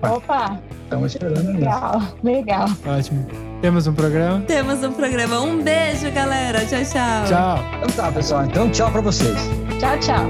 Opa, 0.00 0.60
Estamos 0.84 1.12
esperando. 1.12 1.42
né? 1.42 1.58
legal, 1.58 2.02
legal. 2.22 2.68
Ótimo. 2.86 3.51
Temos 3.62 3.86
um 3.86 3.94
programa? 3.94 4.40
Temos 4.40 4.82
um 4.82 4.90
programa. 4.90 5.40
Um 5.40 5.62
beijo, 5.62 6.10
galera. 6.10 6.66
Tchau, 6.66 6.82
tchau. 6.82 7.24
Tchau. 7.28 7.64
Então 7.76 7.90
tá, 7.90 8.10
pessoal. 8.10 8.44
Então, 8.44 8.68
tchau 8.68 8.90
pra 8.90 9.00
vocês. 9.00 9.38
Tchau, 9.78 9.98
tchau. 10.00 10.26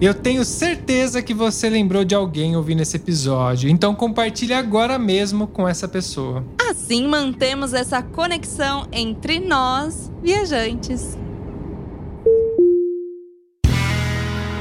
Eu 0.00 0.14
tenho 0.14 0.42
certeza 0.42 1.20
que 1.20 1.34
você 1.34 1.68
lembrou 1.68 2.02
de 2.02 2.14
alguém 2.14 2.56
ouvindo 2.56 2.80
esse 2.80 2.96
episódio, 2.96 3.68
então 3.68 3.94
compartilhe 3.94 4.54
agora 4.54 4.98
mesmo 4.98 5.46
com 5.46 5.68
essa 5.68 5.86
pessoa. 5.86 6.42
Assim 6.70 7.06
mantemos 7.06 7.74
essa 7.74 8.00
conexão 8.00 8.86
entre 8.90 9.38
nós, 9.38 10.10
viajantes. 10.22 11.18